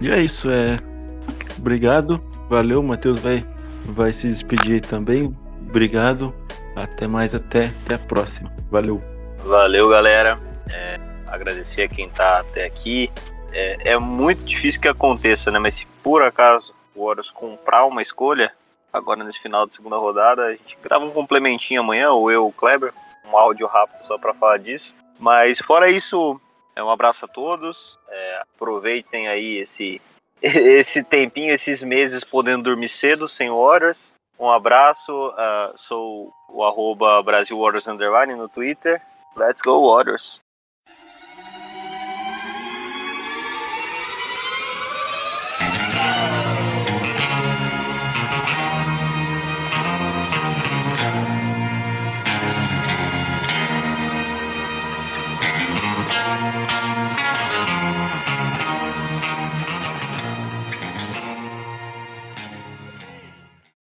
e 0.00 0.10
é 0.10 0.22
isso. 0.22 0.48
É, 0.48 0.78
obrigado. 1.58 2.22
Valeu. 2.48 2.82
Matheus 2.82 3.20
vai, 3.20 3.44
vai 3.86 4.12
se 4.12 4.28
despedir 4.28 4.80
também. 4.82 5.34
Obrigado. 5.68 6.32
Até 6.74 7.06
mais, 7.06 7.34
até, 7.34 7.72
até 7.84 7.94
a 7.94 7.98
próxima. 7.98 8.50
Valeu. 8.70 9.02
Valeu, 9.44 9.88
galera. 9.88 10.38
É, 10.70 10.98
agradecer 11.26 11.82
a 11.82 11.88
quem 11.88 12.08
tá 12.10 12.40
até 12.40 12.64
aqui. 12.64 13.10
É, 13.52 13.92
é 13.92 13.98
muito 13.98 14.44
difícil 14.44 14.80
que 14.80 14.88
aconteça, 14.88 15.50
né? 15.50 15.58
Mas 15.58 15.74
se 15.74 15.86
por 16.02 16.22
acaso 16.22 16.74
o 16.94 17.02
Horus 17.02 17.30
comprar 17.30 17.84
uma 17.84 18.02
escolha, 18.02 18.52
agora 18.92 19.22
nesse 19.22 19.40
final 19.40 19.66
de 19.66 19.74
segunda 19.74 19.96
rodada, 19.96 20.46
a 20.46 20.54
gente 20.54 20.76
grava 20.82 21.04
um 21.04 21.10
complementinho 21.10 21.80
amanhã, 21.80 22.10
ou 22.10 22.30
eu, 22.30 22.46
o 22.46 22.52
Kleber, 22.52 22.92
um 23.30 23.36
áudio 23.36 23.66
rápido 23.66 24.04
só 24.06 24.18
pra 24.18 24.34
falar 24.34 24.58
disso. 24.58 24.94
Mas 25.18 25.58
fora 25.60 25.90
isso, 25.90 26.40
é 26.74 26.82
um 26.82 26.90
abraço 26.90 27.24
a 27.24 27.28
todos. 27.28 27.76
É, 28.08 28.42
aproveitem 28.54 29.28
aí 29.28 29.58
esse, 29.58 30.00
esse 30.42 31.02
tempinho, 31.04 31.54
esses 31.54 31.80
meses 31.80 32.24
podendo 32.24 32.64
dormir 32.64 32.90
cedo, 33.00 33.28
sem 33.28 33.50
horas. 33.50 33.96
Um 34.38 34.50
abraço, 34.50 35.34
ah, 35.36 35.72
sou 35.88 36.32
o 36.48 36.64
arroba 36.64 37.22
Brasil 37.22 37.58
Waters 37.58 37.86
Underline 37.86 38.34
no 38.34 38.48
Twitter. 38.48 39.00
Let's 39.36 39.60
go 39.62 39.80
Waters! 39.80 40.40